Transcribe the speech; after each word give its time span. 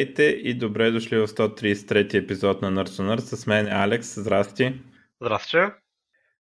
Здравейте 0.00 0.22
и 0.22 0.54
добре 0.54 0.90
дошли 0.90 1.18
в 1.18 1.28
133 1.28 2.14
епизод 2.14 2.62
на 2.62 2.70
Нърс. 2.70 3.00
С 3.20 3.46
мен 3.46 3.66
е 3.66 3.70
Алекс. 3.70 4.20
Здрасти. 4.20 4.80
Здрасти. 5.20 5.56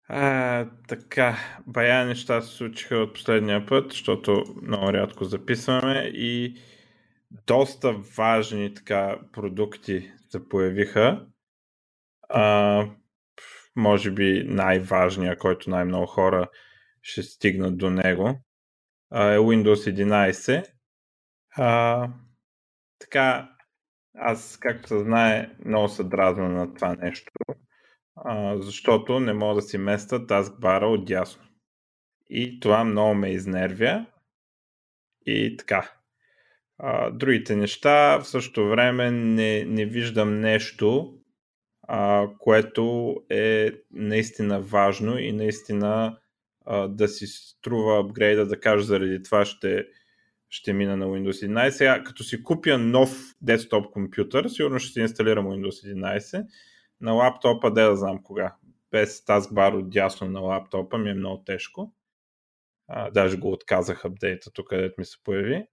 А, 0.08 0.68
така, 0.88 1.38
бая 1.68 2.06
неща 2.06 2.42
се 2.42 2.56
случиха 2.56 2.96
от 2.96 3.14
последния 3.14 3.66
път, 3.66 3.92
защото 3.92 4.44
много 4.62 4.94
рядко 4.94 5.26
записваме 5.26 6.12
и 6.14 6.56
доста 7.48 7.92
важни 8.18 8.74
така 8.74 9.20
продукти 9.32 10.12
се 10.30 10.50
появиха. 10.50 11.26
А, 12.30 12.86
може 13.76 14.12
би 14.12 14.44
най-важния, 14.48 15.38
който 15.38 15.70
най-много 15.70 16.06
хора 16.06 16.48
ще 17.02 17.24
стигнат 17.24 17.78
до 17.78 17.90
него, 17.90 18.40
а, 19.10 19.32
е 19.32 19.38
Windows 19.38 19.94
11. 19.96 20.66
А, 21.58 22.08
така, 23.00 23.50
аз, 24.20 24.58
както 24.58 24.88
се 24.88 25.00
знае, 25.00 25.50
много 25.66 25.88
се 25.88 26.04
дразна 26.04 26.50
на 26.50 26.74
това 26.74 26.96
нещо, 26.96 27.32
а, 28.16 28.58
защото 28.58 29.20
не 29.20 29.34
мога 29.34 29.56
да 29.56 29.62
си 29.62 29.78
места 29.78 30.28
таскбара 30.28 30.88
от 30.88 31.06
дясно. 31.06 31.44
И 32.30 32.60
това 32.60 32.84
много 32.84 33.14
ме 33.16 33.30
изнервя. 33.30 34.06
И 35.26 35.58
така. 35.58 35.92
А, 36.78 37.12
другите 37.12 37.56
неща, 37.56 38.20
в 38.20 38.28
същото 38.28 38.70
време 38.70 39.12
не, 39.12 39.66
не 39.66 39.86
виждам 39.86 40.40
нещо, 40.40 41.14
а, 41.88 42.28
което 42.40 43.16
е 43.30 43.72
наистина 43.92 44.62
важно 44.62 45.20
и 45.20 45.32
наистина 45.32 46.20
а, 46.66 46.88
да 46.88 47.08
си 47.08 47.28
струва 47.28 48.00
апгрейда, 48.00 48.46
да 48.46 48.60
кажа 48.60 48.84
заради 48.84 49.24
това 49.24 49.46
ще, 49.46 49.86
ще 50.50 50.74
мина 50.74 50.98
на 50.98 51.06
Windows 51.06 51.48
11. 51.48 51.70
Сега, 51.70 52.04
като 52.04 52.24
си 52.24 52.44
купя 52.44 52.78
нов 52.78 53.36
десктоп 53.42 53.94
компютър, 53.94 54.48
сигурно 54.48 54.80
ще 54.80 54.94
си 54.94 55.00
инсталирам 55.00 55.46
Windows 55.46 55.96
11. 55.96 56.46
На 57.02 57.12
лаптопа, 57.12 57.74
де 57.74 57.84
да 57.84 57.96
знам 57.96 58.24
кога. 58.24 58.56
Без 58.92 59.26
таскбар 59.26 59.74
от 59.74 59.90
дясно 59.90 60.28
на 60.28 60.40
лаптопа 60.40 60.98
ми 60.98 61.10
е 61.10 61.14
много 61.14 61.44
тежко. 61.44 61.94
А, 62.88 63.12
даже 63.12 63.38
го 63.38 63.52
отказах 63.52 64.06
апдейта 64.06 64.52
тук, 64.52 64.68
където 64.70 64.96
ми 64.98 65.06
се 65.06 65.24
появи. 65.24 65.66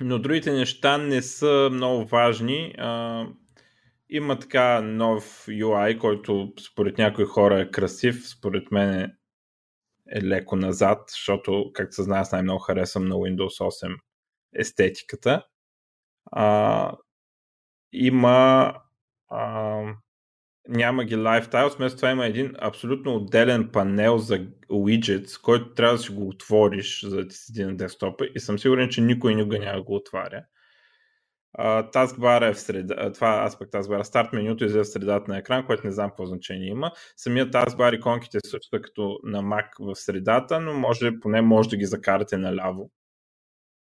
но 0.00 0.18
другите 0.18 0.52
неща 0.52 0.98
не 0.98 1.22
са 1.22 1.68
много 1.72 2.04
важни. 2.04 2.74
А, 2.78 3.26
има 4.10 4.38
така 4.38 4.80
нов 4.80 5.46
UI, 5.46 5.98
който 5.98 6.52
според 6.60 6.98
някои 6.98 7.24
хора 7.24 7.60
е 7.60 7.70
красив, 7.70 8.28
според 8.28 8.70
мен 8.70 8.90
е 8.94 9.14
е 10.12 10.22
леко 10.22 10.56
назад, 10.56 10.98
защото, 11.08 11.70
както 11.74 11.94
се 11.94 12.02
знае, 12.02 12.20
аз 12.20 12.32
най-много 12.32 12.58
харесвам 12.58 13.04
на 13.04 13.14
Windows 13.14 13.86
8 13.86 13.96
естетиката. 14.54 15.46
А, 16.32 16.92
има 17.92 18.74
а, 19.28 19.82
няма 20.68 21.04
ги 21.04 21.16
Lifetile, 21.16 21.76
вместо 21.76 21.96
това 21.96 22.10
има 22.10 22.26
един 22.26 22.54
абсолютно 22.58 23.16
отделен 23.16 23.70
панел 23.72 24.18
за 24.18 24.38
widgets, 24.70 25.40
който 25.42 25.74
трябва 25.74 25.96
да 25.96 26.02
си 26.02 26.12
го 26.12 26.28
отвориш, 26.28 27.04
за 27.04 27.16
да 27.16 27.28
ти 27.28 27.36
седи 27.36 27.64
на 27.64 27.76
десктопа 27.76 28.26
и 28.34 28.40
съм 28.40 28.58
сигурен, 28.58 28.88
че 28.88 29.00
никой 29.00 29.34
никога 29.34 29.58
няма 29.58 29.82
го 29.82 29.94
отваря. 29.94 30.44
Taskbar 31.58 32.50
е 32.50 32.54
в 32.54 32.60
среда, 32.60 33.12
това 33.12 33.44
аспект 33.46 33.72
Taskbar, 33.72 34.02
старт 34.02 34.32
менюто 34.32 34.64
излезе 34.64 34.90
в 34.90 34.92
средата 34.92 35.30
на 35.30 35.38
екран, 35.38 35.66
което 35.66 35.86
не 35.86 35.92
знам 35.92 36.10
какво 36.10 36.26
значение 36.26 36.68
има. 36.68 36.92
Самият 37.16 37.52
Taskbar 37.52 37.96
иконките 37.96 38.38
също 38.46 38.80
като 38.82 39.18
на 39.24 39.42
Mac 39.42 39.68
в 39.80 39.96
средата, 39.96 40.60
но 40.60 40.74
може, 40.74 41.20
поне 41.20 41.42
може 41.42 41.68
да 41.68 41.76
ги 41.76 41.84
закарате 41.84 42.36
наляво, 42.36 42.90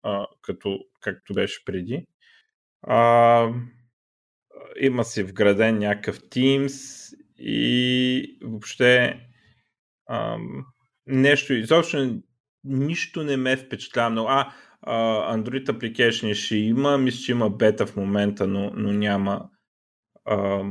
а, 0.04 0.28
като, 0.42 0.80
както 1.02 1.34
беше 1.34 1.66
преди. 1.66 2.06
А, 2.82 3.50
има 4.80 5.04
си 5.04 5.24
вграден 5.24 5.78
някакъв 5.78 6.20
Teams 6.20 7.08
и 7.38 8.38
въобще 8.44 9.20
а, 10.08 10.38
нещо, 11.08 11.54
изобщо 11.54 12.22
нищо 12.64 13.24
не 13.24 13.38
ме 13.38 13.58
впечатлява 13.58 14.10
много. 14.10 14.30
А, 14.30 14.54
Android 14.88 15.66
Application 15.66 16.34
ще 16.34 16.56
има, 16.56 16.98
мисля, 16.98 17.20
че 17.26 17.32
има 17.32 17.50
бета 17.50 17.86
в 17.86 17.96
момента, 17.96 18.48
но, 18.48 18.72
но 18.76 18.94
няма, 18.94 19.50
а, 20.26 20.64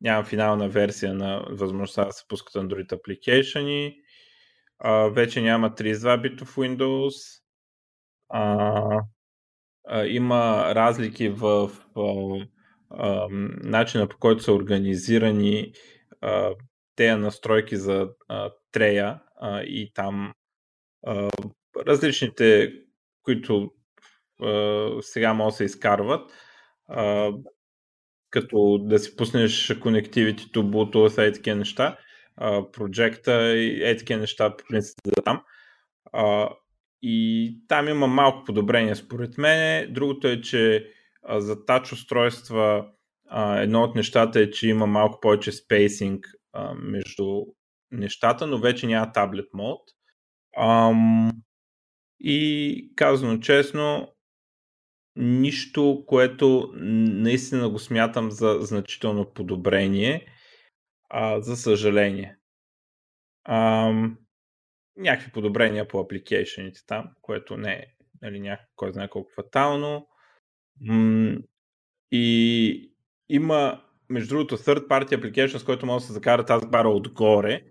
няма 0.00 0.24
финална 0.24 0.68
версия 0.68 1.14
на 1.14 1.44
възможността 1.50 2.04
да 2.04 2.12
се 2.12 2.24
пускат 2.28 2.54
Android 2.54 2.88
Application. 2.88 3.94
Вече 5.12 5.42
няма 5.42 5.70
32 5.70 6.22
битов 6.22 6.56
Windows. 6.56 7.42
А, 8.28 9.00
а, 9.88 10.06
има 10.06 10.74
разлики 10.74 11.28
в 11.28 11.70
а, 11.96 12.46
а, 12.90 13.26
начина 13.62 14.08
по 14.08 14.18
който 14.18 14.42
са 14.42 14.52
организирани 14.52 15.72
а, 16.20 16.50
тези 16.96 17.20
настройки 17.20 17.76
за 17.76 18.08
а, 18.28 18.50
трея 18.72 19.20
и 19.64 19.92
там 19.94 20.34
а, 21.06 21.30
различните 21.86 22.72
които 23.22 23.70
а, 24.42 24.88
сега 25.00 25.34
могат 25.34 25.52
да 25.52 25.56
се 25.56 25.64
изкарват, 25.64 26.32
а, 26.88 27.30
като 28.30 28.78
да 28.78 28.98
си 28.98 29.16
пуснеш 29.16 29.68
Connectivity 29.68 30.40
to 30.40 30.58
Bluetooth 30.58 31.28
и 31.28 31.32
такива 31.32 31.56
неща, 31.56 31.96
а, 32.36 32.70
проекта 32.70 33.56
и 33.56 33.96
такива 33.98 34.20
неща 34.20 34.56
по 34.56 34.64
принцип 34.68 34.96
да 35.06 35.22
там. 35.22 35.42
А, 36.12 36.48
и 37.02 37.56
там 37.68 37.88
има 37.88 38.06
малко 38.06 38.44
подобрение 38.44 38.94
според 38.94 39.38
мен. 39.38 39.92
Другото 39.92 40.28
е, 40.28 40.40
че 40.40 40.90
а, 41.22 41.40
за 41.40 41.64
тач 41.64 41.92
устройства 41.92 42.86
едно 43.56 43.82
от 43.82 43.94
нещата 43.94 44.40
е, 44.40 44.50
че 44.50 44.68
има 44.68 44.86
малко 44.86 45.20
повече 45.20 45.52
спейсинг 45.52 46.26
а, 46.52 46.74
между 46.74 47.42
нещата, 47.90 48.46
но 48.46 48.58
вече 48.58 48.86
няма 48.86 49.12
таблет 49.12 49.46
мод. 49.54 49.80
И 52.24 52.92
казано 52.96 53.38
честно, 53.38 54.14
нищо, 55.16 56.04
което 56.06 56.72
наистина 56.76 57.68
го 57.68 57.78
смятам 57.78 58.30
за 58.30 58.58
значително 58.60 59.32
подобрение, 59.32 60.26
а, 61.10 61.40
за 61.40 61.56
съжаление. 61.56 62.36
А, 63.44 63.92
някакви 64.96 65.32
подобрения 65.32 65.88
по 65.88 66.00
апликейшените 66.00 66.80
там, 66.86 67.10
което 67.22 67.56
не 67.56 67.72
е 67.72 67.86
нали, 68.22 68.40
някакво, 68.40 68.72
кой 68.76 68.92
знае 68.92 69.08
колко 69.08 69.30
фатално. 69.34 70.08
И 72.10 72.94
има, 73.28 73.84
между 74.08 74.28
другото, 74.28 74.56
third 74.56 74.86
party 74.88 75.16
application, 75.16 75.56
с 75.56 75.64
който 75.64 75.86
може 75.86 76.02
да 76.02 76.06
се 76.06 76.12
закара 76.12 76.44
тази 76.44 76.66
бара 76.66 76.88
отгоре, 76.88 77.62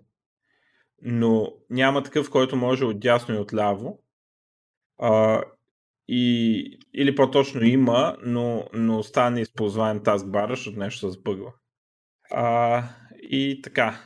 но 1.02 1.52
няма 1.70 2.02
такъв, 2.02 2.30
който 2.30 2.56
може 2.56 2.84
от 2.84 3.00
дясно 3.00 3.34
и 3.34 3.38
от 3.38 3.54
ляво. 3.54 4.01
А, 5.02 5.42
и, 6.08 6.78
или 6.94 7.14
по-точно 7.14 7.62
има, 7.62 8.16
но, 8.22 8.68
но 8.72 8.98
остава 8.98 9.30
неизползваем 9.30 10.00
taskbar, 10.00 10.48
защото 10.50 10.78
нещо 10.78 11.00
се 11.00 11.18
сбъгва. 11.18 11.52
А, 12.30 12.82
и 13.22 13.60
така, 13.62 14.00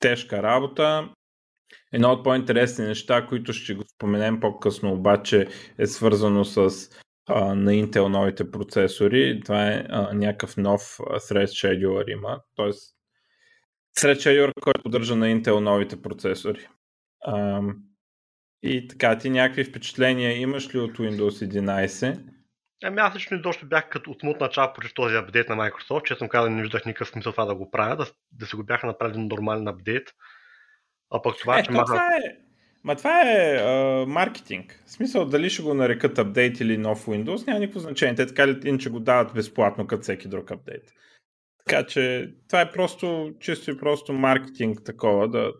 тежка 0.00 0.42
работа. 0.42 1.08
Едно 1.92 2.12
от 2.12 2.24
по-интересни 2.24 2.84
неща, 2.84 3.26
които 3.26 3.52
ще 3.52 3.74
го 3.74 3.84
споменем 3.94 4.40
по-късно, 4.40 4.92
обаче 4.92 5.48
е 5.78 5.86
свързано 5.86 6.44
с 6.44 6.88
а, 7.28 7.54
на 7.54 7.72
Intel 7.72 8.08
новите 8.08 8.50
процесори. 8.50 9.40
Това 9.44 9.66
е 9.66 9.86
а, 9.88 10.14
някакъв 10.14 10.56
нов 10.56 10.80
Thread 10.98 11.46
Scheduler 11.46 12.12
има. 12.12 12.40
Тоест, 12.54 12.96
Thread 13.98 14.14
Scheduler, 14.14 14.52
който 14.62 14.82
поддържа 14.82 15.16
на 15.16 15.26
Intel 15.26 15.58
новите 15.58 16.02
процесори. 16.02 16.68
А, 17.20 17.62
и 18.64 18.88
така, 18.88 19.18
ти 19.18 19.30
някакви 19.30 19.64
впечатления 19.64 20.40
имаш 20.40 20.74
ли 20.74 20.78
от 20.78 20.98
Windows 20.98 21.48
11? 21.48 22.20
Ами 22.84 23.00
аз 23.00 23.14
лично 23.14 23.42
доста 23.42 23.66
бях 23.66 23.88
като 23.88 24.10
от 24.10 24.20
самото 24.20 24.44
начало 24.44 24.72
против 24.72 24.94
този 24.94 25.16
апдейт 25.16 25.48
на 25.48 25.56
Microsoft. 25.56 26.02
че 26.02 26.14
съм 26.14 26.28
казал, 26.28 26.50
не 26.50 26.62
виждах 26.62 26.86
никакъв 26.86 27.08
смисъл 27.08 27.32
това 27.32 27.44
да 27.44 27.54
го 27.54 27.70
правя, 27.70 27.96
да, 27.96 28.06
да 28.32 28.46
се 28.46 28.56
го 28.56 28.64
бяха 28.64 28.86
направили 28.86 29.18
нормален 29.18 29.68
апдейт. 29.68 30.08
А 31.10 31.22
пък 31.22 31.38
това, 31.38 31.58
е, 31.58 31.62
че 31.62 31.70
махат... 31.70 31.86
това 31.86 32.06
е, 32.16 32.20
Ма 32.84 32.96
това 32.96 33.22
е 33.22 33.56
а, 33.56 34.06
маркетинг. 34.06 34.82
В 34.86 34.90
смисъл, 34.90 35.24
дали 35.24 35.50
ще 35.50 35.62
го 35.62 35.74
нарекат 35.74 36.18
апдейт 36.18 36.60
или 36.60 36.78
нов 36.78 37.06
Windows, 37.06 37.46
няма 37.46 37.60
никакво 37.60 37.80
значение. 37.80 38.14
Те 38.14 38.26
така 38.26 38.48
ли 38.48 38.60
иначе 38.64 38.90
го 38.90 39.00
дават 39.00 39.34
безплатно, 39.34 39.86
като 39.86 40.02
всеки 40.02 40.28
друг 40.28 40.50
апдейт. 40.50 40.92
Така 41.64 41.86
че 41.86 42.34
това 42.48 42.60
е 42.60 42.70
просто 42.70 43.32
чисто 43.40 43.70
и 43.70 43.78
просто 43.78 44.12
маркетинг 44.12 44.84
такова, 44.84 45.28
да, 45.28 45.52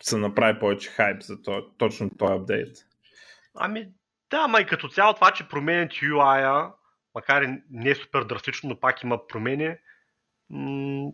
се 0.00 0.16
направи 0.16 0.58
повече 0.58 0.90
хайп 0.90 1.22
за 1.22 1.42
то, 1.42 1.70
точно 1.78 2.10
този 2.18 2.32
апдейт. 2.32 2.76
Ами 3.54 3.88
да, 4.30 4.48
ма 4.48 4.60
и 4.60 4.66
като 4.66 4.88
цяло 4.88 5.14
това, 5.14 5.30
че 5.30 5.48
променят 5.48 5.92
UI-а, 5.92 6.72
макар 7.14 7.42
и 7.42 7.62
не 7.70 7.90
е 7.90 7.94
супер 7.94 8.24
драстично, 8.24 8.68
но 8.68 8.80
пак 8.80 9.02
има 9.02 9.26
промени, 9.26 9.76
м- 10.50 11.10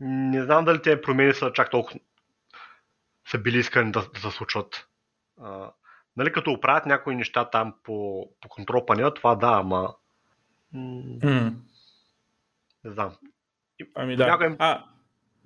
не 0.00 0.42
знам 0.42 0.64
дали 0.64 0.82
тези 0.82 1.00
промени 1.00 1.34
са 1.34 1.52
чак 1.52 1.70
толкова 1.70 2.00
са 3.30 3.38
били 3.38 3.58
искани 3.58 3.92
да, 3.92 4.08
да 4.14 4.20
се 4.20 4.30
случват. 4.30 4.88
А, 5.42 5.72
нали, 6.16 6.32
като 6.32 6.52
оправят 6.52 6.86
някои 6.86 7.16
неща 7.16 7.50
там 7.50 7.74
по, 7.82 8.28
по 8.40 8.48
контрол 8.48 8.86
панела, 8.86 9.14
това 9.14 9.34
да, 9.34 9.48
ама... 9.48 9.94
Mm. 10.74 11.54
Не 12.84 12.90
знам. 12.90 13.16
Ами 13.94 14.16
да. 14.16 14.26
Някой... 14.26 14.56
А, 14.58 14.84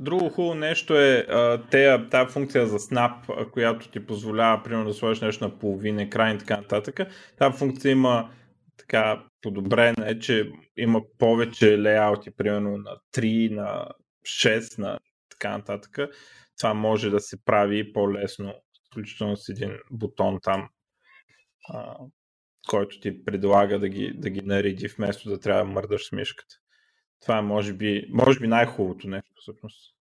друго 0.04 0.28
хубаво 0.28 0.54
нещо 0.54 0.98
е 1.00 1.26
тази 2.10 2.32
функция 2.32 2.66
за 2.66 2.78
Snap, 2.78 3.50
която 3.50 3.88
ти 3.88 4.06
позволява, 4.06 4.62
примерно, 4.62 4.84
да 4.84 4.94
сложиш 4.94 5.20
нещо 5.20 5.44
на 5.44 5.58
половин 5.58 5.98
екран 5.98 6.36
и 6.36 6.38
така 6.38 6.56
нататък. 6.56 7.00
Тази 7.38 7.58
функция 7.58 7.92
има 7.92 8.30
така 8.76 9.24
подобрена 9.42 10.10
е, 10.10 10.18
че 10.18 10.52
има 10.76 11.02
повече 11.18 11.78
лейаути, 11.78 12.30
примерно 12.36 12.76
на 12.76 12.96
3, 13.14 13.54
на 13.54 13.88
6, 14.26 14.78
на 14.78 14.98
така 15.30 15.58
нататък. 15.58 15.98
Това 16.58 16.74
може 16.74 17.10
да 17.10 17.20
се 17.20 17.44
прави 17.44 17.92
по-лесно, 17.92 18.54
включително 18.86 19.36
с 19.36 19.48
един 19.48 19.78
бутон 19.90 20.38
там, 20.42 20.68
а, 21.68 21.96
който 22.68 23.00
ти 23.00 23.24
предлага 23.24 23.78
да 23.78 23.88
ги, 23.88 24.12
да 24.14 24.30
ги 24.30 24.40
нареди, 24.40 24.88
вместо 24.88 25.28
да 25.28 25.40
трябва 25.40 25.64
да 25.64 25.70
мърдаш 25.70 26.08
с 26.08 26.12
мишката. 26.12 26.54
Това 27.22 27.38
е 27.38 27.42
може 27.42 27.72
би, 27.72 28.06
може 28.10 28.40
би 28.40 28.46
най-хубавото 28.46 29.08
нещо, 29.08 29.32
всъщност. 29.36 29.93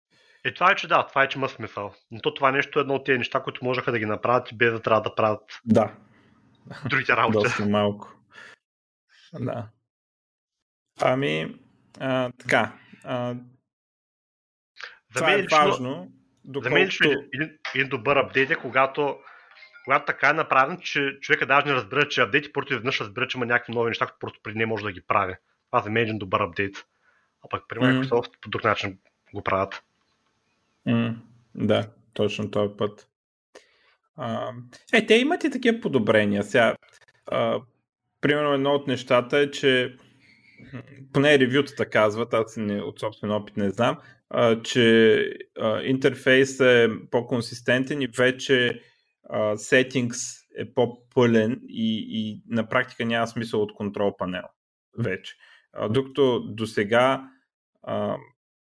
Е, 0.45 0.55
това 0.55 0.73
е, 0.73 0.77
че 0.77 0.89
да, 0.89 1.07
това 1.07 1.23
е, 1.23 1.29
че 1.29 1.39
има 1.39 1.49
смисъл. 1.49 1.95
Но 2.11 2.21
то 2.21 2.35
това 2.35 2.53
нещо 2.53 2.79
е 2.79 2.83
едно 2.83 2.95
от 2.95 3.05
тези 3.05 3.19
неща, 3.19 3.43
които 3.43 3.65
можеха 3.65 3.93
да 3.93 3.99
ги 3.99 4.07
направят 4.07 4.49
без 4.55 4.73
да 4.73 4.83
трябва 4.83 5.03
да 5.03 5.15
правят 5.15 5.61
да. 5.65 5.95
другите 6.87 7.17
работи. 7.17 7.45
Доста 7.45 7.67
малко. 7.67 8.13
Да. 9.41 9.69
Ами, 11.01 11.57
а, 12.01 12.33
така. 12.39 12.73
А, 13.05 13.35
за 15.15 15.15
това 15.15 15.27
мен 15.27 15.41
е 15.41 15.47
важно. 15.51 16.13
Доколкото... 16.45 16.71
За 16.71 16.75
мен 16.75 16.87
лично 16.87 17.11
един, 17.11 17.59
един 17.75 17.89
добър 17.89 18.17
апдейт 18.17 18.51
е, 18.51 18.57
когато, 18.57 19.19
когато 19.85 20.05
така 20.05 20.29
е 20.29 20.33
направен, 20.33 20.79
че 20.81 21.19
човека 21.21 21.47
даже 21.47 21.67
не 21.67 21.75
разбира, 21.75 22.09
че 22.09 22.21
апдейт 22.21 22.47
и 22.47 22.53
просто 22.53 22.73
изведнъж 22.73 23.01
разбира, 23.01 23.29
че 23.29 23.39
има 23.39 23.47
някакви 23.47 23.73
нови 23.73 23.89
неща, 23.89 24.07
които 24.07 24.19
просто 24.19 24.41
преди 24.43 24.59
не 24.59 24.67
може 24.67 24.85
да 24.85 24.93
ги 24.93 25.07
прави. 25.07 25.35
Това 25.71 25.83
за 25.83 25.91
мен 25.91 26.03
е 26.03 26.07
един 26.07 26.19
добър 26.19 26.41
апдейт. 26.41 26.77
А 27.45 27.49
пък 27.49 27.65
при 27.69 27.79
Microsoft 27.79 28.29
mm. 28.29 28.41
по 28.41 28.49
друг 28.49 28.65
начин 28.65 28.99
го 29.35 29.43
правят. 29.43 29.83
Mm. 30.89 31.15
Да, 31.55 31.91
точно 32.13 32.51
този 32.51 32.77
път. 32.79 33.09
А, 34.17 34.53
е, 34.93 35.07
те 35.07 35.15
имат 35.15 35.45
и 35.45 35.51
такива 35.51 35.81
подобрения. 35.81 36.45
Сега, 36.45 36.77
а, 37.27 37.61
примерно 38.21 38.53
едно 38.53 38.71
от 38.71 38.87
нещата 38.87 39.39
е, 39.39 39.51
че 39.51 39.97
поне 41.13 41.39
ревютата 41.39 41.91
казват, 41.91 42.35
аз 42.35 42.57
не, 42.57 42.83
от 42.83 43.01
собствен 43.01 43.31
опит 43.31 43.57
не 43.57 43.71
знам, 43.71 43.99
а, 44.31 44.63
че 44.63 45.19
а, 45.61 45.83
интерфейс 45.83 46.61
е 46.61 46.89
по-консистентен 47.11 48.03
и 48.03 48.07
вече 48.07 48.83
а, 49.31 49.57
settings 49.57 50.43
е 50.59 50.75
по-пълен 50.75 51.61
и, 51.69 52.07
и 52.11 52.43
на 52.49 52.69
практика 52.69 53.05
няма 53.05 53.27
смисъл 53.27 53.63
от 53.63 53.75
контрол 53.75 54.17
панел 54.17 54.45
вече. 54.99 55.35
А, 55.73 55.89
докато 55.89 56.41
до 56.41 56.67
сега 56.67 57.29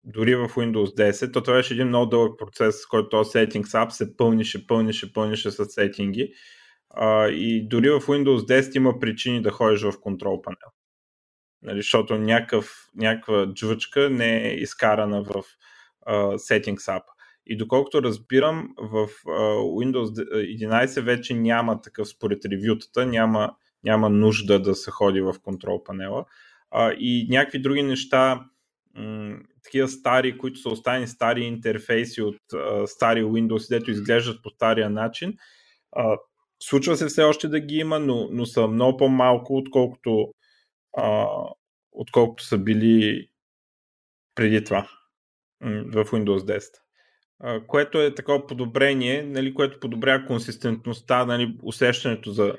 дори 0.04 0.36
в 0.36 0.48
Windows 0.48 1.10
10, 1.10 1.32
то 1.32 1.42
това 1.42 1.56
беше 1.56 1.74
един 1.74 1.88
много 1.88 2.06
дълъг 2.06 2.38
процес, 2.38 2.86
който 2.86 3.08
този 3.08 3.30
Settings 3.30 3.64
App 3.66 3.88
се 3.88 4.16
пълнише, 4.16 4.66
пълнише, 4.66 5.12
пълнише 5.12 5.50
с 5.50 5.64
сетинги. 5.64 6.32
А, 6.90 7.28
и 7.28 7.68
дори 7.68 7.90
в 7.90 8.00
Windows 8.00 8.60
10 8.60 8.76
има 8.76 8.98
причини 9.00 9.42
да 9.42 9.50
ходиш 9.50 9.82
в 9.82 10.00
контрол 10.00 10.42
панел. 10.42 10.70
Нали, 11.62 11.76
защото 11.76 12.18
някакъв, 12.18 12.88
някаква 12.94 13.46
джвъчка 13.54 14.10
не 14.10 14.48
е 14.48 14.54
изкарана 14.54 15.22
в 15.22 15.32
uh, 16.08 16.36
Settings 16.36 16.98
App. 16.98 17.02
И 17.46 17.56
доколкото 17.56 18.02
разбирам, 18.02 18.68
в 18.78 19.08
uh, 19.26 19.58
Windows 19.60 20.08
11 20.68 21.00
вече 21.00 21.34
няма 21.34 21.80
такъв, 21.80 22.08
според 22.08 22.44
ревютата, 22.44 23.06
няма, 23.06 23.54
няма 23.84 24.10
нужда 24.10 24.62
да 24.62 24.74
се 24.74 24.90
ходи 24.90 25.20
в 25.20 25.34
контрол 25.42 25.84
панела. 25.84 26.24
Uh, 26.74 26.94
и 26.94 27.26
някакви 27.30 27.58
други 27.58 27.82
неща, 27.82 28.44
такива 29.62 29.88
стари, 29.88 30.38
които 30.38 30.61
са 30.61 30.69
останали 30.69 31.06
стари 31.06 31.41
интерфейси 31.44 32.23
от 32.23 32.37
uh, 32.52 32.87
стари 32.87 33.23
Windows, 33.23 33.69
дето 33.69 33.91
изглеждат 33.91 34.43
по 34.43 34.50
стария 34.50 34.91
начин, 34.91 35.35
uh, 35.96 36.19
Случва 36.62 36.96
се 36.96 37.06
все 37.06 37.23
още 37.23 37.49
да 37.49 37.61
ги 37.61 37.76
има, 37.76 37.99
но, 37.99 38.29
но 38.31 38.46
са 38.46 38.69
много 38.69 38.96
по-малко, 38.96 39.56
отколкото, 39.56 40.35
а, 40.96 41.26
отколкото 41.93 42.44
са 42.44 42.58
били 42.58 43.29
преди 44.35 44.64
това 44.64 44.88
в 45.61 46.05
Windows 46.05 46.58
10. 46.58 46.62
А, 47.40 47.67
което 47.67 48.00
е 48.00 48.14
такова 48.14 48.47
подобрение, 48.47 49.23
нали, 49.23 49.55
което 49.55 49.81
подобрява 49.81 50.26
консистентността, 50.26 51.25
нали, 51.25 51.58
усещането 51.62 52.31
за 52.31 52.56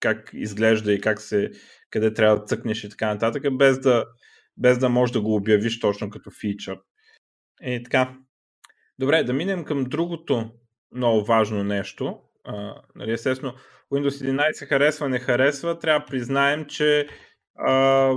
как 0.00 0.30
изглежда 0.32 0.92
и 0.92 1.00
как 1.00 1.20
се, 1.20 1.50
къде 1.90 2.14
трябва 2.14 2.38
да 2.38 2.44
цъкнеш 2.44 2.84
и 2.84 2.88
така 2.88 3.14
нататък, 3.14 3.56
без 3.56 3.80
да, 3.80 4.04
без 4.56 4.78
да 4.78 4.88
можеш 4.88 5.12
да 5.12 5.20
го 5.20 5.34
обявиш 5.34 5.80
точно 5.80 6.10
като 6.10 6.30
фичър. 6.40 6.78
И 7.62 7.82
така. 7.82 8.18
Добре, 8.98 9.24
да 9.24 9.32
минем 9.32 9.64
към 9.64 9.84
другото 9.84 10.50
много 10.94 11.24
важно 11.24 11.64
нещо, 11.64 12.20
а, 12.44 12.82
нали, 12.94 13.12
естествено, 13.12 13.54
Windows 13.92 14.08
11 14.08 14.68
харесва, 14.68 15.08
не 15.08 15.18
харесва, 15.18 15.78
трябва 15.78 16.00
да 16.00 16.06
признаем, 16.06 16.66
че 16.66 17.08
а, 17.58 18.10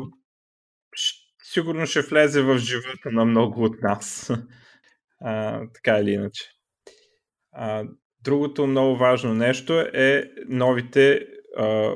сигурно 1.43 1.85
ще 1.85 2.01
влезе 2.01 2.41
в 2.41 2.57
живота 2.57 3.11
на 3.11 3.25
много 3.25 3.63
от 3.63 3.81
нас. 3.81 4.31
А, 5.21 5.63
така 5.73 5.99
или 5.99 6.11
иначе. 6.11 6.43
А, 7.51 7.83
другото 8.23 8.67
много 8.67 8.95
важно 8.97 9.33
нещо 9.33 9.79
е 9.79 10.31
новите 10.47 11.27
а, 11.57 11.93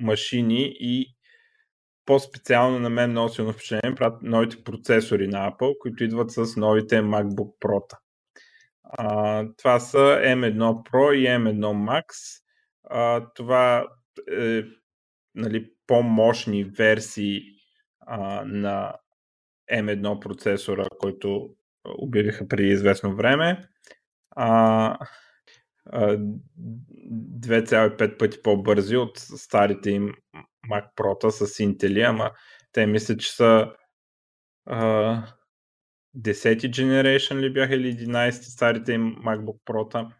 машини 0.00 0.76
и 0.80 1.16
по-специално 2.06 2.78
на 2.78 2.90
мен 2.90 3.10
много 3.10 3.28
силно 3.28 3.52
впечатление 3.52 3.96
правят 3.96 4.22
новите 4.22 4.64
процесори 4.64 5.28
на 5.28 5.50
Apple, 5.50 5.78
които 5.78 6.04
идват 6.04 6.30
с 6.30 6.56
новите 6.56 7.02
MacBook 7.02 7.58
Pro. 7.60 7.96
А, 8.84 9.44
това 9.56 9.80
са 9.80 10.20
M1 10.24 10.58
Pro 10.58 11.12
и 11.12 11.26
M1 11.26 11.60
Max. 11.60 12.04
А, 12.90 13.26
това 13.34 13.86
е 14.32 14.62
нали, 15.34 15.70
по-мощни 15.86 16.64
версии 16.64 17.40
а, 18.00 18.44
на 18.44 18.94
M1 19.72 20.20
процесора, 20.20 20.86
който 20.98 21.50
обявиха 21.84 22.48
преди 22.48 22.68
известно 22.68 23.16
време. 23.16 23.68
А, 24.30 24.98
2,5 25.92 28.18
пъти 28.18 28.42
по-бързи 28.42 28.96
от 28.96 29.18
старите 29.18 29.90
им 29.90 30.14
Mac 30.70 30.84
Pro 30.96 31.30
с 31.30 31.46
Intel, 31.46 32.08
ама 32.08 32.30
те 32.72 32.86
мислят, 32.86 33.20
че 33.20 33.32
са 33.32 33.72
а, 34.66 35.26
10 36.16 36.70
generation 36.70 37.40
ли 37.40 37.52
бяха 37.52 37.74
или 37.74 37.92
11 37.92 38.30
старите 38.30 38.92
им 38.92 39.16
MacBook 39.16 39.58
Pro. 39.66 40.12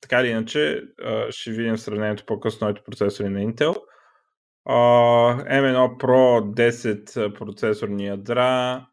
Така 0.00 0.20
или 0.20 0.28
иначе, 0.28 0.82
ще 1.30 1.50
видим 1.50 1.78
сравнението 1.78 2.26
по-късно 2.26 2.66
новите 2.66 2.84
процесори 2.84 3.28
на 3.28 3.40
Intel. 3.40 3.76
M1 4.68 5.96
Pro 6.00 6.54
10 6.70 7.38
процесорни 7.38 8.06
ядра, 8.06 8.86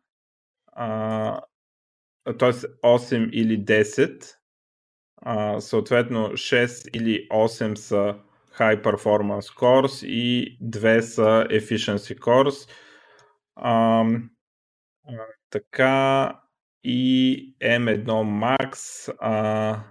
т.е. 2.39 2.53
8 2.53 3.29
или 3.29 3.65
10, 3.65 5.59
съответно 5.59 6.29
6 6.29 6.89
или 6.89 7.27
8 7.29 7.75
са 7.75 8.15
High 8.59 8.81
Performance 8.83 9.57
Cores 9.59 10.05
и 10.05 10.57
2 10.61 10.99
са 10.99 11.47
Efficiency 11.49 12.19
Cores 12.19 12.69
така 15.49 16.41
и 16.83 17.55
M1 17.61 18.05
Max, 18.05 18.75
а, 19.19 19.83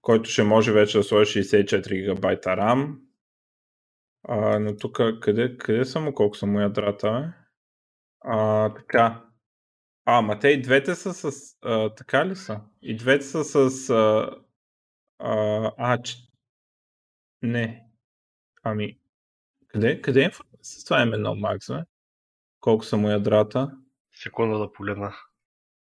който 0.00 0.30
ще 0.30 0.42
може 0.42 0.72
вече 0.72 0.98
да 0.98 1.04
сложи 1.04 1.42
64 1.42 2.14
ГБ 2.14 2.24
RAM. 2.24 2.98
А, 4.28 4.58
но 4.58 4.76
тук 4.76 5.00
къде, 5.20 5.56
къде 5.56 5.84
са 5.84 6.00
му, 6.00 6.14
колко 6.14 6.36
са 6.36 6.46
му 6.46 6.60
ядрата? 6.60 7.10
Бе? 7.10 7.42
А, 8.20 8.74
така. 8.74 9.24
А, 10.04 10.22
ма 10.22 10.38
те 10.38 10.48
и 10.48 10.62
двете 10.62 10.94
са 10.94 11.14
с... 11.14 11.56
А, 11.62 11.94
така 11.94 12.26
ли 12.26 12.36
са? 12.36 12.60
И 12.82 12.96
двете 12.96 13.24
са 13.24 13.44
с... 13.44 13.90
А, 13.90 14.30
а, 15.18 15.72
а 15.78 16.02
че... 16.02 16.16
Не. 17.42 17.81
Ами, 18.62 18.98
къде, 19.68 20.00
къде 20.00 20.24
е 20.24 20.30
с 20.62 20.84
това 20.84 20.96
M1 20.96 21.40
Max, 21.40 21.78
бе? 21.78 21.84
Колко 22.60 22.84
са 22.84 22.96
му 22.96 23.08
ядрата? 23.08 23.78
секунда 24.14 24.58
да 24.58 24.72
погледна. 24.72 25.14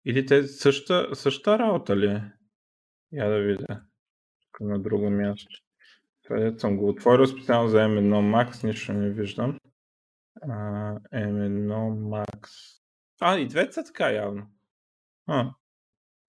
Или 0.05 0.27
те 0.27 0.43
същата, 0.43 1.17
същата 1.17 1.59
работа 1.59 1.97
ли 1.97 2.07
е? 2.07 2.33
Я 3.13 3.29
да 3.29 3.41
видя. 3.41 3.83
На 4.61 4.79
друго 4.79 5.11
място. 5.11 5.61
Къде 6.27 6.59
съм 6.59 6.77
го 6.77 6.89
отворил 6.89 7.27
специално 7.27 7.69
за 7.69 7.79
M1 7.79 8.11
Max, 8.11 8.65
нищо 8.65 8.93
не 8.93 9.11
виждам. 9.11 9.59
А, 10.43 10.49
M1 11.15 11.69
Max. 11.95 12.49
А, 13.21 13.39
и 13.39 13.49
двете 13.49 13.73
са 13.73 13.85
така 13.85 14.11
явно. 14.11 14.47
А, 15.27 15.55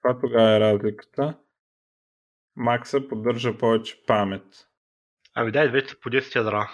това 0.01 0.19
тогава 0.19 0.55
е 0.55 0.60
разликата. 0.60 1.39
Макса 2.55 3.07
поддържа 3.07 3.57
повече 3.57 4.03
памет. 4.07 4.71
Ами 5.34 5.52
да, 5.52 5.64
и 5.64 5.70
двете 5.70 5.96
по 6.02 6.10
10 6.10 6.36
ядра. 6.36 6.72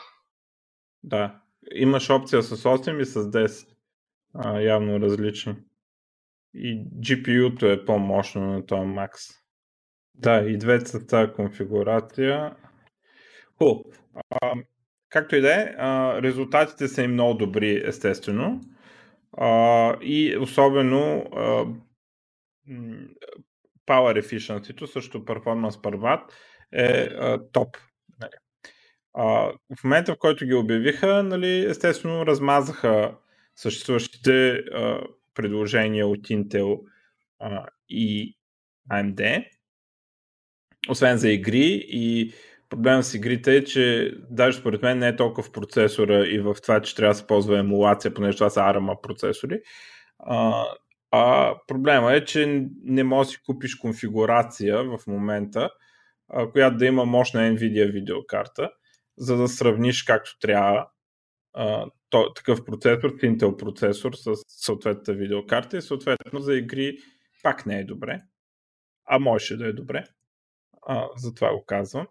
Да. 1.04 1.42
Имаш 1.76 2.10
опция 2.10 2.44
с 2.44 2.64
8 2.64 3.02
и 3.02 3.06
с 3.06 3.32
10. 3.32 3.68
А, 4.34 4.60
явно 4.60 5.00
различни. 5.00 5.56
И 6.54 6.86
GPU-то 7.00 7.66
е 7.66 7.86
по-мощно 7.86 8.54
на 8.54 8.66
този 8.66 8.82
Max. 8.82 9.12
Да, 10.16 10.40
и 10.40 10.58
двете 10.58 10.86
са 10.86 11.08
тази 11.08 11.32
конфигурация. 11.32 12.56
Хубаво. 13.58 13.84
Както 15.10 15.36
и 15.36 15.42
да 15.42 15.54
е, 15.54 15.74
резултатите 16.22 16.88
са 16.88 17.04
им 17.04 17.14
много 17.14 17.34
добри, 17.34 17.82
естествено. 17.86 18.62
А, 19.38 19.98
и 20.02 20.38
особено 20.38 21.30
а, 21.36 21.66
Power 23.88 24.22
Efficiency, 24.22 24.86
също 24.86 25.26
Performance 25.26 25.70
per 25.70 26.22
е 26.72 27.10
а, 27.12 27.52
топ. 27.52 27.78
В 29.18 29.84
момента, 29.84 30.14
в 30.14 30.18
който 30.18 30.46
ги 30.46 30.54
обявиха, 30.54 31.24
нали, 31.24 31.66
естествено 31.66 32.26
размазаха 32.26 33.16
съществуващите 33.56 34.52
а, 34.52 35.02
предложения 35.34 36.08
от 36.08 36.20
Intel 36.20 36.80
а, 37.40 37.66
и 37.90 38.38
AMD, 38.92 39.46
освен 40.90 41.18
за 41.18 41.30
игри 41.30 41.86
и 41.88 42.34
проблема 42.70 43.04
с 43.04 43.14
игрите 43.14 43.56
е, 43.56 43.64
че 43.64 44.14
даже 44.30 44.58
според 44.58 44.82
мен 44.82 45.00
не 45.00 45.08
е 45.08 45.16
толкова 45.16 45.44
в 45.44 45.52
процесора 45.52 46.28
и 46.28 46.40
в 46.40 46.56
това, 46.64 46.82
че 46.82 46.96
трябва 46.96 47.14
да 47.14 47.18
се 47.18 47.28
ползва 47.28 47.60
емулация, 47.60 48.14
понеже 48.14 48.38
това 48.38 48.50
са 48.50 48.60
ARM 48.60 49.02
процесори. 49.02 49.60
А, 50.20 50.66
а 51.12 51.56
проблема 51.68 52.14
е, 52.14 52.26
че 52.26 52.68
не 52.84 53.04
можеш 53.04 53.32
да 53.32 53.32
си 53.32 53.44
купиш 53.46 53.76
конфигурация 53.76 54.84
в 54.84 55.00
момента, 55.08 55.70
а, 56.30 56.52
която 56.52 56.78
да 56.78 56.86
има 56.86 57.06
мощна 57.06 57.42
NVIDIA 57.42 57.92
видеокарта, 57.92 58.70
за 59.18 59.38
да 59.38 59.48
сравниш 59.48 60.04
както 60.04 60.40
трябва 60.40 60.90
а, 61.54 61.86
то, 62.10 62.34
такъв 62.34 62.66
процесор, 62.66 63.12
Intel 63.12 63.58
процесор 63.58 64.14
с 64.14 64.32
съответната 64.48 65.14
видеокарта 65.14 65.78
и 65.78 65.82
съответно 65.82 66.40
за 66.40 66.56
игри 66.56 66.98
пак 67.44 67.66
не 67.66 67.80
е 67.80 67.84
добре. 67.84 68.22
А 69.06 69.20
можеше 69.20 69.58
да 69.58 69.68
е 69.68 69.74
добре. 69.74 70.04
А, 70.82 71.08
затова 71.18 71.54
го 71.54 71.64
казвам 71.66 72.08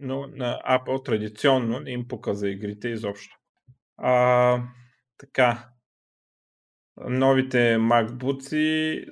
но 0.00 0.26
на 0.26 0.60
Apple 0.68 1.04
традиционно 1.04 1.80
не 1.80 1.90
им 1.90 2.08
пука 2.08 2.34
за 2.34 2.48
игрите 2.48 2.88
изобщо. 2.88 3.36
А, 3.96 4.62
така. 5.18 5.68
Новите 7.08 7.76
MacBooks 7.76 9.06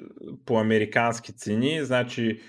по 0.45 0.61
американски 0.61 1.33
цени, 1.33 1.85
значи 1.85 2.41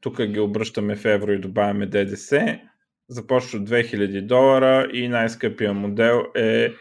тук 0.00 0.22
ги 0.22 0.40
обръщаме 0.40 0.96
в 0.96 1.04
евро 1.04 1.32
и 1.32 1.40
добавяме 1.40 1.86
ДДС. 1.86 2.60
Започва 3.08 3.58
от 3.58 3.68
2000 3.68 4.26
долара 4.26 4.88
и 4.92 5.08
най-скъпия 5.08 5.72
модел 5.74 6.24
е 6.34 6.72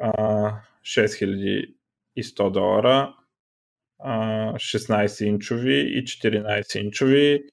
а, 0.00 0.52
6100 0.82 2.50
долара. 2.50 3.14
16 4.00 5.24
инчови 5.24 5.98
и 5.98 6.04
14 6.04 6.80
инчови 6.80 7.44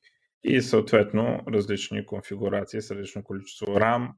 и 0.43 0.61
съответно 0.61 1.39
различни 1.47 2.05
конфигурации 2.05 2.81
с 2.81 2.91
различно 2.91 3.23
количество 3.23 3.65
RAM, 3.65 4.09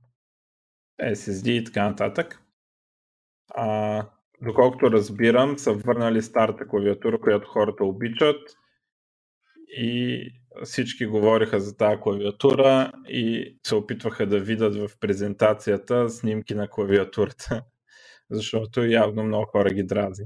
SSD 1.02 1.50
и 1.50 1.64
така 1.64 1.90
нататък. 1.90 2.42
А, 3.50 4.06
доколкото 4.42 4.92
разбирам, 4.92 5.58
са 5.58 5.74
върнали 5.74 6.22
старата 6.22 6.68
клавиатура, 6.68 7.20
която 7.20 7.48
хората 7.48 7.84
обичат 7.84 8.42
и 9.78 10.30
всички 10.64 11.06
говориха 11.06 11.60
за 11.60 11.78
тази 11.78 12.02
клавиатура 12.02 12.92
и 13.08 13.56
се 13.64 13.76
опитваха 13.76 14.28
да 14.28 14.40
видят 14.40 14.76
в 14.76 14.90
презентацията 15.00 16.10
снимки 16.10 16.56
на 16.56 16.68
клавиатурата, 16.68 17.64
защото 18.32 18.86
явно 18.86 19.24
много 19.24 19.46
хора 19.46 19.70
ги 19.70 19.84
дрази. 19.84 20.24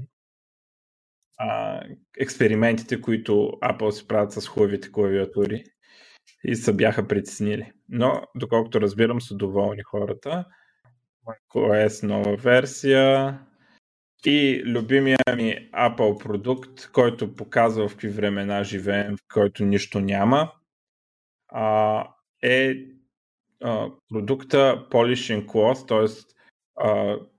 А, 1.38 1.82
експериментите, 2.18 3.00
които 3.00 3.32
Apple 3.62 3.90
си 3.90 4.08
правят 4.08 4.32
с 4.32 4.48
хубавите 4.48 4.92
клавиатури 4.92 5.64
и 6.44 6.56
се 6.56 6.72
бяха 6.72 7.08
притеснили. 7.08 7.72
Но, 7.88 8.22
доколкото 8.34 8.80
разбирам, 8.80 9.20
са 9.20 9.34
доволни 9.34 9.82
хората. 9.82 10.44
macOS 11.26 12.06
нова 12.06 12.36
версия 12.36 13.40
и 14.26 14.62
любимия 14.66 15.18
ми 15.36 15.70
Apple 15.72 16.24
продукт, 16.24 16.90
който 16.92 17.34
показва 17.34 17.88
в 17.88 17.92
какви 17.92 18.08
времена 18.08 18.64
живеем, 18.64 19.16
в 19.16 19.20
който 19.32 19.64
нищо 19.64 20.00
няма, 20.00 20.52
а, 21.48 22.08
е 22.42 22.74
а, 23.64 23.90
продукта 24.08 24.86
Polishing 24.90 25.46
Cloth, 25.46 25.88
т.е. 25.88 26.34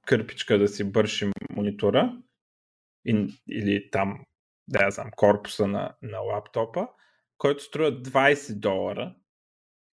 кърпичка 0.05 0.57
да 0.57 0.67
си 0.67 0.91
бърши 0.91 1.31
монитора 1.49 2.17
или 3.49 3.89
там, 3.91 4.23
да 4.67 4.83
я 4.83 4.91
знам, 4.91 5.11
корпуса 5.15 5.67
на, 5.67 5.95
на 6.01 6.19
лаптопа 6.19 6.87
който 7.39 7.63
струва 7.63 7.91
20 7.91 8.59
долара 8.59 9.15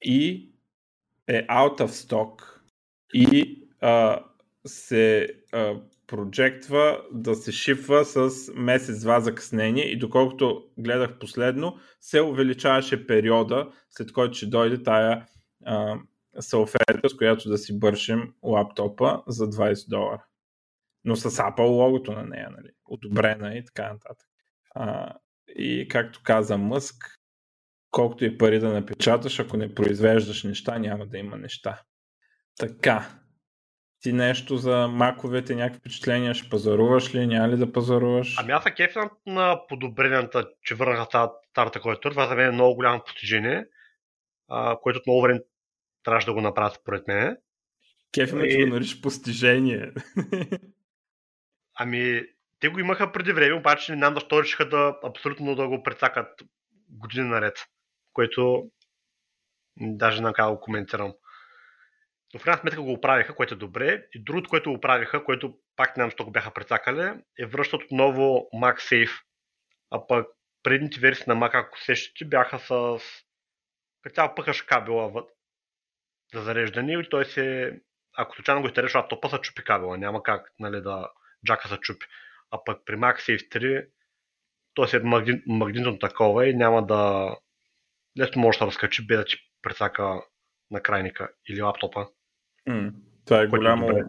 и 0.02 0.50
е 1.26 1.46
out 1.46 1.80
of 1.80 1.86
stock 1.86 2.60
и 3.14 3.62
а, 3.80 4.24
се 4.66 5.28
а, 5.52 5.80
проектва 6.06 7.02
да 7.12 7.34
се 7.34 7.52
шипва 7.52 8.04
с 8.04 8.30
месец-два 8.54 9.20
закъснение 9.20 9.84
и 9.84 9.98
доколкото 9.98 10.64
гледах 10.78 11.18
последно, 11.18 11.78
се 12.00 12.20
увеличаваше 12.20 13.06
периода, 13.06 13.72
след 13.90 14.12
който 14.12 14.34
ще 14.34 14.46
дойде 14.46 14.82
тая 14.82 15.26
а, 15.64 15.98
салфетка, 16.40 17.08
с 17.08 17.16
която 17.16 17.48
да 17.48 17.58
си 17.58 17.78
бършим 17.78 18.34
лаптопа 18.42 19.22
за 19.26 19.50
20 19.50 19.88
долара. 19.88 20.24
Но 21.04 21.16
с 21.16 21.30
Apple 21.30 21.68
логото 21.68 22.12
на 22.12 22.22
нея, 22.22 22.48
нали? 22.50 22.70
одобрена 22.84 23.54
и 23.54 23.64
така 23.64 23.92
нататък. 23.92 24.28
А, 24.74 25.14
и 25.48 25.88
както 25.88 26.20
каза 26.24 26.58
Мъск, 26.58 27.18
колкото 27.90 28.24
и 28.24 28.38
пари 28.38 28.58
да 28.58 28.72
напечаташ, 28.72 29.40
ако 29.40 29.56
не 29.56 29.74
произвеждаш 29.74 30.44
неща, 30.44 30.78
няма 30.78 31.06
да 31.06 31.18
има 31.18 31.36
неща. 31.36 31.82
Така. 32.58 33.21
Ти 34.02 34.12
нещо 34.12 34.56
за 34.56 34.88
маковете, 34.88 35.54
някакви 35.54 35.78
впечатления, 35.78 36.34
ще 36.34 36.48
пазаруваш 36.48 37.14
ли, 37.14 37.26
няма 37.26 37.48
ли 37.48 37.56
да 37.56 37.72
пазаруваш? 37.72 38.36
Ами 38.38 38.52
аз 38.52 38.64
кефна 38.76 39.10
на 39.26 39.66
подобренията, 39.68 40.48
че 40.62 40.74
върнаха 40.74 41.30
старата 41.50 41.80
клавиатура. 41.80 42.12
Това 42.12 42.26
за 42.26 42.34
мен 42.34 42.46
е 42.46 42.50
много 42.50 42.74
голямо 42.74 43.04
постижение, 43.06 43.66
а, 44.48 44.78
което 44.82 44.98
от 44.98 45.06
много 45.06 45.22
време 45.22 45.40
трябваше 46.04 46.26
да 46.26 46.32
го 46.32 46.40
направят 46.40 46.74
според 46.74 47.08
мен. 47.08 47.36
Кеф 48.14 48.32
ме, 48.32 48.46
и... 48.46 48.50
че 48.50 48.64
го 48.64 48.66
нариш 48.66 49.00
постижение. 49.00 49.92
Ами, 51.74 52.22
те 52.60 52.68
го 52.68 52.78
имаха 52.80 53.12
преди 53.12 53.32
време, 53.32 53.54
обаче 53.54 53.92
не 53.92 53.98
знам 53.98 54.14
защо 54.14 54.42
решиха 54.42 54.68
да 54.68 54.98
абсолютно 55.04 55.54
да 55.54 55.68
го 55.68 55.82
прецакат 55.82 56.42
години 56.90 57.28
наред 57.28 57.58
което 58.12 58.70
даже 59.76 60.22
не 60.22 60.32
как 60.32 60.46
да 60.46 60.52
го 60.52 60.60
коментирам. 60.60 61.14
Но 62.34 62.40
в 62.40 62.44
крайна 62.44 62.60
сметка 62.60 62.82
го 62.82 62.92
оправиха, 62.92 63.34
което 63.34 63.54
е 63.54 63.56
добре. 63.56 64.06
И 64.14 64.24
другото, 64.24 64.50
което 64.50 64.72
оправиха, 64.72 65.24
което 65.24 65.58
пак 65.76 65.88
не 65.88 66.00
знам, 66.00 66.10
защо 66.10 66.24
го 66.24 66.30
бяха 66.30 66.54
прецакали, 66.54 67.20
е 67.38 67.46
връщат 67.46 67.82
отново 67.82 68.48
MagSafe. 68.54 69.22
А 69.90 70.06
пък 70.06 70.26
предните 70.62 71.00
версии 71.00 71.24
на 71.26 71.36
Mac, 71.36 71.50
ако 71.54 71.80
сещате, 71.80 72.24
бяха 72.24 72.58
с 72.58 72.98
цял 74.14 74.34
пъхаш 74.34 74.62
кабела 74.62 75.24
за 76.34 76.42
зареждане 76.42 76.92
и 76.92 77.08
той 77.10 77.24
се, 77.24 77.72
ако 78.16 78.34
случайно 78.34 78.60
го 78.60 78.66
изтереш 78.66 78.94
лаптопа, 78.94 79.28
се 79.28 79.38
чупи 79.38 79.64
кабела. 79.64 79.98
Няма 79.98 80.22
как 80.22 80.52
нали, 80.58 80.80
да 80.80 81.10
джака 81.46 81.68
се 81.68 81.76
чупи. 81.76 82.06
А 82.50 82.64
пък 82.64 82.84
при 82.84 82.96
MagSafe 82.96 83.48
3 83.48 83.88
той 84.74 84.88
се 84.88 84.96
е 84.96 85.00
магнитно 85.46 85.98
такова 85.98 86.48
и 86.48 86.54
няма 86.54 86.86
да, 86.86 87.34
лесно 88.18 88.42
може 88.42 88.58
да 88.58 88.66
разкачи, 88.66 89.06
без 89.06 89.18
да 89.18 89.24
ти 89.24 89.36
прецака 89.62 90.22
на 90.70 90.82
крайника 90.82 91.32
или 91.48 91.62
лаптопа. 91.62 92.08
Mm, 92.68 92.92
това 93.24 93.40
е, 93.40 93.44
е 93.44 93.46
голямо. 93.46 93.90
Е 93.90 94.04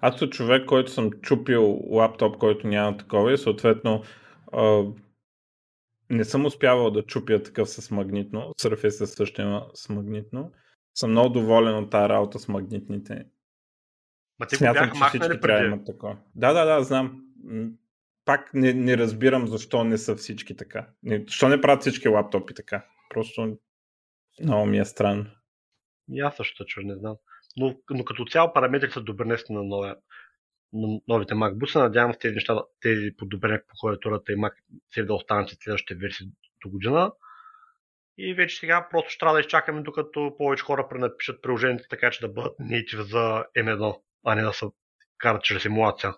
Аз 0.00 0.18
съм 0.18 0.30
човек, 0.30 0.66
който 0.66 0.90
съм 0.90 1.10
чупил 1.10 1.80
лаптоп, 1.90 2.38
който 2.38 2.66
няма 2.66 2.96
такова 2.96 3.32
и 3.32 3.38
съответно 3.38 4.02
а, 4.52 4.84
не 6.10 6.24
съм 6.24 6.46
успявал 6.46 6.90
да 6.90 7.02
чупя 7.02 7.42
такъв 7.42 7.68
с 7.68 7.90
магнитно. 7.90 8.40
Surface 8.40 9.04
също 9.04 9.42
има 9.42 9.66
с 9.74 9.88
магнитно. 9.88 10.52
Съм 10.94 11.10
много 11.10 11.28
доволен 11.28 11.76
от 11.76 11.90
тази 11.90 12.08
работа 12.08 12.38
с 12.38 12.48
магнитните. 12.48 13.24
Ма 14.38 14.46
те 14.46 14.56
Смятам, 14.56 14.90
че 14.90 15.08
всички 15.08 15.40
трябва 15.40 15.60
да 15.60 15.66
имат 15.66 15.86
такова. 15.86 16.16
Да, 16.34 16.52
да, 16.52 16.64
да, 16.64 16.84
знам. 16.84 17.24
Пак 18.24 18.54
не, 18.54 18.72
не 18.72 18.98
разбирам 18.98 19.46
защо 19.46 19.84
не 19.84 19.98
са 19.98 20.16
всички 20.16 20.56
така. 20.56 20.88
Не, 21.02 21.24
защо 21.28 21.48
не 21.48 21.60
правят 21.60 21.80
всички 21.80 22.08
лаптопи 22.08 22.54
така. 22.54 22.86
Просто 23.10 23.58
много 24.42 24.66
ми 24.66 24.78
е 24.78 24.84
странно. 24.84 25.26
И 26.12 26.20
аз 26.20 26.36
също 26.36 26.64
че 26.64 26.80
не 26.80 26.96
знам. 26.96 27.16
Но, 27.56 27.76
но 27.90 28.04
като 28.04 28.24
цяло 28.24 28.52
параметрите 28.52 28.92
са 28.92 29.00
добри 29.00 29.28
на, 29.50 29.62
на 30.72 31.00
новите 31.08 31.34
MacBooks. 31.34 31.74
Надявам 31.74 32.12
се 32.12 32.18
тези 32.18 32.34
неща, 32.34 32.62
тези 32.80 33.10
подобрения 33.18 33.62
по 33.68 33.74
клавиатурата 33.80 34.32
и 34.32 34.36
Mac 34.36 34.52
се 34.94 35.04
да 35.04 35.14
останат 35.14 35.48
след 35.48 35.58
следващите 35.60 35.94
версии 35.94 36.26
до 36.64 36.70
година. 36.70 37.12
И 38.18 38.34
вече 38.34 38.56
сега 38.56 38.88
просто 38.90 39.10
ще 39.10 39.18
трябва 39.18 39.34
да 39.34 39.40
изчакаме, 39.40 39.82
докато 39.82 40.34
повече 40.38 40.64
хора 40.64 40.88
пренапишат 40.88 41.42
приложението 41.42 41.84
така, 41.90 42.10
че 42.10 42.20
да 42.20 42.28
бъдат 42.28 42.58
native 42.58 43.00
за 43.00 43.44
M1, 43.58 44.00
а 44.24 44.34
не 44.34 44.42
да 44.42 44.52
се 44.52 44.66
карат 45.18 45.42
чрез 45.42 45.64
емулация. 45.64 46.14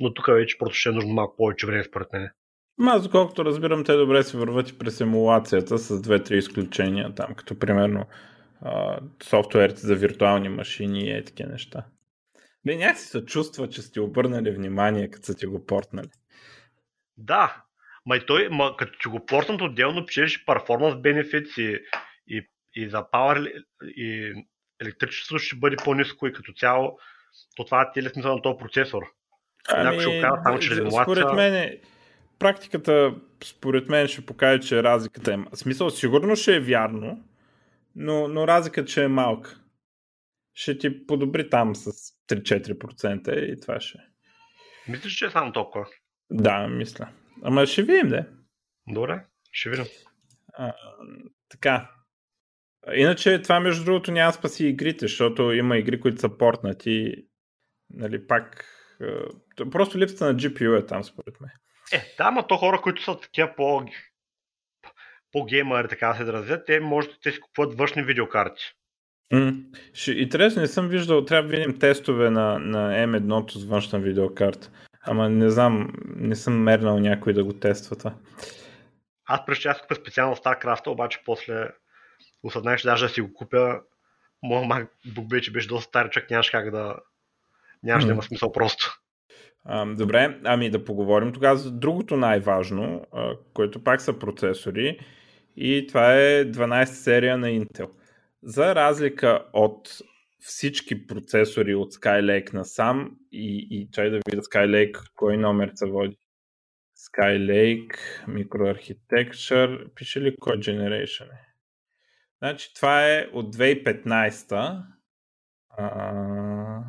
Но 0.00 0.14
тук 0.14 0.26
вече 0.26 0.58
просто 0.58 0.74
ще 0.74 0.88
е 0.88 0.92
нужно 0.92 1.12
малко 1.12 1.36
повече 1.36 1.66
време, 1.66 1.84
според 1.84 2.12
мен. 2.12 2.30
Ма, 2.78 2.90
аз 2.92 3.02
доколкото 3.02 3.44
разбирам, 3.44 3.84
те 3.84 3.92
добре 3.92 4.22
се 4.22 4.38
върват 4.38 4.70
и 4.70 4.78
през 4.78 5.00
емулацията 5.00 5.78
с 5.78 6.02
две-три 6.02 6.38
изключения 6.38 7.14
там, 7.14 7.34
като 7.34 7.58
примерно 7.58 8.06
софтуерите 9.22 9.80
за 9.80 9.94
виртуални 9.94 10.48
машини 10.48 11.18
и 11.18 11.24
такива 11.24 11.50
неща. 11.50 11.86
Бе, 12.64 12.76
някакси 12.76 13.06
се 13.06 13.24
чувства, 13.24 13.68
че 13.68 13.82
сте 13.82 14.00
обърнали 14.00 14.50
внимание, 14.50 15.10
като 15.10 15.26
са 15.26 15.34
ти 15.34 15.46
го 15.46 15.66
портнали. 15.66 16.08
Да, 17.16 17.64
ма 18.06 18.16
и 18.16 18.26
той, 18.26 18.48
ма, 18.48 18.76
като 18.78 18.98
ти 18.98 19.08
го 19.08 19.26
портнат 19.26 19.60
отделно, 19.60 20.06
пишеш 20.06 20.44
перформанс 20.44 20.94
benefits 20.94 21.60
и, 21.60 21.80
и, 22.26 22.48
и 22.74 22.88
за 22.88 23.04
power 23.14 23.64
и 23.82 24.34
електричество 24.80 25.38
ще 25.38 25.56
бъде 25.56 25.76
по-низко 25.84 26.26
и 26.26 26.32
като 26.32 26.52
цяло, 26.52 26.98
то 27.56 27.64
това 27.64 27.92
е 27.96 28.02
ли 28.02 28.08
смисъл 28.08 28.34
на 28.34 28.42
този 28.42 28.58
процесор. 28.58 29.02
Ами, 29.68 30.00
ще 30.00 30.08
окажа, 30.08 30.42
само, 30.42 30.58
че 30.58 30.74
според 31.02 31.32
мен, 31.34 31.78
практиката 32.38 33.14
според 33.44 33.88
мен 33.88 34.08
ще 34.08 34.26
покаже, 34.26 34.60
че 34.60 34.82
разликата 34.82 35.34
е... 35.34 35.36
В 35.36 35.56
смисъл, 35.56 35.90
сигурно 35.90 36.36
ще 36.36 36.56
е 36.56 36.60
вярно, 36.60 37.24
но, 37.94 38.28
но 38.28 38.48
разликата 38.48 38.90
ще 38.90 39.04
е 39.04 39.08
малка. 39.08 39.60
Ще 40.54 40.78
ти 40.78 41.06
подобри 41.06 41.50
там 41.50 41.74
с 41.74 41.92
3-4% 42.28 43.34
и 43.38 43.60
това 43.60 43.80
ще. 43.80 43.98
Мислиш, 44.88 45.12
че 45.12 45.26
е 45.26 45.30
само 45.30 45.52
толкова? 45.52 45.86
Да, 46.30 46.68
мисля. 46.68 47.08
Ама 47.42 47.66
ще 47.66 47.82
видим, 47.82 48.08
да. 48.08 48.26
Добре, 48.88 49.24
ще 49.52 49.70
видим. 49.70 49.86
А, 50.52 50.74
така. 51.48 51.90
Иначе 52.94 53.42
това, 53.42 53.60
между 53.60 53.84
другото, 53.84 54.12
няма 54.12 54.32
спаси 54.32 54.66
игрите, 54.66 55.06
защото 55.06 55.52
има 55.52 55.78
игри, 55.78 56.00
които 56.00 56.20
са 56.20 56.38
портнати. 56.38 57.14
Нали, 57.90 58.26
пак. 58.26 58.64
Просто 59.70 59.98
липсата 59.98 60.26
на 60.26 60.34
GPU 60.34 60.78
е 60.82 60.86
там, 60.86 61.04
според 61.04 61.40
мен. 61.40 61.50
Е, 61.92 62.14
да, 62.18 62.30
но 62.30 62.46
то 62.46 62.56
хора, 62.56 62.80
които 62.82 63.02
са 63.02 63.20
такива 63.20 63.54
по 63.56 63.82
по-геймъри, 65.32 65.88
така 65.88 66.08
да 66.08 66.14
се 66.14 66.22
изразят, 66.22 66.66
те 66.66 66.80
може 66.80 67.08
да 67.08 67.14
те 67.22 67.30
си 67.30 67.40
купуват 67.40 67.78
външни 67.78 68.02
видеокарти. 68.02 68.62
Mm. 69.32 69.64
Интересно, 70.12 70.62
не 70.62 70.68
съм 70.68 70.88
виждал, 70.88 71.24
трябва 71.24 71.48
да 71.48 71.56
видим 71.56 71.78
тестове 71.78 72.30
на, 72.30 72.58
на 72.58 73.06
M1 73.06 73.58
с 73.58 73.64
външна 73.64 73.98
видеокарта. 73.98 74.70
Ама 75.02 75.28
не 75.28 75.50
знам, 75.50 75.92
не 76.16 76.36
съм 76.36 76.62
мернал 76.62 76.98
някой 76.98 77.32
да 77.32 77.44
го 77.44 77.52
тества 77.52 77.96
това. 77.96 78.14
Аз 79.24 79.46
през 79.46 79.66
аз 79.66 79.80
купя 79.80 79.94
специално 79.94 80.36
StarCraft, 80.36 80.86
обаче 80.86 81.22
после 81.24 81.68
осъзнах, 82.42 82.78
че 82.78 82.86
даже 82.86 83.04
да 83.04 83.08
си 83.08 83.20
го 83.20 83.34
купя, 83.34 83.80
моят 84.42 84.66
MacBook 84.66 85.30
вече 85.30 85.52
беше 85.52 85.68
доста 85.68 85.88
стар, 85.88 86.10
чак 86.10 86.30
нямаш 86.30 86.50
как 86.50 86.70
да... 86.70 86.96
Нямаш 87.82 88.04
mm. 88.04 88.06
да 88.06 88.12
има 88.12 88.22
смисъл 88.22 88.52
просто. 88.52 89.00
А, 89.64 89.86
добре, 89.86 90.38
ами 90.44 90.70
да 90.70 90.84
поговорим 90.84 91.32
тогава 91.32 91.56
за 91.56 91.70
другото 91.70 92.16
най-важно, 92.16 93.06
което 93.54 93.84
пак 93.84 94.00
са 94.00 94.18
процесори 94.18 94.98
и 95.56 95.86
това 95.88 96.14
е 96.14 96.44
12 96.44 96.84
серия 96.84 97.38
на 97.38 97.48
Intel. 97.48 97.90
За 98.42 98.74
разлика 98.74 99.44
от 99.52 99.98
всички 100.40 101.06
процесори 101.06 101.74
от 101.74 101.94
Skylake 101.94 102.54
насам 102.54 103.16
и, 103.32 103.68
и 103.70 103.90
чай 103.92 104.10
да 104.10 104.20
видя 104.26 104.42
Skylake, 104.42 105.10
кой 105.14 105.36
номер 105.36 105.70
се 105.74 105.86
води. 105.86 106.16
Skylake, 106.96 107.96
Microarchitecture, 108.28 109.94
пише 109.94 110.20
ли 110.20 110.36
кой 110.40 110.56
Generation 110.56 111.24
е? 111.24 111.46
Значи 112.38 112.74
това 112.74 113.06
е 113.06 113.26
от 113.32 113.56
2015 113.56 114.82
а, 115.76 116.84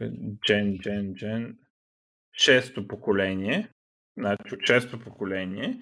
Gen, 0.00 0.78
Gen, 0.78 1.12
Gen, 1.12 1.56
шесто 2.32 2.88
поколение, 2.88 3.68
значи 4.18 4.54
от 4.54 4.66
шесто 4.66 5.00
поколение 5.00 5.80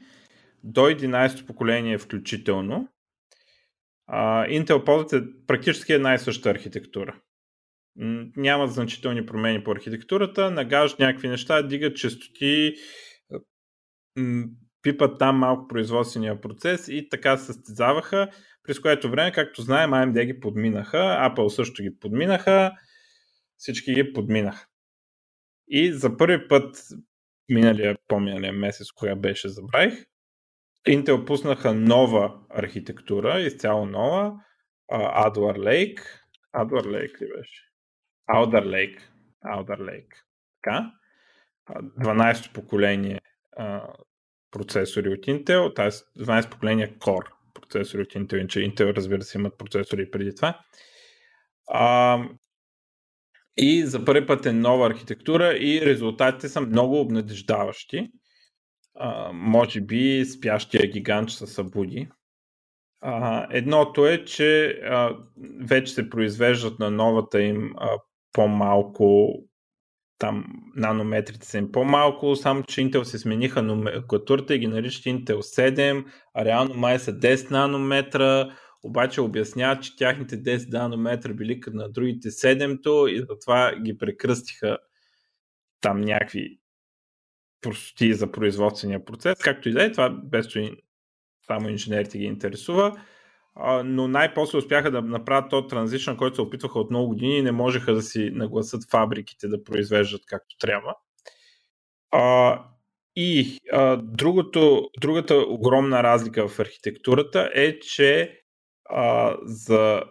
до 0.64 0.80
11 0.80 1.46
поколение 1.46 1.98
включително, 1.98 2.88
Intel 4.10 4.84
ползват 4.84 5.12
е 5.12 5.26
практически 5.46 5.92
една 5.92 6.14
и 6.14 6.18
съща 6.18 6.50
архитектура. 6.50 7.20
Няма 8.36 8.66
значителни 8.66 9.26
промени 9.26 9.64
по 9.64 9.72
архитектурата, 9.72 10.50
нагаждат 10.50 10.98
някакви 11.00 11.28
неща, 11.28 11.62
дигат 11.62 11.96
частоти, 11.96 12.74
пипат 14.82 15.18
там 15.18 15.36
малко 15.36 15.68
производствения 15.68 16.40
процес 16.40 16.88
и 16.88 17.08
така 17.08 17.36
състезаваха, 17.36 18.30
през 18.62 18.80
което 18.80 19.10
време, 19.10 19.32
както 19.32 19.62
знаем, 19.62 19.90
AMD 19.90 20.24
ги 20.24 20.40
подминаха, 20.40 20.96
Apple 20.96 21.48
също 21.48 21.82
ги 21.82 21.98
подминаха, 22.00 22.72
всички 23.56 23.94
ги 23.94 24.12
подминаха. 24.12 24.66
И 25.68 25.92
за 25.92 26.16
първи 26.16 26.48
път, 26.48 26.76
миналия, 27.48 27.96
по-миналия 28.08 28.52
месец, 28.52 28.92
кога 28.92 29.14
беше, 29.16 29.48
забравих, 29.48 30.04
Intel 30.88 31.24
пуснаха 31.24 31.74
нова 31.74 32.34
архитектура, 32.48 33.40
изцяло 33.40 33.86
нова, 33.86 34.32
Adwar 34.92 35.58
Lake. 35.58 36.00
Adwar 36.54 36.84
Lake 36.84 37.20
ли 37.20 37.28
беше? 37.36 37.62
Alder 38.28 38.64
Lake. 38.64 39.00
Alder 39.44 39.80
Lake. 39.80 40.14
Така. 40.62 40.92
12 41.70 42.52
поколение 42.52 43.20
uh, 43.58 43.94
процесори 44.50 45.08
от 45.08 45.26
Intel, 45.26 45.76
т.е. 45.76 45.90
12 45.90 46.50
поколения 46.50 46.98
Core 46.98 47.28
процесори 47.54 48.02
от 48.02 48.08
Intel, 48.08 48.36
иначе 48.36 48.60
Intel 48.60 48.96
разбира 48.96 49.22
се 49.22 49.38
имат 49.38 49.58
процесори 49.58 50.10
преди 50.10 50.34
това. 50.34 50.60
Uh, 51.74 52.30
и 53.56 53.86
за 53.86 54.04
първи 54.04 54.26
път 54.26 54.46
е 54.46 54.52
нова 54.52 54.86
архитектура 54.86 55.56
и 55.56 55.80
резултатите 55.86 56.48
са 56.48 56.60
много 56.60 57.00
обнадеждаващи 57.00 58.10
а, 58.94 59.32
може 59.32 59.80
би 59.80 60.24
спящия 60.24 60.90
гигант 60.90 61.28
ще 61.28 61.46
се 61.46 61.52
събуди. 61.52 62.08
А, 63.00 63.46
едното 63.50 64.06
е, 64.06 64.24
че 64.24 64.66
а, 64.68 65.16
вече 65.60 65.92
се 65.92 66.10
произвеждат 66.10 66.78
на 66.78 66.90
новата 66.90 67.42
им 67.42 67.74
а, 67.76 67.98
по-малко 68.32 69.34
там 70.20 70.44
нанометрите 70.76 71.46
са 71.46 71.58
им 71.58 71.72
по-малко, 71.72 72.36
само 72.36 72.62
че 72.62 72.80
Intel 72.80 73.02
се 73.02 73.18
смениха 73.18 73.62
номенклатурата 73.62 74.54
и 74.54 74.58
ги 74.58 74.66
наричат 74.66 75.04
Intel 75.04 75.34
7, 75.34 76.04
а 76.34 76.44
реално 76.44 76.74
май 76.74 76.98
са 76.98 77.12
10 77.12 77.50
нанометра, 77.50 78.56
обаче 78.82 79.20
обясняват, 79.20 79.82
че 79.82 79.96
тяхните 79.96 80.42
10 80.42 80.72
нанометра 80.72 81.32
били 81.32 81.60
на 81.66 81.88
другите 81.88 82.28
7-то 82.28 83.06
и 83.08 83.24
затова 83.28 83.74
ги 83.82 83.98
прекръстиха 83.98 84.78
там 85.80 86.00
някакви 86.00 86.58
простоти 87.60 88.14
за 88.14 88.32
производствения 88.32 89.04
процес, 89.04 89.38
както 89.38 89.68
и 89.68 89.72
да 89.72 89.84
е, 89.84 89.92
това 89.92 90.10
без 90.10 90.48
само 91.46 91.68
инженерите 91.68 92.18
ги 92.18 92.24
интересува, 92.24 93.00
но 93.84 94.08
най-после 94.08 94.58
успяха 94.58 94.90
да 94.90 95.02
направят 95.02 95.50
този 95.50 95.68
транзишън, 95.68 96.16
който 96.16 96.34
се 96.34 96.42
опитваха 96.42 96.78
от 96.78 96.90
много 96.90 97.08
години 97.08 97.38
и 97.38 97.42
не 97.42 97.52
можеха 97.52 97.94
да 97.94 98.02
си 98.02 98.30
нагласат 98.34 98.90
фабриките 98.90 99.48
да 99.48 99.64
произвеждат 99.64 100.22
както 100.26 100.56
трябва. 100.58 100.94
И 103.16 103.58
другото, 104.02 104.90
другата 105.00 105.36
огромна 105.36 106.02
разлика 106.02 106.48
в 106.48 106.60
архитектурата 106.60 107.50
е, 107.54 107.78
че 107.78 108.40
за 109.42 110.02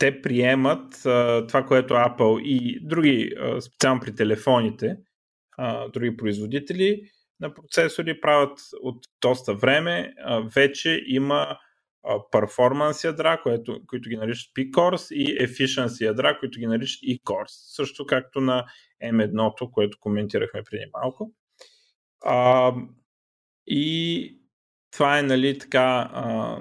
те 0.00 0.22
приемат 0.22 1.06
а, 1.06 1.46
това, 1.46 1.66
което 1.66 1.94
Apple 1.94 2.42
и 2.42 2.80
други, 2.82 3.32
а, 3.40 3.60
специално 3.60 4.00
при 4.00 4.14
телефоните, 4.14 4.96
други 5.92 6.16
производители 6.16 7.02
на 7.40 7.54
процесори 7.54 8.20
правят 8.20 8.58
от 8.82 9.04
доста 9.20 9.54
време. 9.54 10.14
Вече 10.54 11.02
има 11.06 11.58
перформанс 12.32 13.04
ядра, 13.04 13.40
което, 13.42 13.80
които 13.86 14.08
ги 14.08 14.16
наричат 14.16 14.54
P-Cores 14.54 15.14
и 15.14 15.38
efficiency 15.38 16.04
ядра, 16.04 16.38
които 16.38 16.58
ги 16.58 16.66
наричат 16.66 17.02
E-Cores. 17.02 17.74
Също 17.74 18.06
както 18.06 18.40
на 18.40 18.64
M1, 19.04 19.70
което 19.70 19.98
коментирахме 20.00 20.62
преди 20.70 20.84
малко. 20.92 21.32
А, 22.24 22.74
и 23.66 24.36
това 24.90 25.18
е 25.18 25.22
нали, 25.22 25.58
така 25.58 26.10
а, 26.12 26.58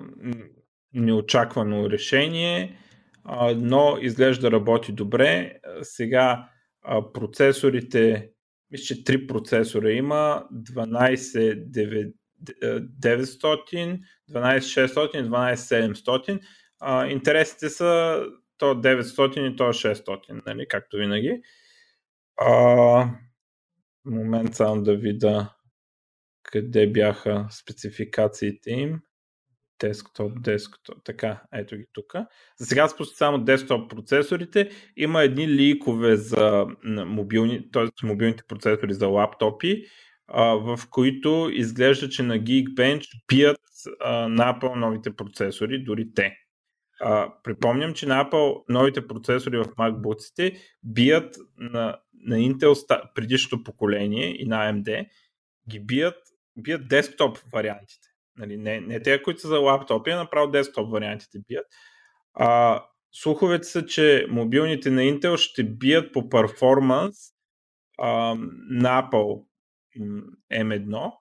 неочаквано 0.94 1.90
решение, 1.90 2.78
а, 3.24 3.54
но 3.54 3.98
изглежда 4.02 4.52
работи 4.52 4.92
добре. 4.92 5.60
Сега 5.82 6.50
а, 6.82 7.12
процесорите 7.14 8.30
мисля, 8.72 8.84
че 8.84 9.04
три 9.04 9.28
процесора 9.28 9.92
има, 9.92 10.48
12900, 10.54 12.14
12600 14.32 15.30
12700. 15.30 16.40
А, 16.80 17.08
интересите 17.08 17.70
са 17.70 18.24
то 18.58 18.66
900 18.66 19.54
и 19.54 19.56
то 19.56 19.64
600, 19.64 20.42
нали, 20.46 20.66
както 20.70 20.98
винаги. 20.98 21.42
А, 22.38 23.10
момент 24.06 24.56
само 24.56 24.84
да 24.84 24.96
видя 24.96 25.54
къде 26.44 26.88
бяха 26.88 27.48
спецификациите 27.52 28.72
им. 28.72 29.02
Десктоп, 29.80 30.42
десктоп. 30.42 31.04
Така, 31.04 31.42
ето 31.54 31.78
ги 31.78 31.86
тук. 31.94 32.14
За 32.58 32.66
сега 32.66 32.88
спусти 32.88 33.16
само 33.18 33.38
десктоп 33.38 33.90
процесорите. 33.90 34.70
Има 34.98 35.24
едни 35.24 35.48
ликове 35.48 36.16
за 36.16 36.66
мобилни, 36.86 37.72
т.е. 37.72 38.06
мобилните 38.06 38.44
процесори 38.48 38.94
за 38.94 39.08
лаптопи, 39.08 39.84
в 40.36 40.80
които 40.90 41.50
изглежда, 41.54 42.10
че 42.10 42.24
на 42.24 42.40
Geekbench 42.40 43.08
бият 43.28 43.60
а, 44.00 44.28
на 44.28 44.54
Apple 44.54 44.76
новите 44.76 45.16
процесори, 45.16 45.84
дори 45.84 46.14
те. 46.16 46.36
А, 47.02 47.34
припомням, 47.44 47.94
че 47.94 48.06
на 48.06 48.26
Apple 48.26 48.64
новите 48.70 49.08
процесори 49.08 49.58
в 49.58 49.66
MacBook 49.66 50.60
бият 50.84 51.36
на, 51.58 52.00
на 52.14 52.36
Intel 52.36 53.14
предишното 53.16 53.64
поколение 53.64 54.42
и 54.42 54.46
на 54.46 54.74
AMD, 54.74 55.10
ги 55.70 55.80
бият, 55.80 56.16
бият 56.58 56.88
десктоп 56.88 57.38
вариантите. 57.54 58.09
Нали, 58.40 58.58
не, 58.58 58.80
не 58.82 59.02
те, 59.02 59.24
които 59.24 59.42
са 59.42 59.48
за 59.48 59.60
лаптопи, 59.60 60.10
а 60.10 60.18
направо 60.18 60.52
десктоп 60.52 60.92
вариантите 60.92 61.40
бият. 61.48 61.66
А, 62.34 62.84
слуховете 63.12 63.64
са, 63.64 63.86
че 63.86 64.26
мобилните 64.30 64.92
на 64.92 65.02
Intel 65.02 65.38
ще 65.38 65.64
бият 65.64 66.14
по 66.14 66.30
перформанс 66.30 67.16
на 68.70 69.04
Apple 69.04 69.46
M1, 70.54 71.12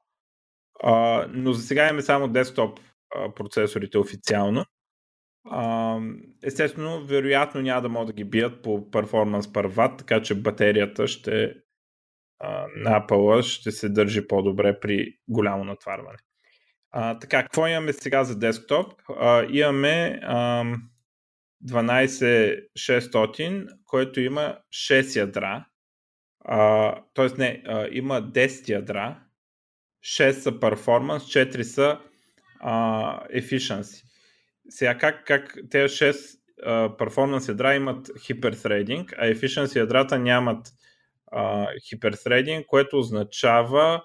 а, 0.82 1.26
но 1.30 1.52
за 1.52 1.62
сега 1.62 1.84
имаме 1.84 2.02
само 2.02 2.28
десктоп 2.28 2.80
а, 3.14 3.34
процесорите 3.34 3.98
официално. 3.98 4.64
А, 5.50 5.98
естествено, 6.42 7.04
вероятно 7.06 7.60
няма 7.60 7.82
да 7.82 7.88
могат 7.88 8.06
да 8.06 8.12
ги 8.12 8.24
бият 8.24 8.62
по 8.62 8.90
перформанс 8.90 9.46
watt, 9.46 9.98
така 9.98 10.22
че 10.22 10.42
батерията 10.42 11.06
ще 11.06 11.54
а, 12.38 12.66
на 12.76 13.06
Apple 13.06 13.42
ще 13.42 13.70
се 13.70 13.88
държи 13.88 14.28
по-добре 14.28 14.80
при 14.80 15.14
голямо 15.28 15.64
натварване. 15.64 16.18
А, 16.90 17.18
така, 17.18 17.42
какво 17.42 17.66
имаме 17.66 17.92
сега 17.92 18.24
за 18.24 18.38
десктоп? 18.38 18.92
А, 19.20 19.46
имаме 19.50 20.20
а, 20.22 20.64
12600, 21.66 23.68
което 23.84 24.20
има 24.20 24.58
6 24.72 25.16
ядра. 25.16 25.66
А, 26.44 26.94
тоест 27.14 27.38
не, 27.38 27.62
а, 27.66 27.88
има 27.92 28.22
10 28.22 28.68
ядра, 28.68 29.20
6 30.04 30.30
са 30.30 30.52
performance, 30.52 31.18
4 31.18 31.62
са 31.62 32.00
а, 32.60 33.28
efficiency. 33.28 34.04
Сега 34.68 34.98
как, 34.98 35.26
как 35.26 35.58
тези 35.70 35.94
6 35.94 36.38
а, 36.64 36.88
performance 36.88 37.48
ядра 37.48 37.74
имат 37.74 38.08
хиперthreading, 38.08 39.14
а 39.18 39.26
efficiency 39.26 39.76
ядрата 39.76 40.18
нямат 40.18 40.68
хиперthreading, 41.90 42.66
което 42.66 42.98
означава 42.98 44.02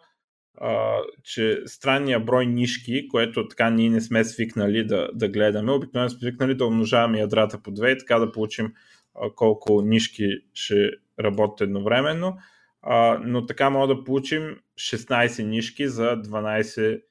а, 0.58 1.00
че 1.24 1.62
странния 1.66 2.20
брой 2.20 2.46
нишки, 2.46 3.08
което 3.08 3.48
така 3.48 3.70
ние 3.70 3.90
не 3.90 4.02
сме 4.02 4.24
свикнали 4.24 4.88
да, 4.88 5.10
да 5.14 5.30
гледаме, 5.30 5.72
обикновено 5.72 6.10
сме 6.10 6.20
свикнали 6.20 6.56
да 6.56 6.66
умножаваме 6.66 7.20
ядрата 7.20 7.60
по 7.64 7.72
две 7.72 7.92
и 7.92 7.98
така 7.98 8.20
да 8.20 8.32
получим 8.32 8.74
а, 9.16 9.30
колко 9.36 9.82
нишки 9.82 10.30
ще 10.54 10.92
работят 11.20 11.62
едновременно, 11.62 12.38
а, 12.82 13.20
но 13.24 13.46
така 13.46 13.70
може 13.70 13.94
да 13.94 14.04
получим 14.04 14.58
16 14.80 15.44
нишки 15.44 15.88
за 15.88 16.04
12 16.04 17.02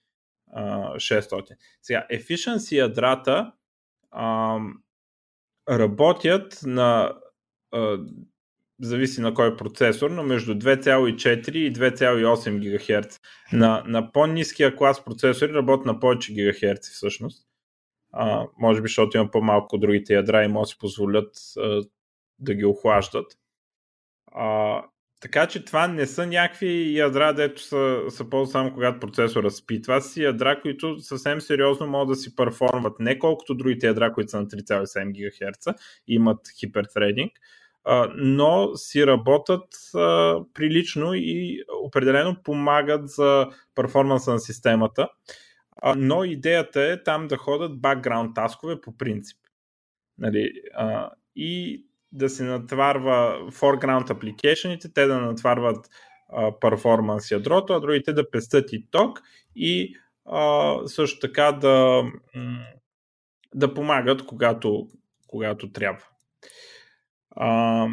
600. 0.55 1.57
Сега, 1.83 2.07
efficiency 2.13 2.73
ядрата 2.73 3.53
а, 4.11 4.59
работят 5.69 6.61
на 6.63 7.15
а, 7.73 7.99
зависи 8.83 9.21
на 9.21 9.35
кой 9.35 9.57
процесор, 9.57 10.11
но 10.11 10.23
между 10.23 10.55
2,4 10.55 11.51
и 11.51 11.73
2,8 11.73 12.59
ГГц. 12.59 13.21
На, 13.53 13.83
на 13.87 14.13
по-низкия 14.13 14.77
клас 14.77 15.05
процесори 15.05 15.53
работят 15.53 15.87
на 15.87 16.01
повече 16.01 16.35
ГГц 16.35 16.91
всъщност. 16.91 17.47
А, 18.13 18.47
може 18.59 18.83
би, 18.83 18.89
защото 18.89 19.17
има 19.17 19.31
по-малко 19.31 19.79
другите 19.79 20.15
ядра 20.15 20.45
и 20.45 20.49
може 20.49 20.63
да 20.63 20.67
си 20.67 20.79
позволят 20.79 21.33
а, 21.59 21.83
да 22.39 22.55
ги 22.55 22.65
охлаждат. 22.65 23.27
А, 24.33 24.83
така 25.21 25.47
че 25.47 25.65
това 25.65 25.89
не 25.89 26.07
са 26.07 26.27
някакви 26.27 26.99
ядра, 26.99 27.33
дето 27.33 27.63
са, 27.63 28.01
са 28.09 28.31
по 28.31 28.47
само 28.47 28.73
когато 28.73 29.01
процесора 29.01 29.51
спи. 29.51 29.83
Това 29.83 30.01
са 30.01 30.23
ядра, 30.23 30.61
които 30.61 31.01
съвсем 31.01 31.41
сериозно 31.41 31.87
могат 31.87 32.09
да 32.09 32.17
си 32.17 32.37
перформват 32.37 33.01
не 33.01 33.19
колкото 33.19 33.55
другите 33.55 33.87
ядра, 33.87 34.13
които 34.13 34.31
са 34.31 34.41
на 34.41 34.47
3,7 34.47 35.13
ГГц, 35.13 35.81
имат 36.07 36.41
хипертрединг, 36.61 37.33
но 38.15 38.75
си 38.75 39.07
работят 39.07 39.67
прилично 40.55 41.15
и 41.15 41.65
определено 41.83 42.37
помагат 42.45 43.09
за 43.09 43.49
перформанса 43.75 44.33
на 44.33 44.39
системата. 44.39 45.09
Но 45.97 46.25
идеята 46.25 46.83
е 46.83 47.03
там 47.03 47.29
да 47.29 47.37
ходят 47.37 47.81
бакграунд 47.81 48.35
таскове 48.35 48.81
по 48.81 48.97
принцип. 48.97 49.39
Нали, 50.19 50.53
и 51.37 51.85
да 52.13 52.29
се 52.29 52.45
натварва 52.45 53.39
foreground 53.51 54.09
application 54.09 54.95
те 54.95 55.07
да 55.07 55.21
натварват 55.21 55.91
перформанс 56.61 57.31
ядрото, 57.31 57.73
а 57.73 57.81
другите 57.81 58.13
да 58.13 58.31
пестят 58.31 58.73
и 58.73 58.87
ток 58.91 59.23
и 59.57 59.97
а, 60.27 60.77
също 60.87 61.19
така 61.21 61.53
да, 61.53 62.03
да 63.55 63.75
помагат, 63.75 64.27
когато, 64.27 64.89
когато 65.27 65.73
трябва. 65.73 66.05
А, 67.37 67.89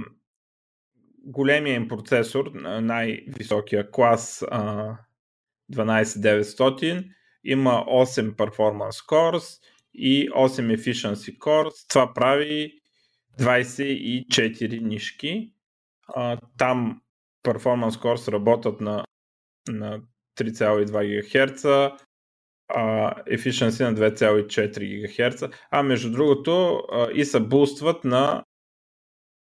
големия 1.26 1.76
им 1.76 1.88
процесор, 1.88 2.52
най-високия 2.82 3.92
клас 3.92 4.46
а, 4.52 4.98
12900, 5.74 7.10
има 7.44 7.86
8 7.88 8.36
Performance 8.36 9.06
Cores 9.10 9.62
и 9.94 10.30
8 10.30 10.76
Efficiency 10.76 11.38
Cores. 11.38 11.90
Това 11.90 12.14
прави 12.14 12.74
24 13.40 14.80
нишки. 14.82 15.52
А, 16.08 16.38
там 16.58 17.02
Performance 17.46 18.02
Cores 18.02 18.32
работят 18.32 18.82
на, 18.82 19.04
на 19.70 20.02
3,2 20.40 21.22
ГГц, 21.22 21.66
а, 21.66 23.24
Efficiency 23.24 23.84
на 23.84 23.96
2,4 23.96 25.30
ГГц, 25.30 25.56
а 25.72 25.84
между 25.84 26.12
другото 26.12 26.84
и 27.14 27.26
се 27.26 27.40
бустват 27.40 28.04
на 28.04 28.44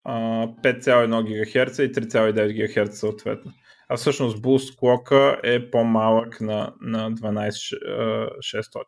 5,1 0.06 1.22
ГГц 1.22 1.78
и 1.78 1.92
3,9 1.92 2.84
ГГц 2.84 2.98
съответно. 2.98 3.52
А 3.88 3.96
всъщност 3.96 4.42
Boost 4.42 4.78
клока 4.78 5.40
е 5.44 5.70
по-малък 5.70 6.40
на, 6.40 6.74
на 6.80 7.12
12600. 7.12 8.84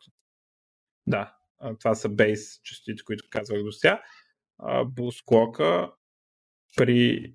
Да, 1.06 1.34
това 1.80 1.94
са 1.94 2.08
бейс 2.08 2.62
частици, 2.62 3.04
които 3.04 3.24
казвах 3.30 3.62
до 3.62 3.72
сега. 3.72 4.02
Boost 4.62 5.24
клока 5.24 5.90
при 6.76 7.34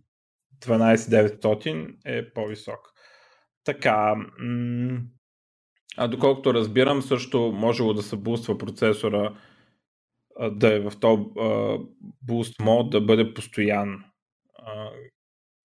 12900 0.59 1.95
е 2.05 2.33
по-висок. 2.33 2.79
Така, 3.63 4.15
а 5.97 6.07
доколкото 6.07 6.53
разбирам, 6.53 7.01
също 7.01 7.51
можело 7.55 7.93
да 7.93 8.03
се 8.03 8.15
буства 8.15 8.57
процесора 8.57 9.35
да 10.52 10.75
е 10.75 10.80
в 10.80 10.91
този 10.99 11.21
Boost 12.28 12.63
мод 12.63 12.89
да 12.89 13.02
бъде 13.02 13.34
постоянно. 13.34 13.99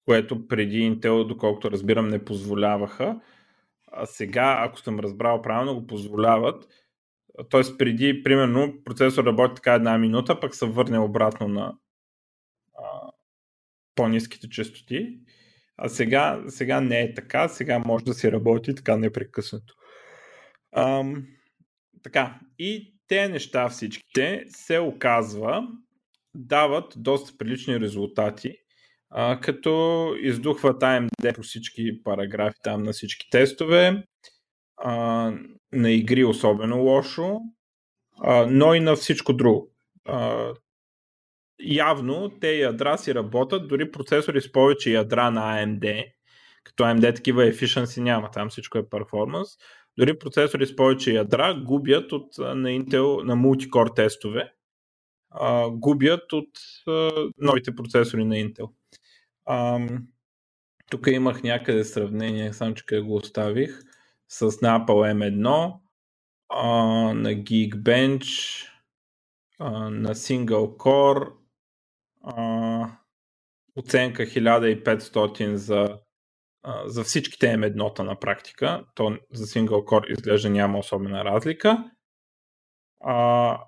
Което 0.05 0.49
преди 0.49 0.91
Intel, 0.91 1.27
доколкото 1.27 1.71
разбирам, 1.71 2.09
не 2.09 2.25
позволяваха. 2.25 3.21
А 3.93 4.07
сега, 4.07 4.59
ако 4.61 4.79
съм 4.81 5.01
разбрал 5.01 5.43
правилно, 5.43 5.81
го 5.81 5.87
позволяват. 5.87 6.69
Тоест 7.49 7.79
преди, 7.79 8.23
примерно, 8.23 8.75
процесор 8.85 9.25
работи 9.25 9.55
така 9.55 9.75
една 9.75 9.99
минута, 9.99 10.41
пък 10.41 10.55
се 10.55 10.67
върне 10.67 10.99
обратно 10.99 11.49
на 11.49 11.75
по-низките 13.95 14.49
частоти. 14.49 15.19
А 15.77 15.89
сега, 15.89 16.45
сега 16.49 16.81
не 16.81 17.01
е 17.01 17.15
така, 17.15 17.49
сега 17.49 17.79
може 17.79 18.05
да 18.05 18.15
си 18.15 18.33
работи 18.33 18.75
така 18.75 18.97
непрекъснато. 18.97 19.75
Ам, 20.77 21.27
така, 22.03 22.41
и 22.59 22.94
те 23.14 23.29
неща 23.29 23.68
всичките 23.68 24.44
се 24.48 24.79
оказва 24.79 25.68
дават 26.35 26.94
доста 26.96 27.38
прилични 27.38 27.81
резултати, 27.81 28.57
а, 29.11 29.40
като 29.40 30.14
издухват 30.20 30.81
AMD 30.83 31.35
по 31.35 31.42
всички 31.42 32.03
параграфи 32.05 32.57
там 32.62 32.83
на 32.83 32.92
всички 32.92 33.31
тестове, 33.31 34.05
а, 34.77 34.94
на 35.72 35.90
игри 35.90 36.24
особено 36.24 36.83
лошо, 36.83 37.38
а, 38.22 38.46
но 38.50 38.74
и 38.74 38.81
на 38.81 38.96
всичко 38.96 39.33
друго. 39.33 39.72
А, 40.09 40.53
явно 41.62 42.31
те 42.40 42.59
ядра 42.59 42.98
си 42.98 43.14
работят, 43.14 43.68
дори 43.68 43.90
процесори 43.90 44.40
с 44.40 44.53
повече 44.53 44.90
ядра 44.90 45.31
на 45.31 45.40
AMD, 45.40 46.05
като 46.64 46.83
AMD 46.83 47.16
такива 47.16 47.42
efficiency 47.42 48.00
няма, 48.00 48.31
там 48.31 48.48
всичко 48.48 48.79
е 48.79 48.83
performance, 48.83 49.59
дори 49.99 50.19
процесори 50.19 50.67
с 50.67 50.77
повече 50.77 51.13
ядра 51.13 51.55
губят 51.65 52.13
от, 52.13 52.39
на 52.39 52.69
Intel 52.69 53.23
на 53.23 53.37
мултикор 53.37 53.87
тестове, 53.87 54.53
а, 55.31 55.71
губят 55.71 56.33
от 56.33 56.49
а, 56.87 57.11
новите 57.39 57.77
процесори 57.77 58.25
на 58.25 58.35
Intel. 58.35 58.71
А, 59.45 59.81
тук 60.91 61.07
имах 61.07 61.43
някъде 61.43 61.85
сравнение, 61.85 62.53
само 62.53 62.75
че 62.75 62.87
къде 62.87 63.01
го 63.01 63.15
оставих, 63.15 63.81
с 64.29 64.43
на 64.43 64.81
Apple 64.81 65.15
M1. 65.15 65.75
а, 66.49 66.69
на 67.15 67.31
Geekbench, 67.31 68.65
а, 69.59 69.91
на 69.91 70.15
Single 70.15 70.77
Core, 70.77 71.33
а, 72.23 72.99
оценка 73.77 74.27
1500 74.27 75.55
за, 75.55 75.99
за 76.87 77.05
всичките 77.05 77.46
M1-та 77.46 78.03
на 78.03 78.20
практика. 78.20 78.85
То 78.94 79.18
за 79.33 79.46
Single 79.46 79.68
Core 79.85 80.12
изглежда 80.12 80.50
няма 80.50 80.79
особена 80.79 81.24
разлика. 81.24 81.90
А, 83.00 83.61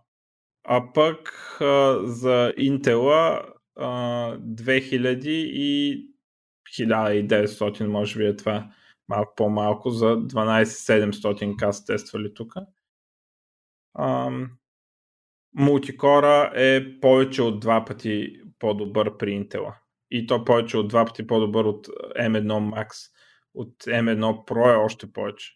а 0.64 0.92
пък 0.92 1.28
а, 1.60 1.98
за 2.02 2.52
Intel 2.58 3.42
а, 3.76 4.38
2000 4.38 5.28
и 5.28 6.02
1900 6.78 7.86
може 7.86 8.18
би 8.18 8.26
е 8.26 8.36
това 8.36 8.70
малко 9.08 9.32
по-малко 9.36 9.90
за 9.90 10.06
12700K 10.06 11.70
са 11.70 11.84
тествали 11.84 12.34
тук. 12.34 12.54
Мултикора 15.54 16.52
е 16.54 17.00
повече 17.00 17.42
от 17.42 17.60
два 17.60 17.84
пъти 17.84 18.40
по-добър 18.58 19.16
при 19.16 19.30
Intel. 19.30 19.74
И 20.10 20.26
то 20.26 20.44
повече 20.44 20.76
от 20.76 20.88
два 20.88 21.04
пъти 21.04 21.26
по-добър 21.26 21.64
от 21.64 21.86
M1 22.18 22.46
Max. 22.46 22.88
От 23.54 23.84
M1 23.84 24.20
Pro 24.20 24.74
е 24.74 24.76
още 24.76 25.12
повече. 25.12 25.52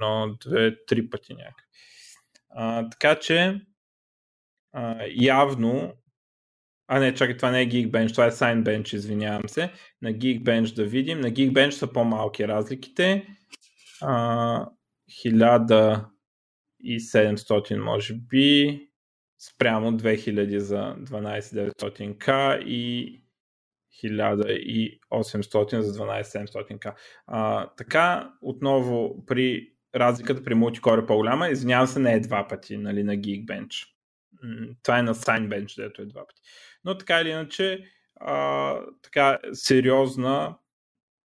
Но 0.00 0.36
две-три 0.40 1.10
пъти 1.10 1.34
някак. 1.34 1.66
А, 2.50 2.88
така 2.88 3.18
че 3.18 3.60
а, 4.72 5.04
явно 5.08 5.94
а 6.94 6.98
не, 6.98 7.14
чакай, 7.14 7.36
това 7.36 7.50
не 7.50 7.62
е 7.62 7.68
Geekbench, 7.68 8.10
това 8.10 8.26
е 8.26 8.30
SignBench, 8.30 8.94
извинявам 8.94 9.48
се. 9.48 9.72
На 10.02 10.12
Geekbench 10.12 10.74
да 10.74 10.84
видим. 10.84 11.20
На 11.20 11.30
Geekbench 11.30 11.70
са 11.70 11.92
по-малки 11.92 12.48
разликите. 12.48 13.26
А, 14.00 14.66
1700 15.26 17.76
може 17.76 18.14
би 18.14 18.80
спрямо 19.38 19.92
2000 19.92 20.56
за 20.56 20.96
12900K 20.98 22.58
и 22.64 23.21
1800 23.92 25.80
за 25.80 25.92
12700K. 25.92 26.94
А, 27.26 27.70
така, 27.76 28.32
отново 28.42 29.26
при 29.26 29.72
разликата 29.94 30.44
при 30.44 30.54
мултикор 30.54 30.98
е 30.98 31.06
по-голяма. 31.06 31.48
Извинявам 31.48 31.86
се, 31.86 31.98
не 31.98 32.12
е 32.12 32.20
два 32.20 32.48
пъти 32.48 32.76
нали, 32.76 33.02
на 33.02 33.16
Geekbench. 33.16 33.88
Това 34.82 34.98
е 34.98 35.02
на 35.02 35.14
SignBench, 35.14 35.76
дето 35.76 36.02
е 36.02 36.06
два 36.06 36.26
пъти. 36.26 36.42
Но 36.84 36.98
така 36.98 37.20
или 37.20 37.28
иначе, 37.28 37.84
а, 38.20 38.76
така 39.02 39.38
сериозна 39.52 40.56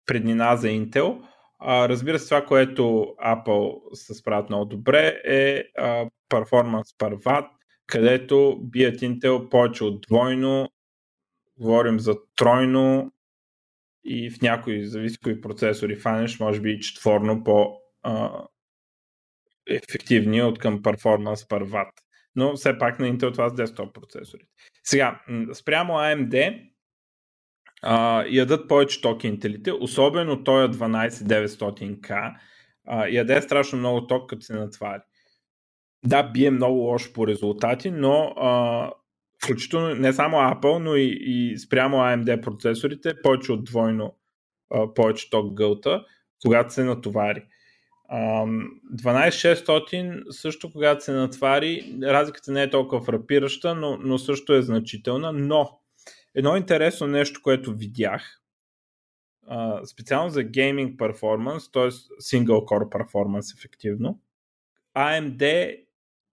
преднина 0.06 0.56
за 0.56 0.68
Intel. 0.68 1.22
А, 1.60 1.90
разбира 1.90 2.20
се, 2.20 2.30
това, 2.30 2.46
което 2.46 2.84
Apple 3.26 3.94
се 3.94 4.14
справят 4.14 4.50
много 4.50 4.66
добре 4.66 5.22
е 5.26 5.64
а, 5.78 6.06
performance 6.30 6.98
per 7.00 7.48
където 7.88 8.60
бият 8.62 9.00
Intel 9.00 9.50
повече 9.50 9.84
от 9.84 10.02
двойно, 10.02 10.70
говорим 11.64 12.00
за 12.00 12.16
тройно 12.36 13.12
и 14.06 14.30
в 14.30 14.42
някои, 14.42 14.86
зависи 14.86 15.42
процесори 15.42 15.96
фанеш, 15.96 16.40
може 16.40 16.62
би 16.62 16.80
четворно 16.80 17.44
по 17.44 17.78
ефективни 19.70 20.42
от 20.42 20.60
към 20.60 20.82
performance 20.82 21.36
per 21.36 21.64
watt 21.64 22.04
но 22.36 22.56
все 22.56 22.78
пак 22.78 23.00
на 23.00 23.08
Intel 23.08 23.34
това 23.34 23.50
с 23.50 23.56
десктоп 23.56 23.94
процесорите. 23.94 24.50
Сега, 24.84 25.22
спрямо 25.54 25.94
AMD 25.94 26.70
а, 27.82 28.26
ядат 28.26 28.68
повече 28.68 29.02
токи 29.02 29.28
интелите, 29.28 29.72
особено 29.72 30.44
той 30.44 30.68
12900K, 30.68 32.36
а, 32.88 33.08
яде 33.08 33.42
страшно 33.42 33.80
много 33.80 34.08
ток, 34.08 34.30
като 34.30 34.42
се 34.42 34.54
натвари. 34.54 35.02
Да, 36.06 36.24
бие 36.24 36.52
много 36.52 36.78
лошо 36.78 37.14
по 37.14 37.28
резултати, 37.28 37.92
но 37.92 38.34
а, 38.38 38.92
включително 39.44 39.96
не 39.96 40.14
само 40.14 40.38
Apple, 40.38 40.78
но 40.78 40.96
и, 40.96 41.18
и 41.22 41.58
спрямо 41.58 41.98
AMD 41.98 42.42
процесорите 42.42 43.22
повече 43.22 43.52
от 43.52 43.64
двойно 43.64 44.16
а, 44.74 44.94
повече 44.94 45.30
ток 45.30 45.54
гълта, 45.54 46.06
когато 46.46 46.74
се 46.74 46.84
натовари. 46.84 47.44
12600 48.12 50.32
също 50.32 50.72
когато 50.72 51.04
се 51.04 51.12
натвари, 51.12 51.96
разликата 52.04 52.52
не 52.52 52.64
е 52.64 52.70
толкова 52.70 53.02
фрапираща, 53.02 53.76
но, 53.76 53.98
но 53.98 54.18
също 54.18 54.54
е 54.54 54.62
значителна, 54.62 55.34
но 55.34 55.80
едно 56.36 56.58
интересно 56.58 57.08
нещо, 57.08 57.42
което 57.44 57.74
видях, 57.74 58.42
специално 59.86 60.30
за 60.30 60.44
гейминг 60.44 61.00
перформанс, 61.00 61.72
т.е. 61.72 61.92
single 61.92 62.48
core 62.48 62.90
перформанс 62.90 63.54
ефективно, 63.54 64.20
AMD 64.98 65.76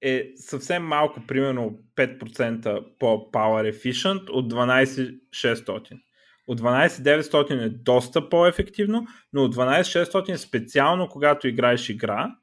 е 0.02 0.32
съвсем 0.36 0.82
малко, 0.82 1.20
примерно 1.26 1.78
5% 1.96 2.84
по-power 2.98 3.72
efficient 3.74 4.30
от 4.30 4.52
12600. 4.52 6.00
От 6.46 6.60
12900 6.60 7.64
е 7.64 7.68
доста 7.68 8.28
по-ефективно, 8.28 9.06
но 9.32 9.44
от 9.44 9.54
12600 9.54 10.36
специално 10.36 11.08
когато 11.08 11.48
играеш 11.48 11.88
игра, 11.88 12.36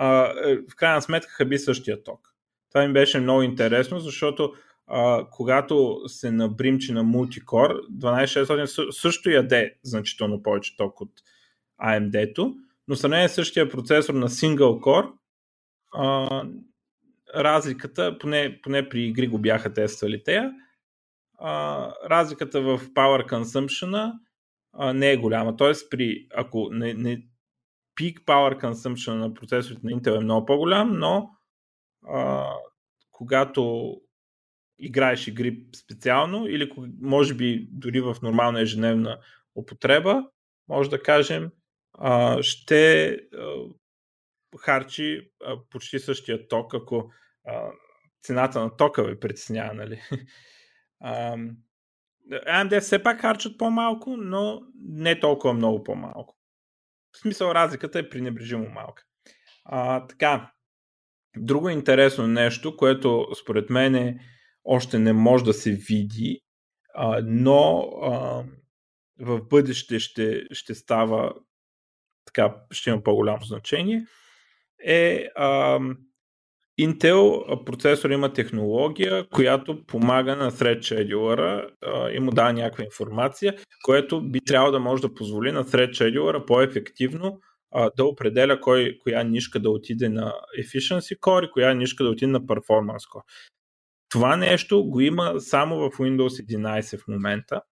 е, 0.00 0.56
в 0.70 0.76
крайна 0.76 1.02
сметка 1.02 1.32
хаби 1.32 1.58
същия 1.58 2.04
ток. 2.04 2.20
Това 2.72 2.86
ми 2.86 2.92
беше 2.92 3.20
много 3.20 3.42
интересно, 3.42 4.00
защото 4.00 4.52
когато 5.30 6.00
се 6.06 6.30
набримчи 6.30 6.92
на 6.92 7.02
мултикор, 7.02 7.80
12600 7.92 8.90
също 8.90 9.30
яде 9.30 9.74
значително 9.82 10.42
повече 10.42 10.76
ток 10.76 11.00
от 11.00 11.12
AMD-то, 11.82 12.54
но 12.88 12.96
сравнение 12.96 13.28
същия 13.28 13.68
процесор 13.68 14.14
на 14.14 14.28
Core, 14.28 15.10
а, 15.92 16.42
разликата, 17.34 18.18
поне, 18.18 18.60
поне 18.62 18.88
при 18.88 19.02
игри 19.02 19.26
го 19.26 19.38
бяха 19.38 19.72
тествали 19.72 20.24
тея, 20.24 20.52
а, 21.38 21.90
разликата 22.10 22.60
в 22.60 22.78
power 22.78 23.30
consumption 23.30 24.12
не 24.94 25.10
е 25.10 25.16
голяма. 25.16 25.56
Тоест, 25.56 25.90
при, 25.90 26.26
ако 26.34 26.68
не, 26.72 26.94
не, 26.94 27.22
peak 28.00 28.24
power 28.24 28.62
consumption 28.62 29.12
на 29.12 29.34
процесорите 29.34 29.80
на 29.86 29.92
Intel 29.92 30.16
е 30.16 30.24
много 30.24 30.46
по-голям, 30.46 30.98
но 30.98 31.30
а, 32.08 32.46
когато 33.10 33.94
играеш 34.78 35.26
игри 35.26 35.64
специално 35.76 36.46
или 36.46 36.72
може 37.00 37.34
би 37.34 37.68
дори 37.72 38.00
в 38.00 38.16
нормална 38.22 38.60
ежедневна 38.60 39.18
употреба, 39.54 40.24
може 40.68 40.90
да 40.90 41.02
кажем, 41.02 41.50
а, 41.98 42.42
ще 42.42 43.20
харчи 44.56 45.30
а, 45.44 45.56
почти 45.70 45.98
същия 45.98 46.48
ток, 46.48 46.74
ако 46.74 47.10
а, 47.46 47.70
цената 48.22 48.60
на 48.60 48.76
тока 48.76 49.04
ви 49.04 49.20
притеснява, 49.20 49.74
нали? 49.74 50.00
AMD 52.32 52.80
все 52.80 53.02
пак 53.02 53.20
харчат 53.20 53.58
по-малко, 53.58 54.16
но 54.16 54.60
не 54.88 55.20
толкова 55.20 55.54
много 55.54 55.84
по-малко. 55.84 56.36
В 57.12 57.18
смисъл 57.18 57.52
разликата 57.52 57.98
е 57.98 58.08
пренебрежимо 58.08 58.68
малка. 58.68 59.02
А, 59.64 60.06
така, 60.06 60.52
друго 61.36 61.68
интересно 61.68 62.26
нещо, 62.26 62.76
което 62.76 63.28
според 63.42 63.70
мен 63.70 64.20
още 64.64 64.98
не 64.98 65.12
може 65.12 65.44
да 65.44 65.52
се 65.54 65.70
види, 65.70 66.40
а, 66.94 67.20
но 67.24 67.78
а, 68.02 68.44
в 69.20 69.42
бъдеще 69.42 69.98
ще, 69.98 70.44
ще 70.52 70.74
става 70.74 71.34
така, 72.24 72.54
ще 72.70 72.90
има 72.90 73.02
по-голямо 73.02 73.44
значение, 73.44 74.06
е 74.84 75.28
а, 75.36 75.78
Intel 76.80 77.64
процесор 77.64 78.10
има 78.10 78.32
технология, 78.32 79.28
която 79.28 79.86
помага 79.86 80.36
на 80.36 80.50
thread 80.50 80.78
scheduler 80.78 81.68
и 82.16 82.20
му 82.20 82.30
дава 82.30 82.52
някаква 82.52 82.84
информация, 82.84 83.56
което 83.84 84.22
би 84.22 84.40
трябвало 84.40 84.72
да 84.72 84.80
може 84.80 85.02
да 85.02 85.14
позволи 85.14 85.52
на 85.52 85.64
thread 85.64 85.90
scheduler 85.90 86.46
по-ефективно 86.46 87.40
да 87.96 88.04
определя 88.04 88.60
кой, 88.60 88.98
коя 89.02 89.22
нишка 89.22 89.60
да 89.60 89.70
отиде 89.70 90.08
на 90.08 90.34
efficiency 90.60 91.18
core 91.18 91.48
и 91.48 91.50
коя 91.50 91.74
нишка 91.74 92.04
да 92.04 92.10
отиде 92.10 92.30
на 92.30 92.40
performance 92.40 93.10
core. 93.12 93.22
Това 94.08 94.36
нещо 94.36 94.84
го 94.84 95.00
има 95.00 95.40
само 95.40 95.76
в 95.76 95.90
Windows 95.90 96.46
11 96.46 96.98
в 96.98 97.08
момента. 97.08 97.62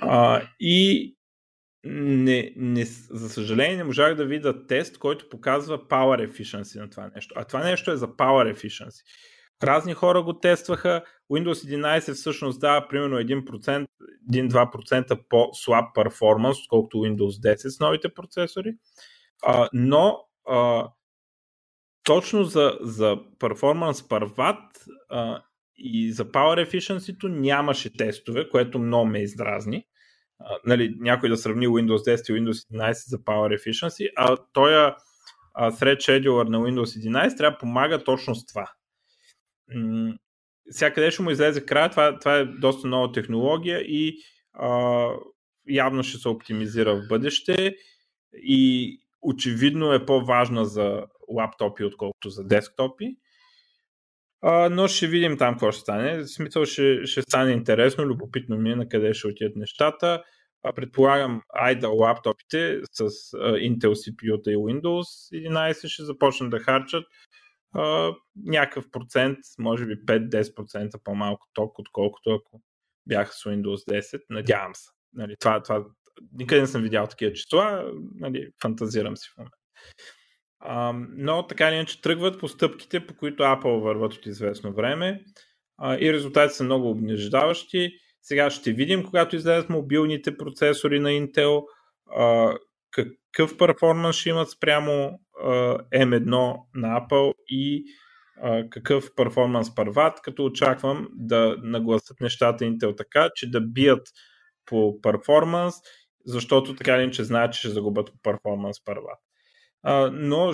А, 0.00 0.42
и 0.60 1.14
не, 1.84 2.52
не, 2.56 2.84
за 2.84 3.28
съжаление 3.28 3.76
не 3.76 3.84
можах 3.84 4.14
да 4.14 4.26
видя 4.26 4.66
тест, 4.66 4.98
който 4.98 5.28
показва 5.28 5.78
power 5.78 6.30
efficiency 6.30 6.80
на 6.80 6.90
това 6.90 7.10
нещо. 7.14 7.34
А 7.36 7.44
това 7.44 7.64
нещо 7.64 7.90
е 7.90 7.96
за 7.96 8.08
power 8.08 8.54
efficiency. 8.54 9.02
Разни 9.62 9.94
хора 9.94 10.22
го 10.22 10.38
тестваха. 10.38 11.02
Windows 11.32 11.52
11 11.52 12.14
всъщност 12.14 12.60
дава 12.60 12.88
примерно 12.88 13.16
1%, 13.16 13.86
1-2% 14.32 15.20
по-слаб 15.28 15.84
перформанс, 15.94 16.58
отколкото 16.58 16.96
Windows 16.96 17.54
10 17.54 17.68
с 17.68 17.80
новите 17.80 18.08
процесори. 18.08 18.74
А, 19.42 19.68
но 19.72 20.18
а, 20.48 20.88
точно 22.04 22.44
за, 22.44 22.78
за 22.80 23.16
per 23.40 23.54
watt 24.36 24.60
а, 25.08 25.42
и 25.76 26.12
за 26.12 26.24
power 26.24 26.68
efficiency 26.68 27.28
нямаше 27.28 27.96
тестове, 27.96 28.48
което 28.48 28.78
много 28.78 29.06
ме 29.06 29.22
издразни 29.22 29.84
нали, 30.66 30.94
някой 30.98 31.28
да 31.28 31.36
сравни 31.36 31.68
Windows 31.68 32.16
10 32.16 32.32
и 32.32 32.40
Windows 32.40 32.72
11 32.72 32.92
за 32.92 33.18
Power 33.18 33.58
Efficiency, 33.58 34.08
а 34.16 34.36
той 34.52 34.72
Thread 35.58 35.96
Scheduler 35.96 36.48
на 36.48 36.58
Windows 36.58 37.08
11 37.10 37.36
трябва 37.36 37.50
да 37.50 37.58
помага 37.58 38.04
точно 38.04 38.34
с 38.34 38.46
това. 38.46 38.72
Сега 40.70 40.94
къде 40.94 41.10
ще 41.10 41.22
му 41.22 41.30
излезе 41.30 41.66
края, 41.66 41.90
това, 41.90 42.18
това 42.18 42.36
е 42.36 42.44
доста 42.44 42.88
нова 42.88 43.12
технология 43.12 43.80
и 43.80 44.16
а, 44.52 45.06
явно 45.68 46.02
ще 46.02 46.18
се 46.18 46.28
оптимизира 46.28 46.96
в 46.96 47.08
бъдеще 47.08 47.76
и 48.32 48.96
очевидно 49.22 49.92
е 49.92 50.06
по-важна 50.06 50.64
за 50.64 51.06
лаптопи, 51.28 51.84
отколкото 51.84 52.30
за 52.30 52.44
десктопи. 52.44 53.16
А, 54.42 54.68
но 54.68 54.88
ще 54.88 55.06
видим 55.06 55.38
там 55.38 55.54
какво 55.54 55.72
ще 55.72 55.80
стане. 55.80 56.18
В 56.18 56.26
смисъл 56.26 56.64
ще, 56.64 57.06
ще 57.06 57.22
стане 57.22 57.52
интересно, 57.52 58.04
любопитно 58.04 58.56
ми 58.56 58.70
е 58.70 58.76
на 58.76 58.88
къде 58.88 59.14
ще 59.14 59.28
отидат 59.28 59.56
нещата. 59.56 60.22
А, 60.62 60.72
предполагам, 60.72 61.42
IDA 61.62 61.98
лаптопите 62.00 62.80
с 62.92 63.00
а, 63.00 63.06
Intel 63.52 63.92
CPU 63.92 64.50
и 64.50 64.56
Windows 64.56 65.34
11 65.48 65.88
ще 65.88 66.04
започнат 66.04 66.50
да 66.50 66.58
харчат 66.58 67.04
а, 67.74 68.14
някакъв 68.44 68.90
процент, 68.90 69.38
може 69.58 69.86
би 69.86 69.94
5-10% 69.94 71.02
по-малко 71.04 71.46
ток, 71.52 71.78
отколкото 71.78 72.30
ако 72.30 72.62
бяха 73.06 73.32
с 73.32 73.44
Windows 73.44 74.00
10. 74.00 74.22
Надявам 74.30 74.74
се. 74.74 74.90
Нали, 75.12 75.34
това, 75.40 75.62
това, 75.62 75.84
никъде 76.32 76.60
не 76.60 76.66
съм 76.66 76.82
видял 76.82 77.06
такива 77.06 77.32
числа, 77.32 77.92
нали, 78.14 78.50
фантазирам 78.62 79.16
си 79.16 79.28
в 79.34 79.38
момента. 79.38 79.56
Но 81.16 81.46
така 81.46 81.68
или 81.68 81.74
иначе 81.74 82.00
тръгват 82.00 82.40
по 82.40 82.48
стъпките, 82.48 83.06
по 83.06 83.14
които 83.14 83.42
Apple 83.42 83.80
върват 83.82 84.14
от 84.14 84.26
известно 84.26 84.72
време 84.72 85.24
и 86.00 86.12
резултатите 86.12 86.54
са 86.54 86.64
много 86.64 86.90
обнеждаващи. 86.90 87.90
Сега 88.22 88.50
ще 88.50 88.72
видим, 88.72 89.04
когато 89.04 89.36
излезат 89.36 89.70
мобилните 89.70 90.36
процесори 90.36 91.00
на 91.00 91.08
Intel, 91.08 91.62
какъв 92.90 93.56
перформанс 93.58 94.16
ще 94.16 94.28
имат 94.28 94.50
спрямо 94.50 95.20
а, 95.44 95.48
M1 95.78 96.56
на 96.74 97.00
Apple 97.00 97.34
и 97.48 97.84
какъв 98.70 99.10
перформанс 99.16 99.74
първат, 99.74 100.20
като 100.22 100.44
очаквам 100.44 101.08
да 101.12 101.56
нагласят 101.62 102.20
нещата 102.20 102.64
Intel 102.64 102.96
така, 102.96 103.30
че 103.34 103.50
да 103.50 103.60
бият 103.60 104.08
по 104.66 105.00
перформанс, 105.00 105.74
защото 106.26 106.76
така 106.76 106.96
или 106.96 107.02
иначе 107.02 107.24
знаят, 107.24 107.52
че 107.52 107.58
ще 107.58 107.68
загубят 107.68 108.12
по 108.12 108.18
перформанс 108.22 108.84
първат 108.84 109.18
но 110.12 110.52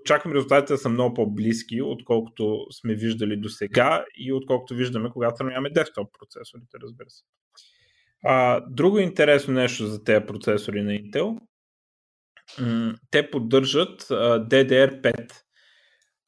очаквам 0.00 0.32
резултатите 0.32 0.72
да 0.72 0.78
са 0.78 0.88
много 0.88 1.14
по-близки, 1.14 1.82
отколкото 1.82 2.66
сме 2.70 2.94
виждали 2.94 3.36
до 3.36 3.48
сега 3.48 4.04
и 4.16 4.32
отколкото 4.32 4.74
виждаме, 4.74 5.10
когато 5.10 5.36
сравняваме 5.36 5.70
десктоп 5.70 6.08
процесорите, 6.18 6.78
разбира 6.82 7.10
се. 7.10 7.24
А, 8.24 8.60
друго 8.70 8.98
интересно 8.98 9.54
нещо 9.54 9.86
за 9.86 10.04
тези 10.04 10.26
процесори 10.26 10.82
на 10.82 10.92
Intel, 10.92 11.38
те 13.10 13.30
поддържат 13.30 14.10
а, 14.10 14.48
DDR5 14.48 15.32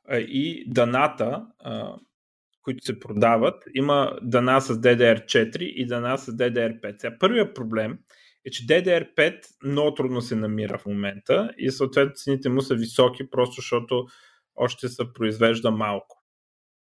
а, 0.09 0.16
и 0.18 0.64
даната, 0.70 1.46
а, 1.59 1.96
които 2.62 2.85
се 2.85 3.00
продават, 3.00 3.64
има 3.74 4.18
дана 4.22 4.61
с 4.61 4.74
DDR4 4.74 5.59
и 5.59 5.87
дана 5.87 6.18
с 6.18 6.33
DDR5. 6.33 7.00
Сега, 7.00 7.16
първият 7.20 7.54
проблем 7.54 7.92
е, 7.92 7.96
е, 8.46 8.50
че 8.50 8.66
DDR5 8.66 9.40
много 9.64 9.94
трудно 9.94 10.22
се 10.22 10.37
намира 10.37 10.78
в 10.78 10.87
момента 10.87 11.50
и 11.59 11.70
съответно 11.70 12.14
цените 12.14 12.48
му 12.48 12.61
са 12.62 12.74
високи, 12.74 13.30
просто 13.30 13.54
защото 13.54 14.07
още 14.54 14.88
се 14.88 15.12
произвежда 15.14 15.70
малко 15.70 16.24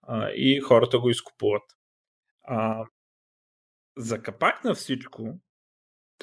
а, 0.02 0.30
и 0.30 0.60
хората 0.60 0.98
го 0.98 1.10
изкупуват. 1.10 1.62
А, 2.44 2.84
за 3.96 4.22
капак 4.22 4.64
на 4.64 4.74
всичко 4.74 5.38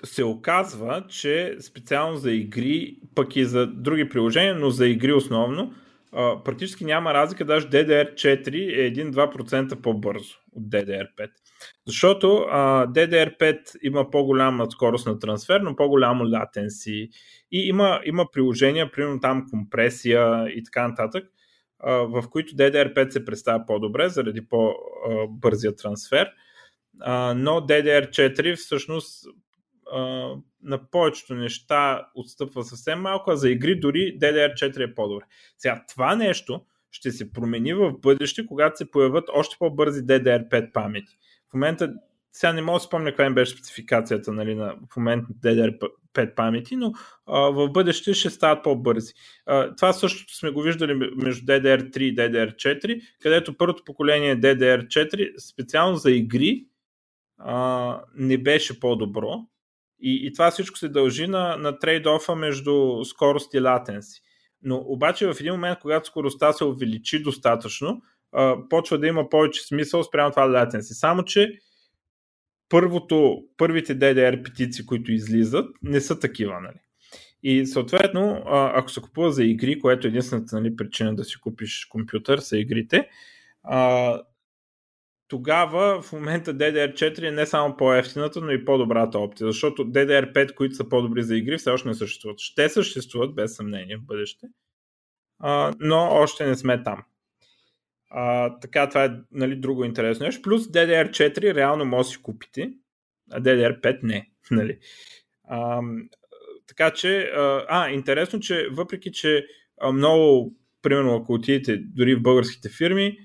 се 0.04 0.24
оказва, 0.24 1.06
че 1.10 1.58
специално 1.62 2.18
за 2.18 2.32
игри, 2.32 3.00
пък 3.16 3.36
и 3.36 3.46
за 3.46 3.68
други 3.68 4.10
приложения, 4.10 4.56
но 4.56 4.70
за 4.70 4.88
игри 4.88 5.14
основно, 5.14 5.74
а, 6.12 6.44
практически 6.44 6.86
няма 6.86 7.14
разлика, 7.14 7.46
даже 7.46 7.70
DDR4 7.70 8.78
е 8.78 8.92
1-2% 8.92 9.82
по-бързо 9.82 10.36
от 10.52 10.64
DDR5. 10.64 11.30
Защото 11.88 12.38
а, 12.38 12.88
DDR5 12.88 13.58
има 13.84 14.12
по-голяма 14.12 14.72
скорост 14.72 15.08
на 15.08 15.20
трансфер, 15.20 15.62
но 15.62 15.76
по-голямо 15.76 16.24
latency 16.24 17.10
и 17.52 17.68
има, 17.68 18.02
има 18.06 18.26
приложения, 18.34 18.92
примерно 18.92 19.20
там 19.20 19.46
компресия 19.50 20.50
и 20.50 20.64
така 20.64 20.88
нататък, 20.88 21.26
а, 21.80 21.92
в 21.92 22.24
които 22.30 22.54
DDR5 22.56 23.10
се 23.10 23.26
представя 23.26 23.66
по-добре 23.66 24.10
заради 24.10 24.48
по-бързия 24.48 25.76
трансфер, 25.76 26.30
а, 27.02 27.34
но 27.34 27.52
DDR4 27.52 28.56
всъщност 28.56 29.26
а, 29.92 30.00
на 30.64 30.90
повечето 30.92 31.36
неща 31.36 32.08
отстъпва 32.16 32.64
съвсем 32.64 33.00
малко, 33.02 33.32
а 33.32 33.36
за 33.36 33.50
игри 33.50 33.80
дори 33.80 34.18
DDR4 34.20 34.92
е 34.92 34.96
по-добре. 34.96 35.26
Сега 35.58 35.84
това 35.90 36.16
нещо 36.16 36.62
ще 36.92 37.12
се 37.12 37.32
промени 37.32 37.74
в 37.74 37.94
бъдеще, 38.02 38.46
когато 38.46 38.78
се 38.78 38.92
появят 38.92 39.30
още 39.34 39.56
по-бързи 39.60 40.02
DDR5 40.02 40.72
памети. 40.72 41.18
В 41.50 41.54
момента, 41.54 41.94
сега 42.32 42.54
не 42.54 42.62
мога 42.62 42.80
да 42.80 42.84
спомня 42.84 43.10
каква 43.10 43.26
им 43.26 43.34
беше 43.34 43.52
спецификацията 43.52 44.32
нали, 44.32 44.56
на, 44.56 44.76
в 44.94 44.96
момента 44.96 45.28
DDR5 45.34 46.36
памети, 46.36 46.76
но 46.76 46.94
а, 47.26 47.40
в 47.40 47.70
бъдеще 47.70 48.14
ще 48.14 48.30
стават 48.30 48.64
по-бързи. 48.64 49.14
А, 49.46 49.76
това 49.76 49.94
същото 49.94 50.36
сме 50.36 50.52
го 50.52 50.62
виждали 50.62 50.94
между 50.94 51.46
DDR3 51.46 51.98
и 52.00 52.16
DDR4, 52.16 53.02
където 53.22 53.58
първото 53.58 53.84
поколение 53.84 54.40
DDR4 54.40 55.52
специално 55.52 55.98
за 55.98 56.12
игри 56.12 56.66
а, 57.38 58.02
не 58.16 58.38
беше 58.38 58.80
по-добро, 58.80 59.46
и, 60.02 60.28
и 60.28 60.34
това 60.34 60.52
всичко 60.52 60.78
се 60.78 60.90
дължи 60.90 61.28
на, 61.28 61.58
на 61.58 61.80
трейд-офа 61.80 62.36
между 62.36 63.06
скорост 63.06 63.54
и 63.54 63.60
латенси. 63.60 64.22
Но 64.62 64.78
обаче 64.78 65.28
в 65.28 65.36
един 65.40 65.54
момент, 65.54 65.80
когато 65.80 66.08
скоростта 66.08 66.54
се 66.54 66.64
увеличи 66.64 67.24
достатъчно, 67.24 68.02
почва 68.70 68.98
да 68.98 69.08
има 69.08 69.30
повече 69.30 69.62
смисъл 69.62 70.04
спрямо 70.04 70.32
това 70.32 70.44
латенси. 70.44 70.94
Само, 70.94 71.24
че 71.24 71.60
първото, 72.70 73.44
първите 73.58 74.00
DDR 74.00 74.44
петици, 74.44 74.86
които 74.86 75.12
излизат, 75.12 75.70
не 75.82 76.02
са 76.02 76.20
такива. 76.20 76.62
Нали? 76.62 76.80
И 77.44 77.66
съответно, 77.66 78.44
ако 78.48 78.92
се 78.92 79.02
купува 79.02 79.32
за 79.32 79.44
игри, 79.44 79.80
което 79.80 80.08
е 80.08 80.10
единствената 80.10 80.56
нали, 80.56 80.76
причина 80.76 81.16
да 81.16 81.24
си 81.24 81.40
купиш 81.40 81.86
компютър, 81.86 82.38
са 82.38 82.58
игрите, 82.58 83.10
а, 83.64 84.22
тогава 85.28 86.02
в 86.02 86.12
момента 86.14 86.54
DDR4 86.54 87.28
е 87.28 87.32
не 87.32 87.46
само 87.46 87.78
по-ефтината, 87.78 88.42
но 88.42 88.52
и 88.52 88.66
по-добрата 88.66 89.20
опция, 89.20 89.48
защото 89.48 89.86
DDR5, 89.86 90.56
които 90.56 90.76
са 90.76 90.90
по-добри 90.90 91.24
за 91.24 91.36
игри, 91.36 91.58
все 91.58 91.70
още 91.70 91.88
не 91.88 91.94
съществуват. 91.94 92.40
Ще 92.40 92.70
съществуват, 92.70 93.36
без 93.36 93.56
съмнение, 93.56 93.98
в 93.98 94.06
бъдеще, 94.06 94.48
а, 95.40 95.74
но 95.80 96.08
още 96.12 96.46
не 96.46 96.56
сме 96.56 96.84
там. 96.84 97.04
А, 98.10 98.56
така, 98.60 98.90
това 98.90 99.06
е 99.06 99.12
нали, 99.32 99.56
друго 99.56 99.86
интересно 99.86 100.26
нещо. 100.26 100.42
Плюс 100.42 100.64
DDR4 100.64 101.56
реално 101.56 101.86
може 101.86 102.10
си 102.10 102.22
купите, 102.22 102.74
а 103.32 103.42
DDR5 103.42 104.00
не. 104.04 104.30
Нали. 104.52 104.80
А, 105.44 105.82
така 106.68 106.92
че, 106.92 107.32
а, 107.70 107.90
интересно, 107.90 108.40
че 108.40 108.68
въпреки, 108.72 109.12
че 109.12 109.46
много, 109.94 110.56
примерно, 110.82 111.16
ако 111.16 111.34
отидете 111.34 111.78
дори 111.78 112.16
в 112.16 112.22
българските 112.22 112.70
фирми, 112.70 113.18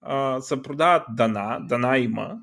а, 0.00 0.40
се 0.40 0.62
продават 0.62 1.02
дана, 1.16 1.58
дана 1.68 1.98
има, 1.98 2.38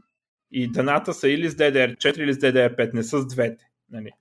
и 0.51 0.71
даната 0.71 1.13
са 1.13 1.29
или 1.29 1.49
с 1.49 1.55
DDR4 1.55 2.19
или 2.19 2.33
с 2.33 2.37
DDR5, 2.37 2.93
не 2.93 3.03
с 3.03 3.27
двете. 3.27 3.65
Нали. 3.89 4.11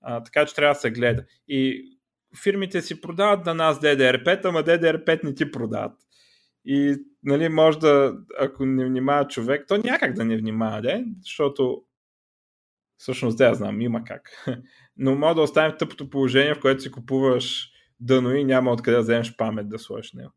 А, 0.00 0.22
така 0.22 0.46
че 0.46 0.54
трябва 0.54 0.74
да 0.74 0.80
се 0.80 0.90
гледа. 0.90 1.24
И 1.48 1.84
фирмите 2.42 2.82
си 2.82 3.00
продават 3.00 3.44
дана 3.44 3.72
с 3.74 3.80
DDR5, 3.80 4.44
ама 4.44 4.62
DDR5 4.62 5.24
не 5.24 5.34
ти 5.34 5.50
продават. 5.50 5.92
И 6.70 6.96
нали, 7.22 7.48
може 7.48 7.78
да, 7.78 8.18
ако 8.38 8.66
не 8.66 8.86
внимава 8.86 9.28
човек, 9.28 9.64
то 9.68 9.78
някак 9.78 10.14
да 10.14 10.24
не 10.24 10.36
внимава, 10.36 10.82
де? 10.82 11.04
защото 11.20 11.82
всъщност 12.96 13.38
да 13.38 13.54
знам, 13.54 13.80
има 13.80 14.04
как. 14.04 14.30
Но 14.96 15.14
може 15.14 15.34
да 15.34 15.42
оставим 15.42 15.76
тъпото 15.78 16.10
положение, 16.10 16.54
в 16.54 16.60
което 16.60 16.82
си 16.82 16.90
купуваш 16.90 17.70
дъно 18.00 18.34
и 18.34 18.44
няма 18.44 18.72
откъде 18.72 18.96
да 18.96 19.02
вземеш 19.02 19.36
памет 19.36 19.68
да 19.68 19.78
сложиш 19.78 20.12
него. 20.12 20.32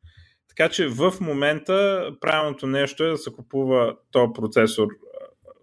Така 0.49 0.69
че 0.69 0.87
в 0.87 1.13
момента 1.21 2.07
правилното 2.21 2.67
нещо 2.67 3.03
е 3.03 3.09
да 3.09 3.17
се 3.17 3.31
купува 3.31 3.97
този 4.11 4.33
процесор, 4.35 4.87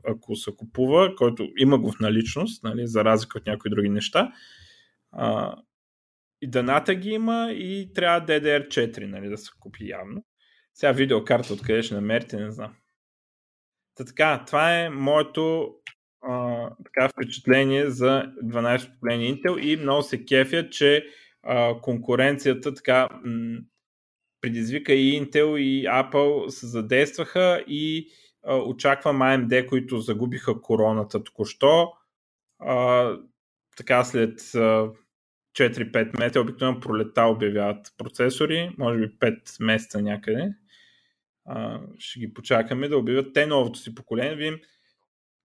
ако 0.08 0.36
се 0.36 0.56
купува, 0.56 1.14
който 1.16 1.48
има 1.58 1.78
го 1.78 1.92
в 1.92 2.00
наличност, 2.00 2.64
нали, 2.64 2.86
за 2.86 3.04
разлика 3.04 3.38
от 3.38 3.46
някои 3.46 3.70
други 3.70 3.88
неща. 3.88 4.32
А, 5.12 5.56
и 6.42 6.50
даната 6.50 6.94
ги 6.94 7.10
има 7.10 7.52
и 7.52 7.92
трябва 7.94 8.26
DDR4 8.26 9.06
нали, 9.06 9.28
да 9.28 9.38
се 9.38 9.50
купи 9.60 9.88
явно. 9.88 10.24
Сега 10.78 10.92
видеокарта 10.92 11.52
откъде 11.52 11.82
ще 11.82 11.94
намерите, 11.94 12.36
не 12.36 12.50
знам. 12.50 12.74
Та 13.94 14.04
така, 14.04 14.44
това 14.46 14.78
е 14.78 14.90
моето 14.90 15.74
а, 16.22 16.70
така, 16.84 17.08
впечатление 17.08 17.90
за 17.90 18.32
12 18.44 18.92
поколение 18.94 19.34
Intel 19.34 19.58
и 19.60 19.76
много 19.76 20.02
се 20.02 20.24
кефя, 20.24 20.70
че 20.70 21.06
а, 21.42 21.80
конкуренцията 21.80 22.74
така 22.74 23.08
м- 23.24 23.58
предизвика 24.40 24.92
и 24.92 25.22
Intel 25.22 25.56
и 25.56 25.86
Apple 25.86 26.48
се 26.48 26.66
задействаха 26.66 27.64
и 27.66 28.08
а, 28.46 28.56
очаквам 28.56 29.18
AMD, 29.18 29.66
които 29.66 30.00
загубиха 30.00 30.60
короната 30.60 31.24
току-що. 31.24 31.92
А, 32.58 33.12
така 33.76 34.04
след 34.04 34.54
а, 34.54 34.90
4-5 35.58 36.18
месеца, 36.18 36.40
обикновено 36.40 36.80
пролета 36.80 37.22
обявяват 37.22 37.94
процесори, 37.98 38.74
може 38.78 38.98
би 38.98 39.18
5 39.18 39.64
месеца 39.64 40.02
някъде. 40.02 40.54
Ще 41.98 42.20
ги 42.20 42.34
почакаме 42.34 42.88
да 42.88 42.98
обявят 42.98 43.34
те 43.34 43.46
новото 43.46 43.78
си 43.78 43.94
поколение, 43.94 44.36
видим 44.36 44.60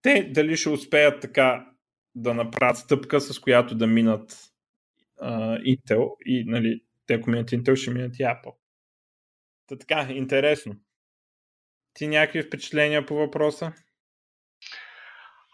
те 0.04 0.24
дали 0.24 0.58
ще 0.58 0.70
успеят 0.70 1.22
така 1.22 1.72
да 2.16 2.34
направят 2.34 2.78
стъпка, 2.78 3.22
с 3.22 3.40
която 3.40 3.76
да 3.76 3.88
минат 3.88 4.38
а, 5.22 5.58
Intel 5.58 6.16
и 6.26 6.44
нали, 6.48 6.84
те 7.06 7.14
ако 7.14 7.30
минат 7.30 7.50
Intel, 7.50 7.76
ще 7.76 7.92
минат 7.92 8.20
и 8.20 8.24
Apple. 8.24 8.56
Та 9.68 9.78
така, 9.78 10.08
интересно. 10.10 10.76
Ти 11.94 12.08
някакви 12.08 12.44
впечатления 12.44 13.06
по 13.06 13.16
въпроса? 13.16 13.74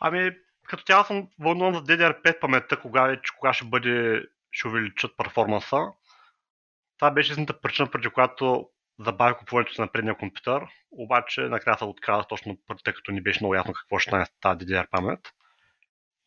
Ами, 0.02 0.32
като 0.64 0.84
цяло 0.84 1.04
съм 1.04 1.30
вълнуван 1.40 1.74
за 1.74 1.82
DDR5 1.82 2.40
паметта, 2.40 2.80
кога, 2.80 3.22
кога 3.38 3.54
ще 3.54 3.66
бъде, 3.66 4.24
ще 4.52 4.68
увеличат 4.68 5.18
перформанса. 5.18 5.78
Това 6.98 7.12
беше 7.12 7.34
едната 7.34 7.62
причина, 7.62 7.92
преди 7.92 8.10
която 8.10 8.70
забавих 9.00 9.38
купуването 9.38 9.82
на 9.82 9.92
предния 9.92 10.18
компютър, 10.18 10.64
обаче 10.92 11.42
накрая 11.42 11.78
се 11.78 11.86
отказах 11.86 12.28
точно 12.28 12.58
тъй 12.84 12.94
като 12.94 13.12
ни 13.12 13.22
беше 13.22 13.44
много 13.44 13.56
ясно 13.56 13.74
какво 13.74 14.00
ще 14.00 14.10
стане 14.10 14.26
с 14.26 14.32
тази 14.42 14.66
DDR 14.66 14.90
памет. 14.90 15.20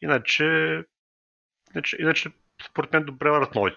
Иначе, 0.02 0.44
иначе, 1.74 1.96
иначе 2.00 2.30
според 2.70 2.92
мен 2.92 3.04
добре 3.04 3.30
върват 3.30 3.54
нови 3.54 3.76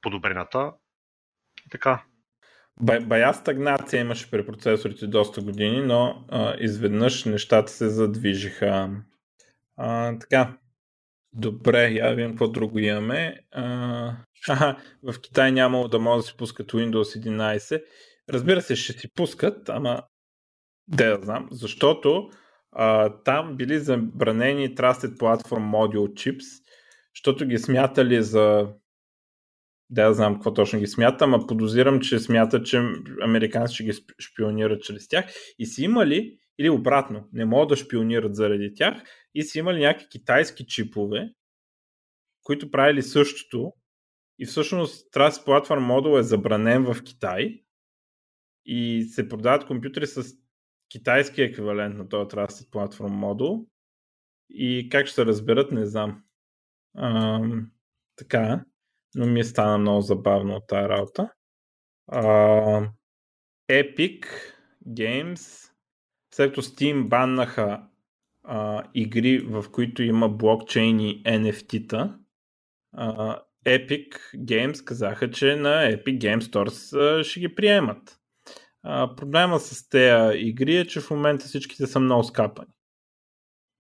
подобренията. 0.00 0.72
И 1.66 1.70
така. 1.70 2.04
Бая 2.80 3.34
стагнация 3.34 4.00
имаше 4.00 4.30
при 4.30 4.46
процесорите 4.46 5.06
доста 5.06 5.40
години, 5.40 5.82
но 5.82 6.24
а, 6.28 6.54
изведнъж 6.58 7.24
нещата 7.24 7.72
се 7.72 7.88
задвижиха. 7.88 8.90
А, 9.76 10.18
така. 10.18 10.58
Добре, 11.32 11.88
я 11.88 12.14
видим 12.14 12.30
какво 12.30 12.48
друго 12.48 12.78
имаме. 12.78 13.40
А, 13.52 14.16
аха, 14.48 14.76
в 15.02 15.20
Китай 15.20 15.52
нямало 15.52 15.88
да 15.88 15.98
може 15.98 16.16
да 16.16 16.22
си 16.22 16.36
пускат 16.36 16.72
Windows 16.72 17.28
11. 17.28 17.82
Разбира 18.28 18.62
се, 18.62 18.76
ще 18.76 18.92
си 18.92 19.08
пускат, 19.14 19.68
ама 19.68 20.02
де 20.88 21.06
да 21.06 21.18
знам, 21.22 21.48
защото 21.50 22.30
а, 22.72 23.08
там 23.22 23.56
били 23.56 23.78
забранени 23.78 24.74
Trusted 24.74 25.16
Platform 25.16 25.70
Module 25.70 26.12
Chips, 26.12 26.62
защото 27.14 27.46
ги 27.46 27.58
смятали 27.58 28.22
за 28.22 28.68
да, 29.90 30.14
знам 30.14 30.34
какво 30.34 30.54
точно 30.54 30.78
ги 30.78 30.86
смятам, 30.86 31.34
а 31.34 31.46
подозирам, 31.46 32.00
че 32.00 32.18
смятат, 32.18 32.66
че 32.66 32.82
американци 33.22 33.74
ще 33.74 33.84
ги 33.84 33.92
шпионират 34.20 34.82
чрез 34.82 35.08
тях. 35.08 35.26
И 35.58 35.66
си 35.66 35.82
имали, 35.82 36.38
или 36.58 36.70
обратно, 36.70 37.28
не 37.32 37.44
могат 37.44 37.68
да 37.68 37.76
шпионират 37.76 38.34
заради 38.34 38.72
тях, 38.74 39.02
и 39.34 39.42
си 39.42 39.58
имали 39.58 39.80
някакви 39.80 40.08
китайски 40.08 40.66
чипове, 40.66 41.28
които 42.42 42.70
правили 42.70 43.02
същото. 43.02 43.72
И 44.38 44.46
всъщност 44.46 45.12
Trust 45.14 45.46
Model 45.68 46.18
е 46.18 46.22
забранен 46.22 46.84
в 46.84 47.02
Китай 47.04 47.62
и 48.64 49.04
се 49.04 49.28
продават 49.28 49.66
компютри 49.66 50.06
с 50.06 50.24
китайски 50.90 51.42
еквивалент 51.42 51.96
на 51.96 52.08
този 52.08 52.28
Trusted 52.28 52.70
Platform 52.70 53.24
Model. 53.24 53.66
И 54.50 54.88
как 54.88 55.06
ще 55.06 55.14
се 55.14 55.26
разберат, 55.26 55.72
не 55.72 55.86
знам. 55.86 56.22
Ам, 56.96 57.70
така 58.16 58.64
но 59.16 59.26
ми 59.26 59.44
стана 59.44 59.78
много 59.78 60.00
забавно 60.00 60.54
от 60.54 60.66
тази 60.66 60.88
работа. 60.88 61.30
Uh, 62.12 62.90
Epic 63.70 64.26
Games, 64.88 65.70
след 66.34 66.50
като 66.50 66.62
Steam 66.62 67.08
баннаха 67.08 67.88
uh, 68.48 68.90
игри, 68.94 69.38
в 69.38 69.64
които 69.72 70.02
има 70.02 70.28
блокчейн 70.28 71.00
и 71.00 71.22
NFT-та, 71.22 72.18
uh, 72.96 73.42
Epic 73.66 74.08
Games 74.36 74.84
казаха, 74.84 75.30
че 75.30 75.56
на 75.56 75.92
Epic 75.92 76.18
Games 76.18 76.40
Stores 76.40 77.22
ще 77.22 77.40
ги 77.40 77.54
приемат. 77.54 78.18
Проблема 79.16 79.60
с 79.60 79.88
тези 79.88 80.38
игри 80.38 80.76
е, 80.76 80.86
че 80.86 81.00
в 81.00 81.10
момента 81.10 81.46
всичките 81.46 81.86
са 81.86 82.00
много 82.00 82.24
скапани. 82.24 82.72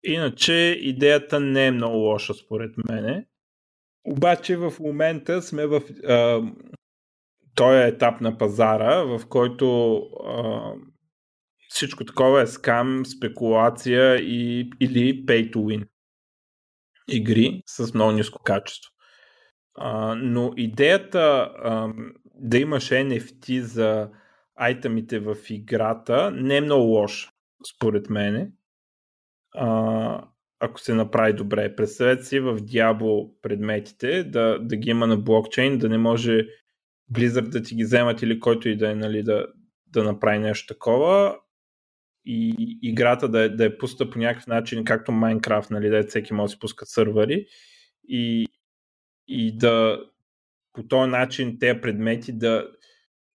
Иначе 0.03 0.53
идеята 0.81 1.39
не 1.39 1.67
е 1.67 1.71
много 1.71 1.95
лоша 1.95 2.33
според 2.33 2.71
мене. 2.89 3.27
Обаче 4.03 4.57
в 4.57 4.73
момента 4.79 5.41
сме 5.41 5.65
в 5.65 5.81
а, 6.07 6.41
този 7.55 7.77
етап 7.77 8.21
на 8.21 8.37
пазара, 8.37 9.03
в 9.03 9.21
който 9.29 9.95
а, 10.25 10.73
всичко 11.69 12.05
такова 12.05 12.41
е 12.41 12.47
скам, 12.47 13.05
спекулация 13.05 14.15
и, 14.15 14.69
или 14.79 15.25
pay 15.25 15.53
to 15.53 15.55
win. 15.55 15.87
Игри 17.07 17.63
с 17.65 17.93
много 17.93 18.11
ниско 18.11 18.43
качество. 18.43 18.92
Но 20.17 20.53
идеята 20.57 21.51
а, 21.63 21.93
да 22.35 22.57
имаш 22.57 22.89
NFT 22.89 23.59
за 23.59 24.09
айтемите 24.55 25.19
в 25.19 25.35
играта 25.49 26.31
не 26.31 26.57
е 26.57 26.61
много 26.61 26.83
лоша, 26.83 27.31
според 27.75 28.09
мене. 28.09 28.51
А, 29.55 30.27
ако 30.59 30.79
се 30.79 30.93
направи 30.93 31.33
добре. 31.33 31.75
Представете 31.75 32.23
си 32.23 32.39
в 32.39 32.57
Diablo 32.57 33.41
предметите 33.41 34.23
да, 34.23 34.59
да 34.59 34.75
ги 34.75 34.89
има 34.89 35.07
на 35.07 35.17
блокчейн, 35.17 35.77
да 35.77 35.89
не 35.89 35.97
може 35.97 36.47
Blizzard 37.13 37.49
да 37.49 37.61
ти 37.61 37.75
ги 37.75 37.83
вземат 37.83 38.21
или 38.21 38.39
който 38.39 38.69
и 38.69 38.77
да 38.77 38.91
е 38.91 38.95
нали, 38.95 39.23
да, 39.23 39.47
да 39.87 40.03
направи 40.03 40.39
нещо 40.39 40.73
такова 40.73 41.37
и 42.25 42.55
играта 42.81 43.29
да 43.29 43.41
е, 43.41 43.49
да 43.49 43.65
е 43.65 43.77
пуста 43.77 44.09
по 44.09 44.19
някакъв 44.19 44.47
начин, 44.47 44.85
както 44.85 45.11
Minecraft, 45.11 45.71
нали, 45.71 45.89
да 45.89 45.97
е 45.97 46.03
всеки 46.03 46.33
може 46.33 46.51
да 46.51 46.53
си 46.53 46.59
пускат 46.59 46.87
сървъри 46.87 47.45
и, 48.07 48.47
и 49.27 49.57
да 49.57 49.99
по 50.73 50.83
този 50.83 51.11
начин 51.11 51.59
тези 51.59 51.81
предмети 51.81 52.33
да, 52.33 52.67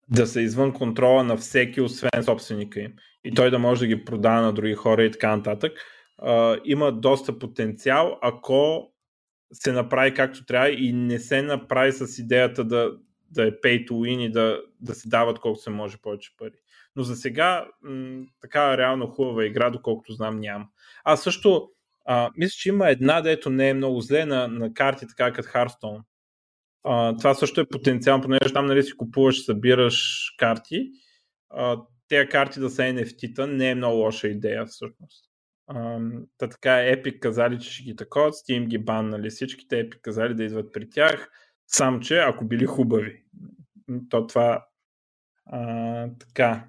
да 0.10 0.28
са 0.28 0.42
извън 0.42 0.74
контрола 0.74 1.24
на 1.24 1.38
всеки, 1.38 1.82
освен 1.82 2.24
собственика 2.24 2.80
им. 2.80 2.94
И 3.24 3.34
той 3.34 3.52
да 3.52 3.60
може 3.60 3.80
да 3.80 3.88
ги 3.88 4.06
продава 4.06 4.42
на 4.42 4.54
други 4.54 4.74
хора 4.74 5.04
и 5.04 5.12
така 5.12 5.36
нататък 5.36 5.72
а, 6.18 6.60
има 6.66 6.92
доста 6.92 7.40
потенциал, 7.40 8.20
ако 8.22 8.92
се 9.54 9.72
направи 9.72 10.14
както 10.14 10.46
трябва 10.46 10.70
и 10.70 10.94
не 10.94 11.20
се 11.20 11.42
направи 11.42 11.92
с 11.92 12.20
идеята 12.20 12.64
да, 12.64 12.92
да 13.32 13.48
е 13.48 13.52
pay 13.52 13.88
to 13.88 13.92
win 13.92 14.20
и 14.20 14.32
да, 14.32 14.62
да 14.82 14.96
се 14.96 15.10
дават 15.10 15.40
колкото 15.40 15.64
се 15.64 15.70
може 15.70 15.98
повече 15.98 16.32
пари. 16.38 16.56
Но 16.96 17.04
за 17.04 17.16
сега 17.16 17.68
м- 17.82 18.26
така 18.42 18.78
реално 18.78 19.08
хубава 19.08 19.46
игра, 19.46 19.70
доколкото 19.70 20.14
знам 20.14 20.40
няма. 20.40 20.66
А 21.04 21.18
също 21.18 21.70
а, 22.06 22.32
мисля, 22.38 22.56
че 22.58 22.70
има 22.70 22.90
една, 22.90 23.22
дето 23.22 23.50
не 23.50 23.70
е 23.70 23.74
много 23.74 24.02
зле 24.02 24.26
на, 24.26 24.48
на 24.48 24.74
карти, 24.74 25.08
така 25.08 25.34
като 25.34 25.50
Hearthstone. 25.50 26.02
А, 26.84 27.18
това 27.18 27.34
също 27.34 27.62
е 27.62 27.70
потенциално, 27.70 28.24
понеже 28.24 28.54
там 28.54 28.66
нали 28.66 28.84
си 28.84 28.98
купуваш, 28.98 29.46
събираш 29.46 30.26
карти. 30.38 30.92
А, 31.50 31.78
тези 32.08 32.30
карти 32.30 32.60
да 32.60 32.70
са 32.70 32.82
NFT-та 32.82 33.48
не 33.48 33.70
е 33.70 33.76
много 33.76 33.98
лоша 33.98 34.28
идея 34.28 34.66
всъщност. 34.66 35.26
Та 36.38 36.50
така 36.50 36.70
Epic 36.70 37.20
казали, 37.20 37.60
че 37.60 37.74
ще 37.74 37.84
ги 37.84 37.96
такова, 37.96 38.32
Steam 38.32 38.68
ги 38.68 38.78
баннали 38.78 39.30
всичките, 39.30 39.76
Epic 39.76 40.02
казали 40.02 40.34
да 40.34 40.44
идват 40.44 40.74
при 40.74 40.90
тях, 40.90 41.30
сам 41.68 42.02
че 42.02 42.18
ако 42.18 42.46
били 42.46 42.66
хубави. 42.66 43.24
То 44.10 44.28
това 44.28 44.66
а, 45.46 46.10
така. 46.20 46.68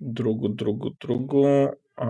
Друго, 0.00 0.48
друго, 0.48 0.90
друго. 0.90 1.74
А, 1.96 2.08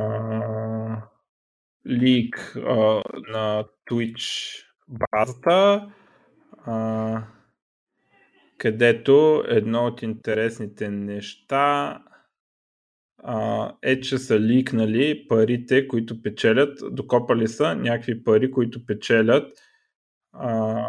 лик 1.87 2.57
а, 2.57 3.03
на 3.29 3.65
Twitch 3.91 4.57
базата, 4.89 5.91
а, 6.53 7.23
където 8.59 9.45
едно 9.49 9.87
от 9.87 10.03
интересните 10.03 10.91
неща 10.91 11.99
а, 13.23 13.73
е, 13.83 14.01
че 14.01 14.19
са 14.19 14.41
ликнали 14.41 15.29
парите, 15.29 15.89
които 15.89 16.23
печелят, 16.23 16.79
докопали 16.95 17.49
са 17.49 17.75
някакви 17.75 18.25
пари, 18.25 18.51
които 18.51 18.87
печелят 18.87 19.59
а, 20.33 20.85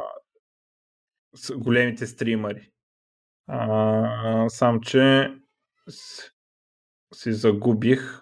с 1.36 1.58
големите 1.58 2.08
стримари. 2.08 2.72
А, 3.48 4.50
сам, 4.50 4.82
че 4.82 5.34
си 7.14 7.34
загубих, 7.34 8.22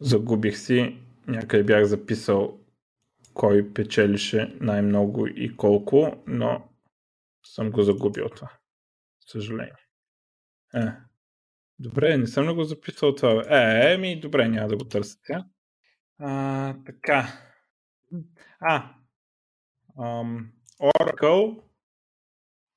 загубих 0.00 0.58
си, 0.58 0.98
някъде 1.26 1.64
бях 1.64 1.84
записал 1.84 2.60
кой 3.34 3.72
печелише 3.74 4.56
най-много 4.60 5.26
и 5.26 5.56
колко, 5.56 6.24
но 6.26 6.68
съм 7.46 7.70
го 7.70 7.82
загубил 7.82 8.28
това. 8.28 8.50
Съжаление. 9.26 9.72
Е, 10.74 10.92
Добре, 11.78 12.16
не 12.16 12.26
съм 12.26 12.54
го 12.54 12.64
записал 12.64 13.14
това? 13.14 13.44
Е, 13.48 13.98
ми 13.98 14.20
добре, 14.20 14.48
няма 14.48 14.68
да 14.68 14.76
го 14.76 14.84
търся. 14.84 15.18
А, 16.18 16.74
така. 16.86 17.26
А, 18.60 18.94
ам, 19.98 20.52
Oracle 20.80 21.62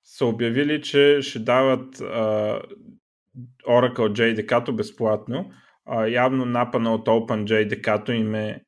са 0.04 0.26
обявили, 0.26 0.82
че 0.82 1.22
ще 1.22 1.40
дават 1.40 2.02
а, 2.02 2.62
Oracle 3.68 4.12
JDK 4.14 4.72
безплатно. 4.72 5.52
Явно 6.08 6.46
напана 6.46 6.94
от 6.94 7.08
OpenJDK 7.08 8.12
им 8.12 8.36
е 8.36 8.62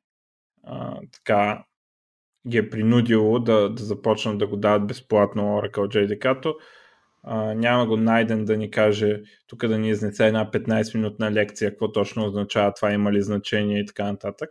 а, 0.64 1.00
така 1.12 1.64
ги 2.48 2.58
е 2.58 2.70
принудило 2.70 3.38
да, 3.38 3.68
да 3.68 3.84
започнат 3.84 4.38
да 4.38 4.46
го 4.46 4.56
дават 4.56 4.86
безплатно 4.86 5.42
Oracle 5.42 6.06
JDK-то. 6.06 6.54
А, 7.22 7.54
няма 7.54 7.86
го 7.86 7.96
найден 7.96 8.44
да 8.44 8.56
ни 8.56 8.70
каже, 8.70 9.22
тук 9.46 9.66
да 9.66 9.78
ни 9.78 9.90
изнесе 9.90 10.26
една 10.26 10.50
15-минутна 10.50 11.30
лекция, 11.32 11.70
какво 11.70 11.92
точно 11.92 12.26
означава 12.26 12.74
това, 12.74 12.92
има 12.92 13.12
ли 13.12 13.22
значение 13.22 13.80
и 13.80 13.86
така 13.86 14.04
нататък. 14.04 14.50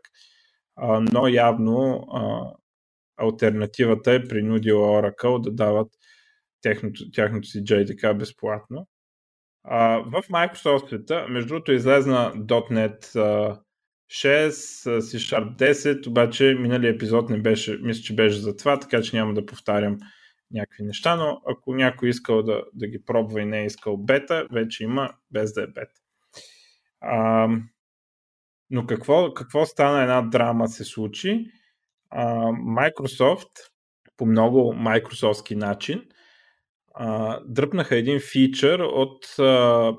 А, 0.75 1.01
но 1.13 1.27
явно 1.27 2.07
а, 2.13 2.51
альтернативата 3.17 4.11
е 4.13 4.27
принудила 4.27 5.01
Oracle 5.01 5.41
да 5.41 5.51
дават 5.51 5.87
тяхното, 6.61 7.11
тяхното 7.11 7.47
си 7.47 7.63
JDK 7.63 8.17
безплатно. 8.17 8.87
В 9.69 10.23
Microsoft 10.29 10.87
света, 10.87 11.25
между 11.29 11.47
другото, 11.47 11.71
излезна 11.71 12.33
.NET 12.35 13.15
6, 14.11 14.49
C 14.99 15.17
Sharp 15.17 15.57
10, 15.57 16.07
обаче 16.07 16.55
миналия 16.59 16.91
епизод 16.91 17.29
не 17.29 17.41
беше, 17.41 17.79
мисля, 17.81 18.01
че 18.01 18.15
беше 18.15 18.39
за 18.39 18.55
това, 18.55 18.79
така 18.79 19.01
че 19.01 19.15
няма 19.15 19.33
да 19.33 19.45
повтарям 19.45 19.97
някакви 20.51 20.83
неща, 20.83 21.15
но 21.15 21.41
ако 21.47 21.75
някой 21.75 22.09
искал 22.09 22.43
да, 22.43 22.63
да 22.73 22.87
ги 22.87 23.05
пробва 23.05 23.41
и 23.41 23.45
не 23.45 23.61
е 23.61 23.65
искал 23.65 23.97
бета, 23.97 24.47
вече 24.51 24.83
има 24.83 25.09
без 25.31 25.53
да 25.53 25.63
е 25.63 25.67
бета. 25.67 26.01
А, 27.01 27.47
но 28.69 28.85
какво, 28.85 29.33
какво 29.33 29.65
стана 29.65 30.01
една 30.01 30.21
драма 30.21 30.67
се 30.67 30.83
случи? 30.83 31.45
А, 32.09 32.25
Microsoft 32.51 33.49
по 34.17 34.25
много 34.25 34.73
майкрософтски 34.73 35.55
начин 35.55 36.05
а, 36.95 37.39
дръпнаха 37.45 37.95
един 37.95 38.19
фичър 38.19 38.79
от 38.79 39.39
а, 39.39 39.93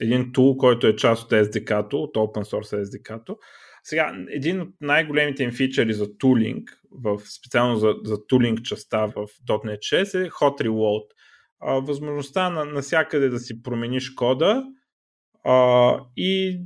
един 0.00 0.32
тул, 0.32 0.56
който 0.56 0.86
е 0.86 0.96
част 0.96 1.24
от 1.24 1.30
SDK-то, 1.30 2.02
от 2.02 2.14
Open 2.14 2.44
Source 2.44 2.82
SDK-то. 2.82 3.36
Сега, 3.84 4.12
един 4.28 4.60
от 4.60 4.68
най-големите 4.80 5.42
им 5.42 5.52
фичъри 5.52 5.92
за 5.92 6.18
тулинг, 6.18 6.78
в, 6.90 7.20
специално 7.38 7.76
за, 7.76 7.94
за 8.04 8.26
тулинг 8.26 8.62
частта 8.62 9.06
в 9.06 9.26
.NET 9.48 9.78
6 9.78 10.26
е 10.26 10.30
Hot 10.30 10.60
Reload. 10.62 11.04
А, 11.60 11.72
възможността 11.72 12.50
на, 12.50 12.64
насякъде 12.64 13.28
да 13.28 13.38
си 13.38 13.62
промениш 13.62 14.10
кода 14.10 14.64
а, 15.44 16.00
и 16.16 16.60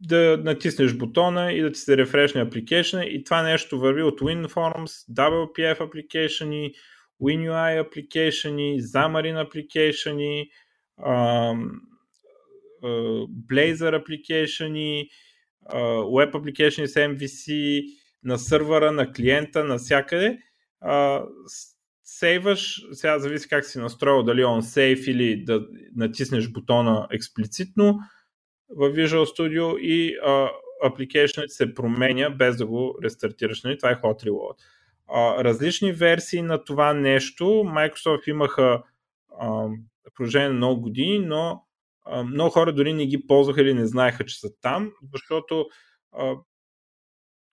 да 0.00 0.40
натиснеш 0.44 0.94
бутона 0.94 1.52
и 1.52 1.60
да 1.60 1.72
ти 1.72 1.80
се 1.80 1.96
рефрешне 1.96 2.40
апликейшна 2.40 3.04
и 3.04 3.24
това 3.24 3.42
нещо 3.42 3.78
върви 3.78 4.02
от 4.02 4.20
WinForms, 4.20 5.14
WPF 5.14 5.78
application 5.78 6.72
WinUI 7.22 7.84
application, 7.84 8.78
Xamarin 8.80 9.36
application, 9.44 10.46
Blazor 13.48 13.92
application, 14.00 14.72
Web 16.16 16.32
application 16.32 16.84
с 16.86 16.94
MVC, 16.94 17.82
на 18.24 18.38
сървъра, 18.38 18.92
на 18.92 19.12
клиента, 19.12 19.64
навсякъде. 19.64 20.38
Сейваш, 22.04 22.82
сега 22.92 23.18
зависи 23.18 23.48
как 23.48 23.64
си 23.64 23.78
настроил, 23.78 24.22
дали 24.22 24.40
on 24.40 24.60
save 24.60 25.10
или 25.10 25.44
да 25.44 25.66
натиснеш 25.96 26.48
бутона 26.48 27.08
експлицитно 27.12 27.98
в 28.68 28.90
Visual 28.90 29.24
Studio 29.24 29.78
и 29.78 30.16
application 30.84 31.46
се 31.46 31.74
променя 31.74 32.30
без 32.30 32.56
да 32.56 32.66
го 32.66 32.98
рестартираш. 33.04 33.62
Нали? 33.62 33.78
Това 33.78 33.90
е 33.90 33.96
Hot 33.96 34.24
Reload 34.24 34.56
различни 35.14 35.92
версии 35.92 36.42
на 36.42 36.64
това 36.64 36.92
нещо. 36.94 37.44
Microsoft 37.44 38.28
имаха 38.28 38.82
а, 39.40 39.68
продължение 40.14 40.48
на 40.48 40.54
много 40.54 40.80
години, 40.80 41.18
но 41.18 41.62
а, 42.04 42.22
много 42.22 42.50
хора 42.50 42.72
дори 42.72 42.92
не 42.92 43.06
ги 43.06 43.26
ползваха 43.26 43.62
или 43.62 43.74
не 43.74 43.86
знаеха, 43.86 44.24
че 44.24 44.40
са 44.40 44.48
там, 44.60 44.92
защото 45.12 45.66
а, 46.12 46.34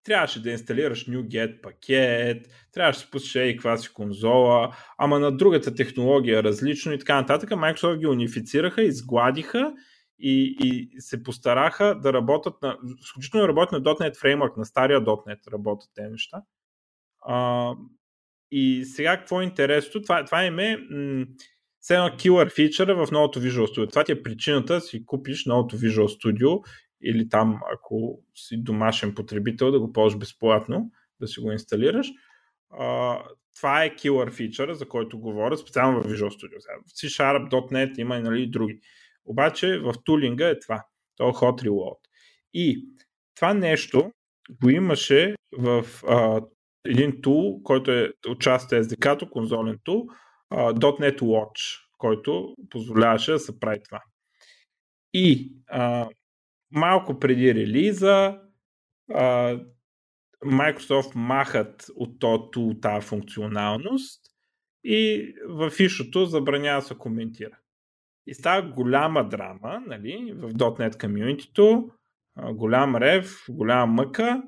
трябваше 0.04 0.42
да 0.42 0.52
инсталираш 0.52 1.06
NuGet 1.06 1.62
пакет, 1.62 2.48
трябваше 2.72 3.00
да 3.00 3.06
се 3.06 3.12
пуснеш 3.12 3.54
и 3.54 3.58
каква 3.58 3.78
си 3.78 3.94
конзола, 3.94 4.76
ама 4.98 5.20
на 5.20 5.38
другата 5.38 5.76
технология 5.76 6.44
различно 6.44 6.94
и 6.94 7.00
така 7.00 7.16
нататък. 7.16 7.50
Microsoft 7.50 8.00
ги 8.00 8.08
унифицираха, 8.08 8.84
изгладиха 8.84 9.74
и, 10.20 10.58
и 10.64 11.02
се 11.02 11.24
постараха 11.24 12.00
да 12.00 12.14
работят 12.14 12.62
на, 12.62 12.78
включително 13.12 13.48
работят 13.48 13.72
на 13.72 13.82
.NET 13.82 14.16
Framework, 14.16 14.58
на 14.58 14.66
стария 14.66 15.02
.NET 15.02 15.52
работят 15.54 15.90
те 15.96 16.10
неща. 16.10 16.42
А, 17.28 17.72
и 18.52 18.86
сега 18.86 19.18
какво 19.18 19.42
е 19.42 19.44
интересно? 19.44 20.02
Това, 20.02 20.26
това 20.26 20.46
им 20.46 20.60
е 20.60 20.78
м- 20.78 21.26
едно 21.90 22.08
killer 22.08 22.50
feature 22.50 23.06
в 23.06 23.12
новото 23.12 23.42
Visual 23.42 23.66
Studio. 23.66 23.90
Това 23.90 24.04
ти 24.04 24.12
е 24.12 24.24
причината 24.24 24.82
си 24.82 25.06
купиш 25.06 25.46
новото 25.46 25.78
Visual 25.78 26.08
Studio 26.08 26.64
или 27.04 27.30
там, 27.30 27.60
ако 27.74 28.20
си 28.36 28.64
домашен 28.64 29.16
потребител, 29.16 29.72
да 29.72 29.80
го 29.80 29.94
ползваш 29.94 30.20
безплатно, 30.20 30.92
да 31.20 31.28
си 31.28 31.40
го 31.40 31.52
инсталираш. 31.52 32.08
А, 32.80 33.20
това 33.56 33.84
е 33.84 33.96
killer 33.96 34.30
feature, 34.30 34.72
за 34.72 34.88
който 34.88 35.20
говоря, 35.20 35.58
специално 35.58 36.02
в 36.02 36.06
Visual 36.06 36.30
Studio. 36.30 36.58
В 36.88 36.92
C 36.92 37.08
Sharp, 37.08 37.52
.NET 37.52 38.00
има 38.00 38.18
и 38.18 38.22
нали, 38.22 38.48
други. 38.48 38.80
Обаче 39.26 39.80
в 39.80 39.94
тулинга 40.04 40.50
е 40.50 40.60
това. 40.60 40.86
То 41.16 41.30
е 41.30 41.32
Hot 41.32 41.64
Reload. 41.64 41.98
И 42.54 42.88
това 43.36 43.54
нещо 43.54 44.12
го 44.62 44.70
имаше 44.70 45.36
в 45.58 45.86
а, 46.08 46.42
един 46.86 47.22
тул, 47.22 47.62
който 47.64 47.92
е 47.92 48.14
участие 48.30 48.84
SDK-то, 48.84 49.30
конзолен 49.30 49.80
тул, 49.84 50.06
.NET 50.52 51.22
Watch, 51.22 51.80
който 51.98 52.56
позволяваше 52.70 53.32
да 53.32 53.40
се 53.40 53.60
прави 53.60 53.80
това. 53.84 54.02
И 55.14 55.54
uh, 55.74 56.10
малко 56.72 57.20
преди 57.20 57.56
релиза 57.56 58.40
uh, 59.12 59.66
Microsoft 60.46 61.16
махат 61.16 61.86
от 61.96 62.20
този 62.20 62.44
тул 62.52 62.74
тази 62.82 63.08
функционалност 63.08 64.22
и 64.84 65.34
в 65.50 65.70
фишото 65.70 66.26
забранява 66.26 66.82
да 66.82 66.88
се 66.88 66.96
коментира. 66.98 67.58
И 68.28 68.34
става 68.34 68.70
голяма 68.72 69.30
драма 69.30 69.82
нали, 69.88 70.34
в 70.38 70.54
.NET 70.54 71.02
комьюнитито, 71.02 71.90
голям 72.52 72.96
рев, 72.96 73.46
голяма 73.50 73.94
мъка 73.94 74.44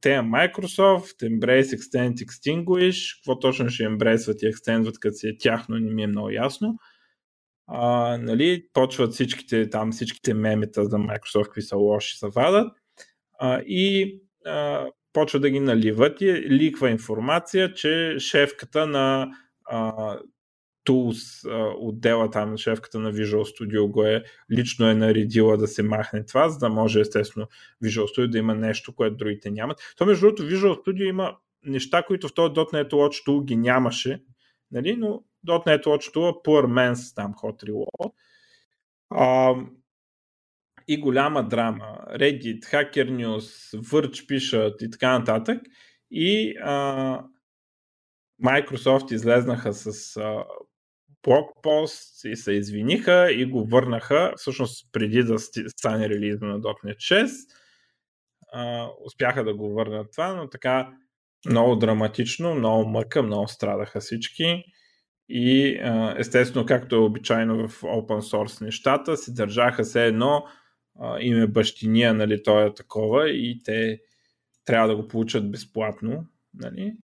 те 0.00 0.14
е 0.14 0.18
Microsoft, 0.18 1.22
Embrace, 1.22 1.76
Extend, 1.76 2.14
Extinguish, 2.14 3.18
какво 3.18 3.38
точно 3.38 3.68
ще 3.68 3.84
ембрейсват 3.84 4.42
и 4.42 4.46
екстендват, 4.46 4.98
като 4.98 5.14
си 5.14 5.28
е 5.28 5.38
тяхно, 5.38 5.78
не 5.78 5.94
ми 5.94 6.02
е 6.02 6.06
много 6.06 6.30
ясно. 6.30 6.78
А, 7.66 8.16
нали, 8.18 8.66
почват 8.72 9.12
всичките, 9.12 9.70
там 9.70 9.92
всичките 9.92 10.34
мемета 10.34 10.84
за 10.84 10.96
Microsoft, 10.96 11.44
какви 11.44 11.62
са 11.62 11.76
лоши, 11.76 12.18
са 12.18 12.28
вадат. 12.28 12.72
А, 13.38 13.60
и 13.66 14.18
а, 14.46 14.86
почва 15.12 15.40
да 15.40 15.50
ги 15.50 15.60
наливат. 15.60 16.20
И 16.20 16.32
ликва 16.50 16.90
информация, 16.90 17.74
че 17.74 18.16
шефката 18.18 18.86
на 18.86 19.30
а, 19.64 20.16
Tools 20.88 21.48
отдела 21.78 22.30
там, 22.30 22.56
шефката 22.56 22.98
на 22.98 23.12
Visual 23.12 23.42
Studio 23.42 23.90
го 23.90 24.04
е 24.04 24.22
лично 24.50 24.88
е 24.88 24.94
наредила 24.94 25.56
да 25.56 25.68
се 25.68 25.82
махне 25.82 26.24
това, 26.24 26.48
за 26.48 26.58
да 26.58 26.68
може 26.68 27.00
естествено 27.00 27.46
Visual 27.84 28.04
Studio 28.04 28.30
да 28.30 28.38
има 28.38 28.54
нещо, 28.54 28.94
което 28.94 29.16
другите 29.16 29.50
нямат. 29.50 29.94
То 29.96 30.06
между 30.06 30.26
другото 30.26 30.42
Visual 30.42 30.86
Studio 30.86 31.08
има 31.08 31.36
неща, 31.64 32.02
които 32.02 32.28
в 32.28 32.34
този 32.34 32.52
.NET 32.52 32.90
Watch 32.90 33.26
Tool 33.26 33.44
ги 33.44 33.56
нямаше, 33.56 34.22
нали? 34.70 34.96
но 34.96 35.22
.NET 35.46 35.84
Watch 35.84 36.14
Tool 36.14 36.44
Poor 36.44 36.66
Man's 36.66 37.14
там 37.14 37.34
Hot 37.34 37.64
Reload. 37.64 38.12
А, 39.10 39.54
и 40.88 41.00
голяма 41.00 41.48
драма. 41.48 41.98
Reddit, 42.10 42.60
Hacker 42.60 43.10
News, 43.10 43.78
Verge 43.80 44.26
пишат 44.26 44.82
и 44.82 44.90
така 44.90 45.18
нататък. 45.18 45.62
И 46.10 46.54
а, 46.62 47.24
Microsoft 48.44 49.12
излезнаха 49.12 49.72
с 49.72 50.16
а, 50.16 50.44
блокпост 51.22 52.24
и 52.24 52.36
се 52.36 52.52
извиниха 52.52 53.32
и 53.32 53.44
го 53.44 53.64
върнаха, 53.64 54.32
всъщност 54.36 54.92
преди 54.92 55.22
да 55.22 55.38
стане 55.68 56.08
релиза 56.08 56.46
на 56.46 56.60
.NET 56.60 56.96
6. 56.96 57.28
А, 58.52 58.88
успяха 59.04 59.44
да 59.44 59.54
го 59.54 59.74
върнат 59.74 60.12
това, 60.12 60.34
но 60.34 60.48
така 60.48 60.92
много 61.46 61.76
драматично, 61.76 62.54
много 62.54 62.88
мъка, 62.88 63.22
много 63.22 63.48
страдаха 63.48 64.00
всички. 64.00 64.64
И 65.28 65.78
естествено, 66.18 66.66
както 66.66 66.96
е 66.96 66.98
обичайно 66.98 67.68
в 67.68 67.80
open 67.82 68.20
source 68.20 68.62
нещата, 68.62 69.16
се 69.16 69.32
държаха 69.32 69.84
се 69.84 70.06
едно 70.06 70.44
а, 71.00 71.20
име 71.20 71.46
бащиния, 71.46 72.14
нали, 72.14 72.42
то 72.42 72.60
е 72.60 72.74
такова 72.74 73.30
и 73.30 73.62
те 73.64 74.00
трябва 74.64 74.88
да 74.88 74.96
го 74.96 75.08
получат 75.08 75.50
безплатно. 75.50 76.26
Нали? 76.54 76.96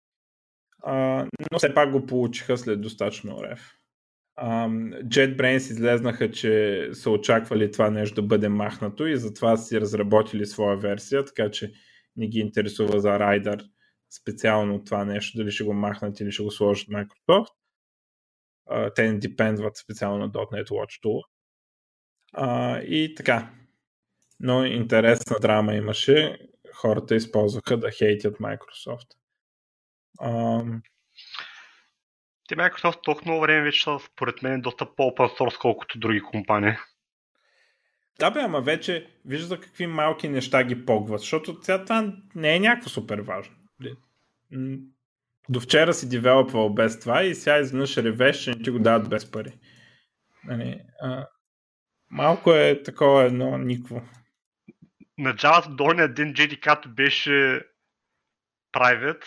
А, 0.83 1.25
но 1.51 1.57
все 1.57 1.73
пак 1.73 1.91
го 1.91 2.05
получиха 2.05 2.57
след 2.57 2.81
достатъчно 2.81 3.43
рев. 3.43 3.73
JetBrains 4.39 5.71
излезнаха, 5.71 6.31
че 6.31 6.89
са 6.93 7.09
очаквали 7.09 7.71
това 7.71 7.89
нещо 7.89 8.15
да 8.15 8.27
бъде 8.27 8.49
махнато 8.49 9.07
и 9.07 9.17
затова 9.17 9.57
си 9.57 9.81
разработили 9.81 10.45
своя 10.45 10.77
версия, 10.77 11.25
така 11.25 11.51
че 11.51 11.71
не 12.15 12.27
ги 12.27 12.39
интересува 12.39 12.99
за 12.99 13.09
Rider 13.09 13.63
специално 14.21 14.83
това 14.83 15.05
нещо, 15.05 15.37
дали 15.37 15.51
ще 15.51 15.63
го 15.63 15.73
махнат 15.73 16.19
или 16.19 16.31
ще 16.31 16.43
го 16.43 16.51
сложат 16.51 16.87
Microsoft. 16.87 17.53
те 18.95 19.11
не 19.11 19.19
депендват 19.19 19.77
специално 19.77 20.17
на 20.17 20.31
.NET 20.31 20.67
Watch 20.67 21.03
Tool. 21.03 21.23
и 22.83 23.15
така. 23.15 23.53
Но 24.39 24.65
интересна 24.65 25.35
драма 25.41 25.75
имаше. 25.75 26.37
Хората 26.73 27.15
използваха 27.15 27.77
да 27.77 27.91
хейтят 27.91 28.37
Microsoft. 28.37 29.07
Те 32.47 32.55
Microsoft 32.55 33.03
толкова 33.03 33.25
много 33.25 33.41
време 33.41 33.63
вече 33.63 33.83
са, 33.83 33.99
според 33.99 34.41
мен, 34.41 34.61
доста 34.61 34.95
по-open 34.95 35.39
source, 35.39 35.61
колкото 35.61 35.99
други 35.99 36.21
компании. 36.21 36.73
Да 38.19 38.31
бе, 38.31 38.39
ама 38.39 38.61
вече 38.61 39.07
вижда 39.25 39.47
за 39.47 39.59
какви 39.59 39.87
малки 39.87 40.29
неща 40.29 40.63
ги 40.63 40.85
погват, 40.85 41.19
защото 41.19 41.57
сега 41.61 41.83
това 41.83 42.13
не 42.35 42.55
е 42.55 42.59
някакво 42.59 42.89
супер 42.89 43.19
важно. 43.19 43.55
До 45.49 45.59
вчера 45.59 45.93
си 45.93 46.09
девелопвал 46.09 46.73
без 46.73 46.99
това 46.99 47.23
и 47.23 47.35
сега 47.35 47.57
изведнъж 47.57 47.97
ревеш, 47.97 48.43
че 48.43 48.49
не 48.51 48.63
ти 48.63 48.69
го 48.69 48.79
дават 48.79 49.09
без 49.09 49.31
пари. 49.31 49.59
Нали, 50.45 50.81
а, 51.01 51.27
малко 52.09 52.53
е 52.53 52.83
такова 52.83 53.23
едно 53.23 53.57
никво. 53.57 54.01
На 55.17 55.33
Java 55.33 55.75
долният 55.75 56.15
ден 56.15 56.33
JDK 56.33 56.87
беше 56.87 57.61
private. 58.73 59.23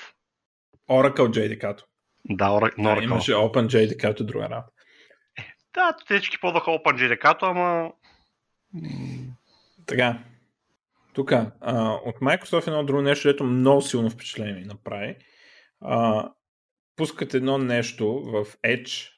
Oracle 0.91 1.29
JDK. 1.29 1.83
Да, 2.31 2.45
Oracle. 2.45 2.83
Да, 2.95 3.05
имаше 3.05 3.33
Open 3.33 3.66
JDK, 3.66 4.22
друга 4.22 4.45
работа. 4.51 4.72
Да, 5.74 5.95
всички 6.05 6.41
ползваха 6.41 6.70
Open 6.70 7.18
JDK, 7.18 7.37
ама 7.43 7.93
така. 9.87 10.18
Тук, 11.14 11.33
от 12.05 12.16
Microsoft 12.16 12.66
едно 12.66 12.85
друго 12.85 13.03
нещо, 13.03 13.29
което 13.29 13.45
много 13.45 13.83
силно 13.83 14.11
впечатление 14.11 14.55
ми 14.55 14.64
направи. 14.64 15.16
А, 15.81 16.29
пускат 16.97 17.35
едно 17.35 17.59
нещо 17.59 18.22
в 18.22 18.47
Edge, 18.64 19.11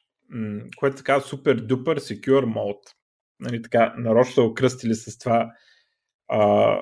което 0.77 0.93
е 0.93 0.97
така 0.97 1.19
супер 1.19 1.55
дупер 1.55 1.99
secure 1.99 2.45
mode. 2.45 2.93
Нали, 3.39 3.61
така, 3.61 3.93
нарочно 3.97 4.33
са 4.33 4.41
окръстили 4.41 4.95
с 4.95 5.17
това 5.17 5.51
а, 6.27 6.81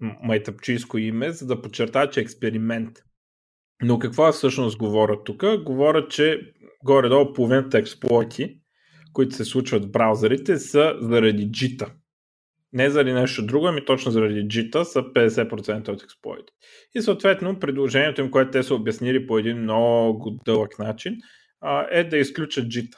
майтъпчийско 0.00 0.98
име, 0.98 1.30
за 1.30 1.46
да 1.46 1.62
подчерта, 1.62 2.10
че 2.10 2.20
е 2.20 2.22
експеримент. 2.22 2.98
Но 3.82 3.98
какво 3.98 4.32
всъщност 4.32 4.78
говоря 4.78 5.24
тук? 5.24 5.44
Говоря, 5.64 6.08
че 6.08 6.52
горе-долу 6.84 7.32
половината 7.32 7.78
експлойти 7.78 8.60
които 9.16 9.34
се 9.34 9.44
случват 9.44 9.84
в 9.84 9.90
браузърите, 9.90 10.58
са 10.58 10.96
заради 11.00 11.50
JIT. 11.50 11.92
Не 12.72 12.90
заради 12.90 13.12
нещо 13.12 13.46
друго, 13.46 13.66
ами 13.66 13.84
точно 13.84 14.12
заради 14.12 14.40
JIT 14.40 14.82
са 14.82 15.02
50% 15.02 15.88
от 15.88 16.02
експлойти. 16.02 16.52
И 16.94 17.02
съответно, 17.02 17.58
предложението 17.58 18.20
им, 18.20 18.30
което 18.30 18.50
те 18.50 18.62
са 18.62 18.74
обяснили 18.74 19.26
по 19.26 19.38
един 19.38 19.58
много 19.58 20.40
дълъг 20.44 20.78
начин, 20.78 21.16
е 21.90 22.04
да 22.04 22.16
изключат 22.16 22.66
JIT 22.66 22.96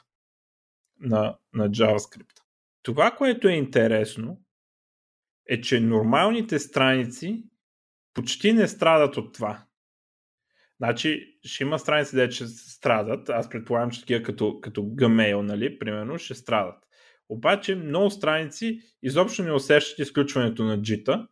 на, 1.01 1.37
на 1.55 1.71
JavaScript. 1.71 2.37
Това, 2.83 3.11
което 3.11 3.49
е 3.49 3.53
интересно, 3.53 4.41
е, 5.49 5.61
че 5.61 5.81
нормалните 5.81 6.59
страници 6.59 7.43
почти 8.15 8.53
не 8.53 8.69
страдат 8.69 9.17
от 9.17 9.35
това. 9.35 9.65
Значи, 10.79 11.39
ще 11.45 11.65
има 11.65 11.79
страници, 11.79 12.17
де 12.17 12.31
ще 12.31 12.47
страдат. 12.47 13.29
Аз 13.29 13.51
предполагам, 13.51 13.91
че 13.91 14.01
такива 14.01 14.23
като, 14.23 14.61
като 14.61 14.83
Gmail, 14.83 15.41
нали, 15.41 15.79
примерно, 15.79 16.19
ще 16.19 16.35
страдат. 16.35 16.85
Обаче, 17.29 17.75
много 17.75 18.11
страници 18.11 18.81
изобщо 19.03 19.43
не 19.43 19.53
усещат 19.53 19.99
изключването 19.99 20.65
на 20.65 20.83
джита. 20.83 21.29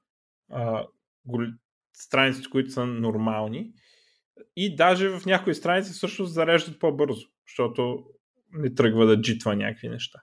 страниците, 1.92 2.51
които 2.51 2.70
са 2.70 2.86
нормални. 2.86 3.72
И 4.57 4.76
даже 4.76 5.09
в 5.09 5.26
някои 5.26 5.55
страници 5.55 5.92
всъщност 5.92 6.34
зареждат 6.34 6.80
по-бързо, 6.80 7.26
защото 7.49 8.05
не 8.53 8.74
тръгва 8.74 9.07
да 9.07 9.20
джитва 9.20 9.57
някакви 9.57 9.88
неща. 9.88 10.20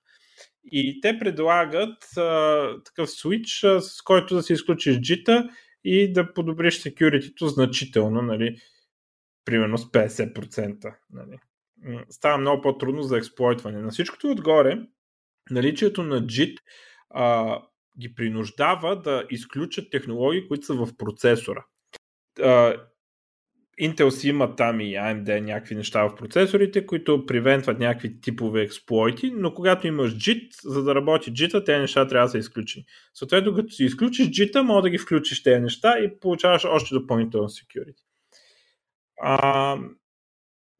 И 0.72 1.02
те 1.02 1.20
предлагат 1.20 2.18
а, 2.18 2.84
такъв 2.86 3.10
switch, 3.10 3.80
с 3.80 4.02
който 4.02 4.36
да 4.36 4.44
се 4.44 4.54
изключиш 4.54 5.00
джита 5.00 5.50
и 5.84 6.14
да 6.14 6.34
подобриш 6.34 6.82
security 6.82 7.48
значително. 7.48 8.22
Нали 8.22 8.58
примерно 9.46 9.78
с 9.78 9.86
50%. 9.86 10.96
Нали. 11.14 11.38
Става 12.10 12.38
много 12.38 12.62
по-трудно 12.62 13.04
за 13.04 13.18
експлойтване. 13.18 13.82
На 13.82 13.90
всичкото 13.90 14.32
отгоре, 14.32 14.80
наличието 15.52 16.04
на 16.04 16.22
JIT 16.22 16.58
а, 17.10 17.60
ги 18.00 18.16
принуждава 18.16 19.02
да 19.02 19.26
изключат 19.30 19.92
технологии, 19.92 20.48
които 20.48 20.66
са 20.66 20.74
в 20.74 20.98
процесора. 20.98 21.66
А, 22.42 22.76
Intel 23.82 24.10
си 24.10 24.30
има 24.30 24.56
там 24.56 24.82
и 24.82 24.94
AMD 24.94 25.40
някакви 25.40 25.76
неща 25.76 26.04
в 26.04 26.16
процесорите, 26.16 26.86
които 26.86 27.26
привентват 27.26 27.80
някакви 27.80 28.22
типове 28.22 28.62
експлойти, 28.62 29.32
но 29.32 29.54
когато 29.54 29.88
имаш 29.88 30.16
JIT, 30.16 30.50
за 30.64 30.84
да 30.84 30.96
работи 30.96 31.34
JIT, 31.34 31.66
тези 31.66 31.80
неща 31.80 32.08
трябва 32.08 32.28
да 32.28 32.32
са 32.32 32.38
изключени. 32.38 32.86
Съответно, 33.14 33.56
като 33.56 33.74
си 33.74 33.84
изключиш 33.84 34.28
JIT, 34.28 34.62
може 34.62 34.84
да 34.84 34.90
ги 34.90 34.98
включиш 34.98 35.44
тези 35.44 35.62
неща 35.62 36.00
и 36.00 36.20
получаваш 36.20 36.66
още 36.66 36.96
допълнително 36.96 37.50
security. 37.50 38.13
А, 39.26 39.78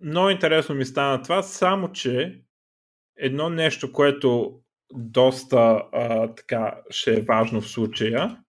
много 0.02 0.30
интересно 0.30 0.76
ми 0.76 0.86
стана 0.86 1.22
това, 1.22 1.44
само 1.44 1.92
че 1.92 2.42
едно 3.18 3.50
нещо, 3.50 3.92
което 3.92 4.60
доста 4.94 5.84
а, 5.92 6.36
така 6.36 6.82
ще 6.90 7.14
е 7.14 7.22
важно 7.22 7.62
в 7.62 7.70
случая, 7.70 8.44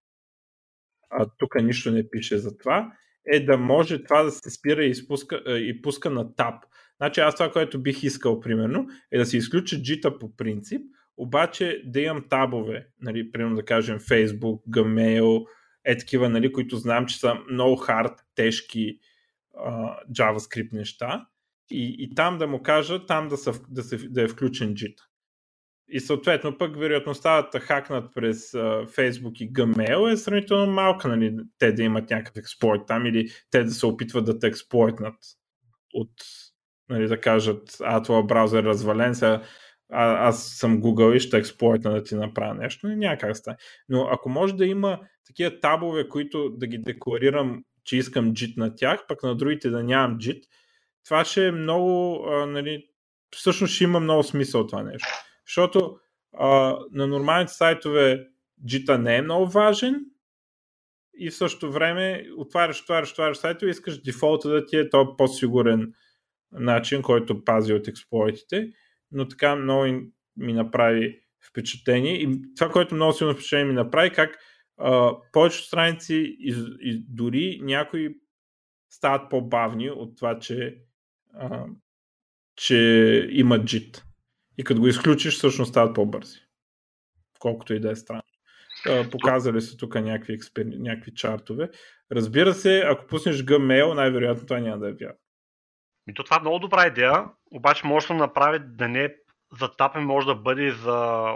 а 1.11 1.26
тук 1.38 1.55
нищо 1.62 1.90
не 1.90 2.11
пише 2.11 2.38
за 2.38 2.59
това, 2.59 2.92
е 3.26 3.40
да 3.40 3.59
може 3.59 4.05
това 4.05 4.22
да 4.22 4.30
се 4.30 4.51
спира 4.51 4.84
и, 4.84 4.90
изпуска, 4.90 5.42
и 5.47 5.82
пуска 5.82 6.11
на 6.11 6.34
тап. 6.34 6.55
Значи 6.97 7.20
аз 7.20 7.34
това, 7.34 7.53
което 7.53 7.82
бих 7.82 8.03
искал, 8.03 8.40
примерно, 8.40 8.86
е 9.12 9.18
да 9.18 9.26
се 9.26 9.36
изключи 9.36 9.82
джита 9.82 10.18
по 10.18 10.36
принцип, 10.36 10.82
обаче 11.16 11.82
да 11.84 12.01
имам 12.01 12.28
табове, 12.28 12.86
нали, 13.01 13.32
примерно 13.32 13.57
да 13.57 13.64
кажем 13.64 13.99
Facebook, 13.99 14.62
Gmail, 14.70 15.47
е 15.84 15.99
такива, 15.99 16.28
нали, 16.28 16.53
които 16.53 16.76
знам, 16.76 17.07
че 17.07 17.18
са 17.18 17.34
много 17.51 17.76
хард, 17.76 18.12
тежки, 18.34 18.99
uh, 19.55 20.07
JavaScript 20.11 20.73
неща 20.73 21.27
и, 21.71 21.97
и 21.99 22.15
там 22.15 22.39
да 22.39 22.47
му 22.47 22.63
кажа, 22.63 23.07
там 23.07 23.29
да, 23.29 23.37
са, 23.37 23.53
да, 23.69 23.83
се, 23.83 23.97
да 23.97 24.23
е 24.23 24.29
включен 24.29 24.75
JIT. 24.75 24.97
И 25.89 26.01
съответно 26.01 26.59
пък 26.59 26.77
вероятността 26.77 27.49
да 27.53 27.61
хакнат 27.61 28.15
през 28.15 28.51
uh, 28.51 28.87
Facebook 28.87 29.43
и 29.43 29.53
Gmail 29.53 30.13
е 30.13 30.17
сравнително 30.17 30.73
малка, 30.73 31.09
нали, 31.09 31.37
те 31.59 31.73
да 31.73 31.83
имат 31.83 32.11
някакъв 32.11 32.37
експлойт 32.37 32.83
там 32.87 33.07
или 33.07 33.29
те 33.51 33.65
да 33.65 33.71
се 33.71 33.87
опитват 33.87 34.25
да 34.25 34.39
те 34.39 34.47
експлойтнат 34.47 35.17
от, 35.95 36.13
нали, 36.89 37.09
да 37.09 37.21
кажат, 37.21 37.77
а, 37.81 38.03
това 38.03 38.23
браузър 38.23 38.63
е 38.63 38.67
развален, 38.67 39.15
сега 39.15 39.43
а, 39.93 40.29
аз 40.29 40.45
съм 40.45 40.83
Google 40.83 41.15
и 41.15 41.21
ще 41.21 41.37
експлойтна 41.37 41.93
да 41.93 42.03
ти 42.03 42.15
направя 42.15 42.55
нещо, 42.55 42.89
няма 42.89 43.19
как 43.19 43.37
стане. 43.37 43.57
Но 43.89 44.09
ако 44.13 44.29
може 44.29 44.55
да 44.55 44.67
има 44.67 45.01
такива 45.27 45.61
табове, 45.61 46.09
които 46.09 46.51
да 46.51 46.67
ги 46.67 46.79
декларирам 46.79 47.65
че 47.85 47.97
искам 47.97 48.32
JIT 48.32 48.57
на 48.57 48.74
тях, 48.74 49.07
пък 49.09 49.22
на 49.22 49.37
другите 49.37 49.70
да 49.70 49.82
нямам 49.82 50.18
JIT, 50.18 50.43
това 51.05 51.24
ще 51.24 51.47
е 51.47 51.53
много, 51.53 52.24
а, 52.28 52.47
нали, 52.47 52.87
всъщност 53.37 53.74
ще 53.74 53.85
има 53.85 54.01
много 54.01 54.22
смисъл 54.22 54.66
това 54.66 54.82
нещо. 54.82 55.09
Защото 55.47 55.99
а, 56.39 56.78
на 56.93 57.07
нормалните 57.07 57.53
сайтове 57.53 58.26
JIT 58.66 58.97
не 58.97 59.16
е 59.16 59.22
много 59.22 59.47
важен 59.51 60.05
и 61.18 61.30
в 61.30 61.37
същото 61.37 61.72
време 61.72 62.26
отваряш, 62.37 62.82
отваряш, 62.82 63.12
отваряш 63.12 63.37
сайта 63.37 63.66
и 63.66 63.70
искаш 63.70 64.03
дефолта 64.03 64.49
да 64.49 64.66
ти 64.66 64.76
е 64.76 64.91
то 64.91 65.16
по-сигурен 65.16 65.93
начин, 66.53 67.03
който 67.03 67.45
пази 67.45 67.72
от 67.72 67.89
експлойтите, 67.89 68.70
но 69.12 69.28
така 69.28 69.57
много 69.57 69.85
ми 70.37 70.53
направи 70.53 71.20
впечатление 71.51 72.14
и 72.14 72.41
това, 72.57 72.70
което 72.70 72.95
много 72.95 73.12
силно 73.12 73.35
впечатление 73.35 73.64
ми 73.64 73.72
направи, 73.72 74.11
как 74.11 74.39
повечето 75.33 75.66
страници 75.66 76.37
и, 76.41 76.55
и 76.81 77.05
дори 77.09 77.61
някои 77.62 78.16
стават 78.91 79.31
по-бавни 79.31 79.91
от 79.91 80.16
това, 80.16 80.39
че, 80.39 80.79
а, 81.35 81.66
че 82.57 82.77
има 83.31 83.59
JIT. 83.59 84.03
И 84.59 84.64
като 84.64 84.81
го 84.81 84.89
изключиш, 84.89 85.35
всъщност 85.35 85.70
стават 85.70 85.95
по-бързи. 85.95 86.39
Колкото 87.39 87.75
и 87.75 87.81
да 87.81 87.91
е 87.91 87.97
странно. 87.97 88.22
Показали 89.11 89.61
са 89.61 89.77
тук 89.77 89.95
някакви, 89.95 90.33
експер... 90.33 90.64
някакви 90.64 91.14
чартове. 91.14 91.70
Разбира 92.12 92.55
се, 92.55 92.81
ако 92.87 93.07
пуснеш 93.07 93.37
Gmail, 93.37 93.95
най-вероятно 93.95 94.47
това 94.47 94.61
няма 94.61 94.79
да 94.79 94.89
е 94.89 94.93
вярно. 94.93 95.18
И 96.09 96.14
то 96.14 96.25
това 96.25 96.37
е 96.37 96.41
много 96.41 96.59
добра 96.59 96.87
идея, 96.87 97.25
обаче 97.51 97.87
може 97.87 98.07
да 98.07 98.14
направи 98.14 98.59
да 98.62 98.89
не 98.89 99.14
за 99.61 99.77
тапе 99.77 99.99
може 99.99 100.27
да 100.27 100.35
бъде 100.35 100.70
за, 100.70 101.29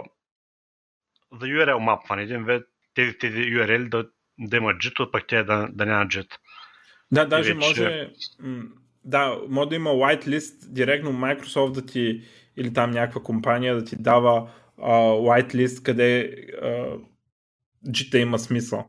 за 1.31 1.45
URL 1.45 1.77
мапване. 1.77 2.21
Един 2.21 2.45
вид 2.45 2.63
тези, 2.99 3.17
тези 3.17 3.37
URL 3.37 3.89
да, 3.89 4.07
да 4.39 4.57
имат 4.57 4.77
JIT, 4.77 5.11
пък 5.11 5.27
те 5.27 5.43
да, 5.43 5.69
да 5.71 5.85
нямат 5.85 6.11
JIT. 6.11 6.29
Да, 7.11 7.25
даже 7.25 7.53
вече... 7.53 7.67
може, 7.67 8.09
да, 9.05 9.41
може 9.49 9.69
да 9.69 9.75
има 9.75 9.89
whitelist 9.89 10.73
директно 10.73 11.11
Microsoft 11.11 11.71
да 11.71 11.85
ти 11.85 12.21
или 12.57 12.73
там 12.73 12.91
някаква 12.91 13.21
компания 13.23 13.75
да 13.75 13.83
ти 13.83 13.95
дава 13.99 14.51
uh, 14.77 15.43
whitelist, 15.43 15.83
къде 15.83 16.35
uh, 16.63 17.01
JIT 17.87 18.17
има 18.17 18.39
смисъл. 18.39 18.85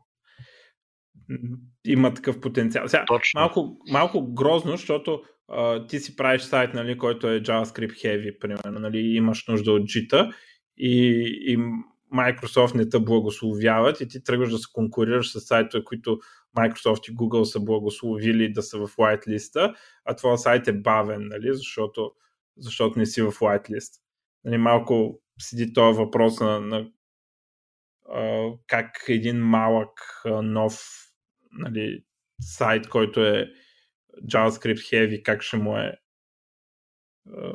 Има 1.85 2.13
такъв 2.13 2.41
потенциал. 2.41 2.87
Сега, 2.87 3.05
малко, 3.35 3.77
малко 3.91 4.33
грозно, 4.33 4.71
защото 4.71 5.21
uh, 5.49 5.89
ти 5.89 5.99
си 5.99 6.15
правиш 6.15 6.41
сайт, 6.41 6.73
нали, 6.73 6.97
който 6.97 7.27
е 7.29 7.41
JavaScript 7.41 8.05
heavy, 8.05 8.39
примерно, 8.39 8.79
нали, 8.79 8.99
имаш 8.99 9.47
нужда 9.47 9.71
от 9.71 9.81
JIT 9.81 10.33
и, 10.77 11.23
и 11.47 11.57
Microsoft 12.13 12.75
не 12.75 12.89
те 12.89 12.99
благословяват 12.99 14.01
и 14.01 14.07
ти 14.07 14.23
тръгваш 14.23 14.51
да 14.51 14.57
се 14.57 14.67
конкурираш 14.73 15.31
с 15.31 15.41
сайтове, 15.41 15.83
които 15.83 16.19
Microsoft 16.57 17.11
и 17.11 17.15
Google 17.15 17.43
са 17.43 17.59
благословили 17.59 18.53
да 18.53 18.63
са 18.63 18.77
в 18.77 18.87
whitelist 18.87 19.75
а 20.05 20.15
твоя 20.15 20.37
сайт 20.37 20.67
е 20.67 20.73
бавен, 20.73 21.27
нали, 21.27 21.53
защото, 21.53 22.11
защото 22.57 22.99
не 22.99 23.05
си 23.05 23.21
в 23.21 23.31
whitelist. 23.31 24.01
Нали, 24.43 24.57
малко 24.57 25.21
седи 25.39 25.73
този 25.73 25.97
въпрос 25.97 26.39
на, 26.39 26.59
на 26.59 26.89
а, 28.09 28.49
как 28.67 29.05
един 29.07 29.37
малък 29.37 29.99
а, 30.25 30.41
нов 30.41 30.81
нали, 31.51 32.05
сайт, 32.41 32.89
който 32.89 33.25
е 33.25 33.51
JavaScript 34.25 34.93
heavy, 34.93 35.23
как 35.23 35.41
ще 35.41 35.57
му 35.57 35.77
е 35.77 35.97
а, 37.37 37.53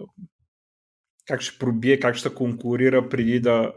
как 1.26 1.40
ще 1.40 1.58
пробие, 1.58 2.00
как 2.00 2.16
ще 2.16 2.34
конкурира 2.34 3.08
преди 3.08 3.40
да, 3.40 3.72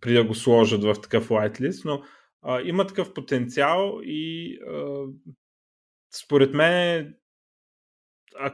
преди 0.00 0.16
да 0.16 0.24
го 0.24 0.34
сложат 0.34 0.84
в 0.84 0.94
такъв 1.02 1.28
whitelist, 1.28 1.84
но 1.84 2.02
а, 2.42 2.60
има 2.60 2.86
такъв 2.86 3.14
потенциал 3.14 4.00
и 4.02 4.58
а, 4.68 5.04
според 6.14 6.54
мен 6.54 7.14
а, 8.38 8.52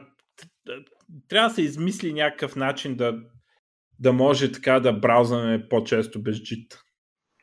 трябва 1.27 1.49
да 1.49 1.55
се 1.55 1.61
измисли 1.61 2.13
някакъв 2.13 2.55
начин 2.55 2.95
да, 2.95 3.19
да 3.99 4.13
може 4.13 4.51
така 4.51 4.79
да 4.79 4.93
браузваме 4.93 5.69
по-често 5.69 6.21
без 6.21 6.37
JIT. 6.37 6.79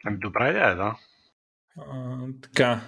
Ами 0.05 0.19
добра 0.19 0.51
идея, 0.51 0.77
да. 0.77 0.97
А, 1.79 2.19
така. 2.43 2.81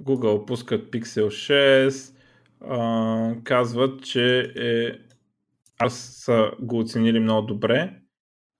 Google 0.00 0.46
пускат 0.46 0.92
Pixel 0.92 1.26
6. 1.26 2.16
А, 2.60 3.42
казват, 3.44 4.04
че 4.04 4.52
е... 4.56 4.98
аз 5.78 5.98
са 6.24 6.50
го 6.60 6.78
оценили 6.78 7.20
много 7.20 7.46
добре. 7.46 7.99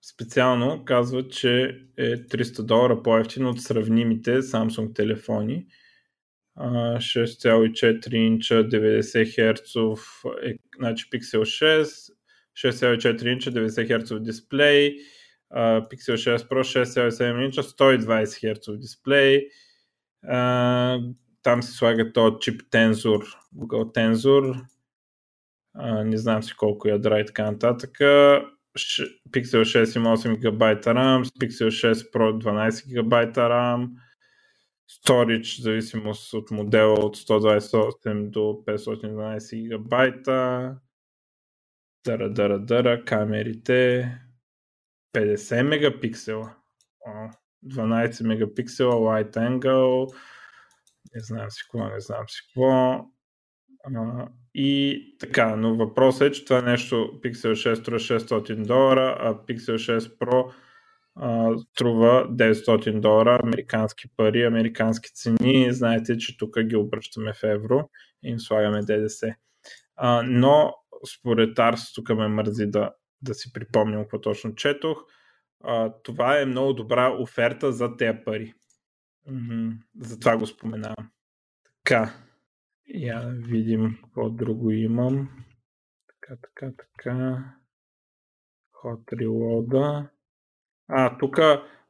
Специално 0.03 0.85
казват, 0.85 1.33
че 1.33 1.81
е 1.97 2.17
300 2.17 2.63
долара 2.63 3.03
по-ефтино 3.03 3.51
от 3.51 3.63
сравнимите 3.63 4.43
Samsung 4.43 4.95
телефони. 4.95 5.67
6,4 6.59 8.15
инча, 8.15 8.69
90 8.69 9.25
Hz, 9.25 10.07
е, 10.43 10.59
значи 10.79 11.11
Pixel 11.11 11.41
6, 11.41 12.13
6,4 12.55 13.33
инча, 13.33 13.51
90 13.51 13.89
Hz 13.89 14.19
дисплей, 14.19 14.97
Pixel 15.53 16.17
6 16.17 16.49
Pro 16.49 16.63
6,7 16.63 17.45
инча, 17.45 17.63
120 17.63 18.25
Hz 18.25 18.79
дисплей. 18.79 19.49
Там 21.43 21.63
се 21.63 21.73
слага 21.73 22.13
този 22.13 22.37
чип 22.41 22.63
Tensor, 22.63 23.37
Google 23.57 23.95
Tensor. 23.95 24.65
Не 26.05 26.17
знам 26.17 26.43
си 26.43 26.55
колко 26.57 26.89
ядра 26.89 27.21
и 27.21 27.27
така 27.27 27.51
нататък. 27.51 27.99
Pixel 29.31 29.65
6 29.65 29.97
има 29.97 30.17
8 30.17 30.37
ГБ 30.37 30.63
RAM, 30.85 31.25
Pixel 31.41 31.71
6 31.71 32.13
Pro 32.13 32.39
12 32.39 32.87
ГБ 32.95 33.37
RAM, 33.37 33.91
Storage, 34.91 35.63
зависимост 35.63 36.35
от 36.35 36.51
модела 36.51 36.95
от 36.95 37.17
128 37.17 38.31
до 38.31 38.41
512 38.41 39.69
ГБ. 39.69 40.21
Дара, 42.05 42.31
дара, 42.31 42.59
дара, 42.59 43.05
камерите 43.05 44.09
50 45.15 45.63
мегапиксела. 45.63 46.57
12 47.67 48.27
мегапиксела, 48.27 48.95
wide 48.95 49.37
angle, 49.37 50.15
не 51.15 51.21
знам 51.21 51.51
си 51.51 51.63
какво, 51.63 51.89
не 51.89 52.01
знам 52.01 52.29
си 52.29 52.43
какво. 52.47 53.05
И 54.55 55.03
така, 55.19 55.57
но 55.57 55.77
въпросът 55.77 56.23
е, 56.23 56.33
че 56.33 56.45
това 56.45 56.63
нещо 56.63 56.95
Pixel 56.95 57.53
6 57.53 57.75
струва 57.75 57.99
600 57.99 58.67
долара, 58.67 59.17
а 59.21 59.35
Pixel 59.35 59.99
6 59.99 60.19
Pro 60.19 60.53
а, 61.15 61.59
струва 61.59 62.29
900 62.31 63.01
долара, 63.01 63.41
американски 63.43 64.09
пари, 64.17 64.45
американски 64.45 65.11
цени. 65.15 65.73
Знаете, 65.73 66.19
че 66.19 66.39
тук 66.39 66.61
ги 66.61 66.77
обръщаме 66.77 67.33
в 67.33 67.43
евро 67.43 67.91
и 68.25 68.31
им 68.31 68.41
слагаме 68.41 68.81
ДДС. 68.81 69.35
А, 69.97 70.23
но 70.23 70.75
според 71.19 71.59
Арс, 71.59 71.93
тук 71.93 72.09
ме 72.09 72.29
мързи 72.29 72.67
да, 72.67 72.91
да 73.23 73.35
си 73.35 73.53
припомням 73.53 74.03
какво 74.03 74.21
точно 74.21 74.55
четох, 74.55 74.99
а, 75.65 75.93
това 76.03 76.41
е 76.41 76.47
много 76.47 76.73
добра 76.73 77.17
оферта 77.21 77.73
за 77.73 77.97
тези 77.97 78.19
пари. 78.25 78.55
М-м, 79.27 79.73
затова 80.01 80.37
го 80.37 80.47
споменавам. 80.47 81.11
Така, 81.85 82.15
я 82.95 83.21
видим 83.29 83.99
какво 84.05 84.31
друго 84.31 84.71
имам. 84.71 85.29
Така, 86.07 86.41
така, 86.43 86.73
така. 86.77 87.45
Hot 88.85 89.13
Reload. 89.13 90.07
А, 90.89 91.19
тук, 91.19 91.39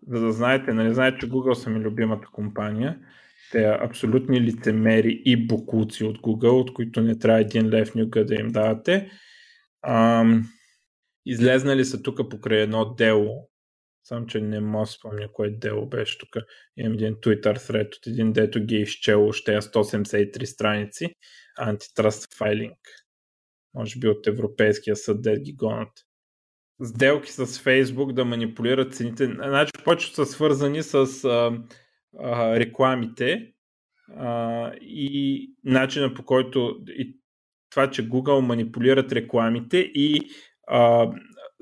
за 0.06 0.20
да 0.20 0.32
знаете, 0.32 0.72
нали 0.72 0.94
знаете, 0.94 1.18
че 1.18 1.30
Google 1.30 1.52
са 1.52 1.70
ми 1.70 1.80
любимата 1.80 2.28
компания. 2.32 2.98
Те 3.52 3.64
абсолютни 3.64 4.40
лицемери 4.40 5.22
и 5.24 5.46
бокуци 5.46 6.04
от 6.04 6.18
Google, 6.18 6.60
от 6.60 6.74
които 6.74 7.00
не 7.00 7.18
трябва 7.18 7.40
един 7.40 7.68
лев 7.68 7.94
нюка 7.94 8.26
да 8.26 8.34
им 8.34 8.48
давате. 8.48 9.10
Ам, 9.82 10.44
излезнали 11.26 11.84
са 11.84 12.02
тук 12.02 12.30
покрай 12.30 12.58
едно 12.58 12.94
дело, 12.94 13.49
само 14.04 14.26
че 14.26 14.40
не 14.40 14.60
мога 14.60 14.86
спомня 14.86 15.32
кое 15.32 15.50
дело 15.50 15.86
беше 15.86 16.18
тук. 16.18 16.36
Имам 16.76 16.92
един 16.92 17.14
Twitter 17.14 17.58
thread 17.58 17.96
от 17.96 18.06
един 18.06 18.32
дето 18.32 18.60
ги 18.60 18.76
е 18.76 18.80
изчел 18.80 19.26
още 19.26 19.60
183 19.60 20.44
страници 20.44 21.06
антитраст 21.58 22.34
файлинг. 22.38 22.78
Може 23.74 23.98
би 23.98 24.08
от 24.08 24.26
Европейския 24.26 24.96
съд 24.96 25.22
да 25.22 25.36
ги 25.36 25.52
гонат. 25.52 25.92
Сделки 26.82 27.32
с 27.32 27.46
Facebook 27.46 28.12
да 28.12 28.24
манипулират 28.24 28.94
цените. 28.94 29.26
Значи 29.26 29.72
повечето 29.84 30.14
са 30.14 30.26
свързани 30.26 30.82
с 30.82 30.94
а, 31.24 31.58
а, 32.18 32.58
рекламите 32.58 33.52
а, 34.16 34.72
и 34.80 35.46
начина 35.64 36.14
по 36.14 36.24
който 36.24 36.80
и 36.88 37.16
това, 37.70 37.90
че 37.90 38.08
Google 38.08 38.40
манипулират 38.40 39.12
рекламите 39.12 39.78
и 39.78 40.30
а, 40.68 41.10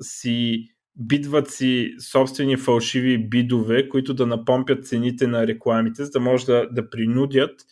си 0.01 0.67
бидват 0.99 1.51
си 1.51 1.95
собствени 2.11 2.57
фалшиви 2.57 3.29
бидове, 3.29 3.89
които 3.89 4.13
да 4.13 4.25
напомпят 4.25 4.87
цените 4.87 5.27
на 5.27 5.47
рекламите, 5.47 6.03
за 6.03 6.11
да 6.11 6.19
може 6.19 6.45
да, 6.45 6.69
да 6.71 6.89
принудят 6.89 7.65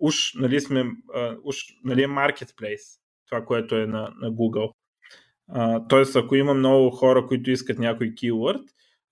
уж, 0.00 0.34
нали, 0.34 0.60
сме, 0.60 0.84
уж, 1.44 1.56
нали 1.84 2.02
е 2.02 2.06
маркетплейс, 2.06 2.80
това, 3.28 3.44
което 3.44 3.76
е 3.76 3.86
на, 3.86 4.12
на 4.20 4.32
Google. 4.32 4.72
А, 5.48 5.88
тоест, 5.88 6.16
ако 6.16 6.36
има 6.36 6.54
много 6.54 6.90
хора, 6.90 7.26
които 7.26 7.50
искат 7.50 7.78
някой 7.78 8.06
keyword, 8.06 8.62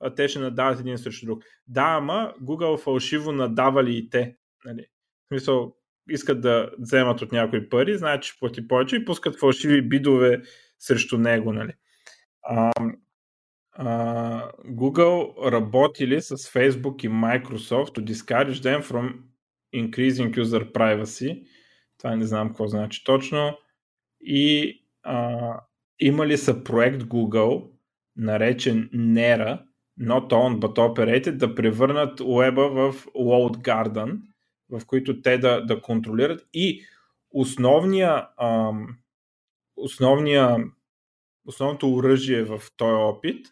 а, 0.01 0.15
те 0.15 0.29
ще 0.29 0.39
надават 0.39 0.81
един 0.81 0.99
срещу 0.99 1.27
друг. 1.27 1.45
Да, 1.67 1.97
ама 1.99 2.35
Google 2.43 2.83
фалшиво 2.83 3.33
надавали 3.33 3.97
и 3.97 4.11
те. 4.11 4.37
Нали. 4.65 4.87
В 5.25 5.29
смисъл, 5.29 5.75
искат 6.11 6.41
да 6.41 6.71
вземат 6.79 7.23
от 7.23 7.33
някои 7.33 7.69
пари, 7.69 7.99
значи 7.99 8.33
че 8.33 8.39
плати 8.39 8.69
повече 8.69 8.97
и 8.97 9.05
пускат 9.05 9.39
фалшиви 9.39 9.89
бидове 9.89 10.43
срещу 10.79 11.19
него. 11.19 11.53
Нали. 11.53 11.73
А, 12.43 12.73
а, 13.81 14.53
Google 14.67 15.51
работили 15.53 16.21
с 16.21 16.37
Facebook 16.37 17.05
и 17.05 17.09
Microsoft 17.09 17.95
to 17.95 18.05
discourage 18.05 18.61
them 18.61 18.83
from 18.83 19.23
increasing 19.75 20.35
user 20.35 20.73
privacy. 20.73 21.47
Това 21.99 22.17
не 22.17 22.27
знам 22.27 22.49
какво 22.49 22.67
значи 22.67 23.05
точно. 23.05 23.59
И 24.21 24.75
а, 25.03 25.61
имали 26.01 26.39
са 26.39 26.65
проект 26.65 27.03
Google, 27.03 27.71
наречен 28.17 28.91
NERA, 28.95 29.63
Not 30.01 30.29
Owned 30.29 30.59
But 30.59 30.79
Operated, 30.79 31.37
да 31.37 31.55
превърнат 31.55 32.21
уеба 32.21 32.69
в 32.69 33.07
Walled 33.07 33.57
Garden, 33.57 34.21
в 34.71 34.87
които 34.87 35.23
те 35.23 35.39
да, 35.39 35.61
да 35.67 35.81
контролират 35.81 36.49
и 36.53 36.83
основния, 37.31 38.27
ам, 38.41 38.99
основния, 39.77 40.57
основното 41.47 41.95
оръжие 41.95 42.45
в 42.45 42.63
този 42.77 42.93
опит, 42.93 43.47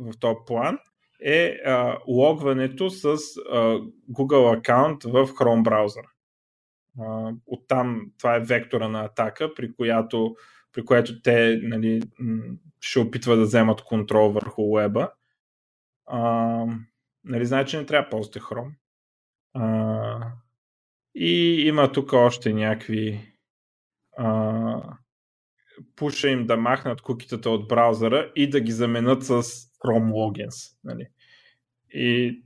в 0.00 0.18
този 0.20 0.36
план, 0.46 0.78
е 1.20 1.60
а, 1.66 1.98
логването 2.08 2.90
с 2.90 3.04
а, 3.04 3.16
Google 4.10 4.58
аккаунт 4.58 5.02
в 5.04 5.26
Chrome 5.26 5.62
браузър. 5.62 6.04
А, 7.00 7.32
оттам 7.46 8.06
това 8.18 8.36
е 8.36 8.40
вектора 8.40 8.88
на 8.88 9.04
атака, 9.04 9.54
при 9.54 9.74
която 9.74 10.36
при 10.74 10.84
което 10.84 11.22
те 11.22 11.60
нали, 11.62 12.02
ще 12.80 12.98
опитват 12.98 13.38
да 13.38 13.44
вземат 13.44 13.82
контрол 13.82 14.30
върху 14.30 14.74
веба. 14.74 15.10
А, 16.06 16.66
нали, 17.24 17.46
значи, 17.46 17.76
не 17.76 17.86
трябва 17.86 18.04
да 18.04 18.10
ползвате 18.10 18.40
Chrome. 18.40 18.74
А, 19.54 20.32
и 21.14 21.62
има 21.66 21.92
тук 21.92 22.12
още 22.12 22.52
някакви 22.52 23.32
а, 24.16 24.96
пуша 25.96 26.28
им 26.28 26.46
да 26.46 26.56
махнат 26.56 27.00
кукитата 27.00 27.50
от 27.50 27.68
браузъра 27.68 28.32
и 28.36 28.50
да 28.50 28.60
ги 28.60 28.72
заменят 28.72 29.24
с 29.24 29.42
Chrome 29.84 30.12
Logins. 30.12 30.76
Нали. 30.84 31.06
И 31.90 32.42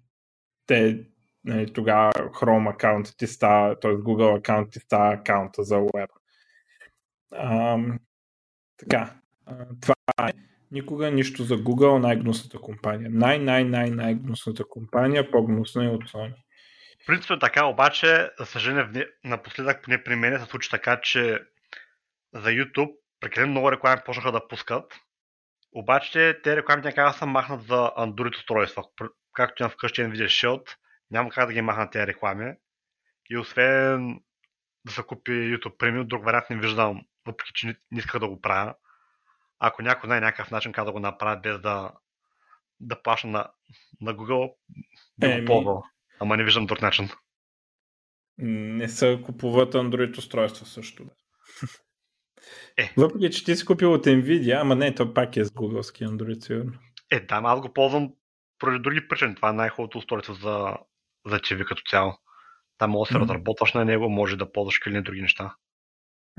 те 0.66 1.06
нали, 1.44 1.72
тогава 1.72 2.12
Chrome 2.12 2.70
аккаунтът 2.74 3.16
ти 3.16 3.26
става, 3.26 3.80
т.е. 3.80 3.90
Google 3.90 4.38
аккаунт 4.38 4.70
ти 4.70 4.78
става 4.78 5.14
аккаунта 5.14 5.62
за 5.62 5.76
web. 5.76 6.08
А, 7.30 7.78
така, 8.78 9.14
това 9.80 9.94
е. 10.28 10.32
Никога 10.70 11.10
нищо 11.10 11.44
за 11.44 11.58
Google, 11.58 11.98
най-гнусната 11.98 12.58
компания. 12.58 13.10
Най-най-най-най-гнусната 13.10 14.64
компания, 14.64 15.30
по-гнусна 15.30 15.84
е 15.84 15.88
от 15.88 16.04
Sony. 16.04 16.34
Принципно 17.06 17.36
е 17.36 17.38
така, 17.38 17.66
обаче, 17.66 18.30
за 18.38 18.46
съжаление, 18.46 19.06
напоследък 19.24 19.84
поне 19.84 20.04
при 20.04 20.16
мен 20.16 20.40
се 20.40 20.50
случи 20.50 20.70
така, 20.70 21.00
че 21.00 21.40
за 22.34 22.48
YouTube 22.50 22.92
прекалено 23.20 23.50
много 23.50 23.72
реклами 23.72 24.02
почнаха 24.04 24.32
да 24.32 24.48
пускат. 24.48 24.94
Обаче 25.72 26.40
те 26.44 26.56
реклами 26.56 26.82
някак 26.82 27.14
са 27.14 27.26
махнат 27.26 27.62
за 27.62 27.92
Android 27.98 28.36
устройства. 28.36 28.84
Както 29.32 29.62
имам 29.62 29.70
вкъщи 29.70 30.00
Nvidia 30.00 30.26
Shield, 30.26 30.76
няма 31.10 31.30
как 31.30 31.46
да 31.46 31.52
ги 31.52 31.60
махнат 31.62 31.92
тези 31.92 32.06
реклами. 32.06 32.54
И 33.30 33.38
освен 33.38 34.20
да 34.84 34.92
се 34.92 35.02
купи 35.02 35.30
YouTube 35.30 35.76
Premium, 35.76 36.04
друг 36.04 36.24
вариант 36.24 36.50
не 36.50 36.60
виждам, 36.60 37.00
въпреки 37.26 37.52
че 37.54 37.66
не, 37.66 37.76
исках 37.92 38.20
да 38.20 38.28
го 38.28 38.40
правя. 38.40 38.74
Ако 39.58 39.82
някой 39.82 40.08
знае 40.08 40.20
някакъв 40.20 40.50
начин 40.50 40.72
как 40.72 40.84
да 40.84 40.92
го 40.92 41.00
направят 41.00 41.42
без 41.42 41.60
да, 41.60 41.92
да 42.80 43.02
плаща 43.02 43.26
на, 43.26 43.50
на 44.00 44.14
Google, 44.14 44.54
би 45.18 45.40
го 45.40 45.46
ползвал. 45.46 45.82
Ама 46.20 46.36
не 46.36 46.44
виждам 46.44 46.66
друг 46.66 46.82
начин. 46.82 47.08
Не 48.38 48.88
са 48.88 49.20
купуват 49.24 49.74
Android 49.74 50.18
устройства 50.18 50.66
също. 50.66 51.10
Е. 52.78 52.92
Въпреки, 52.96 53.30
че 53.30 53.44
ти 53.44 53.56
си 53.56 53.64
купил 53.64 53.92
от 53.92 54.06
Nvidia, 54.06 54.60
ама 54.60 54.76
не, 54.76 54.94
то 54.94 55.14
пак 55.14 55.36
е 55.36 55.44
с 55.44 55.50
Google 55.50 56.06
Android, 56.06 56.46
сигурно. 56.46 56.72
Е, 57.10 57.20
да, 57.20 57.40
аз 57.44 57.60
го 57.60 57.72
ползвам 57.72 58.12
поради 58.58 58.78
други 58.78 59.08
причини. 59.08 59.34
Това 59.34 59.48
е 59.50 59.52
най-хубавото 59.52 59.98
устройство 59.98 60.34
за, 60.34 60.76
за 61.26 61.38
TV 61.38 61.64
като 61.64 61.82
цяло. 61.90 62.12
Там 62.78 62.90
може 62.90 63.08
да 63.08 63.12
се 63.12 63.18
mm-hmm. 63.18 63.22
разработваш 63.22 63.72
на 63.72 63.84
него, 63.84 64.08
може 64.08 64.36
да 64.36 64.52
ползваш 64.52 64.80
или 64.86 65.02
други 65.02 65.22
неща. 65.22 65.54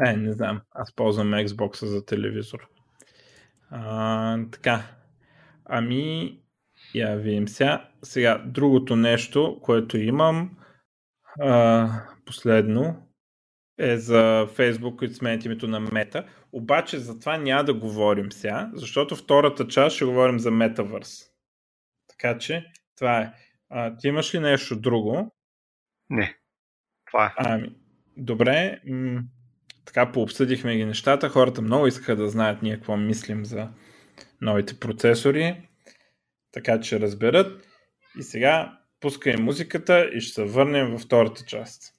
Е, 0.06 0.14
не 0.14 0.32
знам. 0.32 0.62
Аз 0.72 0.96
ползвам 0.96 1.32
Xbox 1.32 1.86
за 1.86 2.06
телевизор. 2.06 2.60
А, 3.72 4.38
така. 4.52 4.84
Ами, 5.66 6.40
я 6.96 7.16
видим 7.16 7.48
сега. 7.48 7.90
Сега, 8.04 8.44
другото 8.46 8.96
нещо, 8.96 9.60
което 9.62 9.98
имам 9.98 10.58
а, 11.42 11.90
последно 12.26 13.09
е 13.80 13.98
за 13.98 14.48
Facebook, 14.58 14.96
които 14.96 15.14
сменят 15.14 15.46
името 15.46 15.68
на 15.68 15.80
Мета. 15.80 16.28
Обаче 16.52 17.00
за 17.00 17.20
това 17.20 17.38
няма 17.38 17.64
да 17.64 17.74
говорим 17.74 18.32
сега, 18.32 18.72
защото 18.74 19.16
втората 19.16 19.68
част 19.68 19.96
ще 19.96 20.06
говорим 20.06 20.40
за 20.40 20.52
Metaverse. 20.52 21.30
Така 22.08 22.38
че, 22.38 22.66
това 22.98 23.22
е. 23.22 23.34
А, 23.70 23.98
ти 23.98 24.08
имаш 24.08 24.36
ли 24.36 24.40
нещо 24.40 24.80
друго? 24.80 25.36
Не. 26.10 26.38
Това 27.08 27.26
е. 27.26 27.34
Ами, 27.38 27.76
добре. 28.18 28.80
М- 28.88 29.22
така 29.86 30.12
пообсъдихме 30.12 30.78
ги 30.78 30.86
нещата. 30.86 31.30
Хората 31.30 31.62
много 31.62 31.88
искаха 31.88 32.16
да 32.16 32.30
знаят 32.30 32.62
ние 32.62 32.76
какво 32.76 32.98
мислим 32.98 33.46
за 33.46 33.70
новите 34.42 34.80
процесори. 34.80 35.68
Така 36.52 36.80
че 36.80 37.00
разберат. 37.00 37.68
И 38.20 38.24
сега 38.24 38.80
пускай 39.00 39.38
музиката 39.38 40.10
и 40.14 40.22
ще 40.22 40.34
се 40.34 40.44
върнем 40.44 40.92
във 40.92 41.02
втората 41.02 41.46
част. 41.46 41.99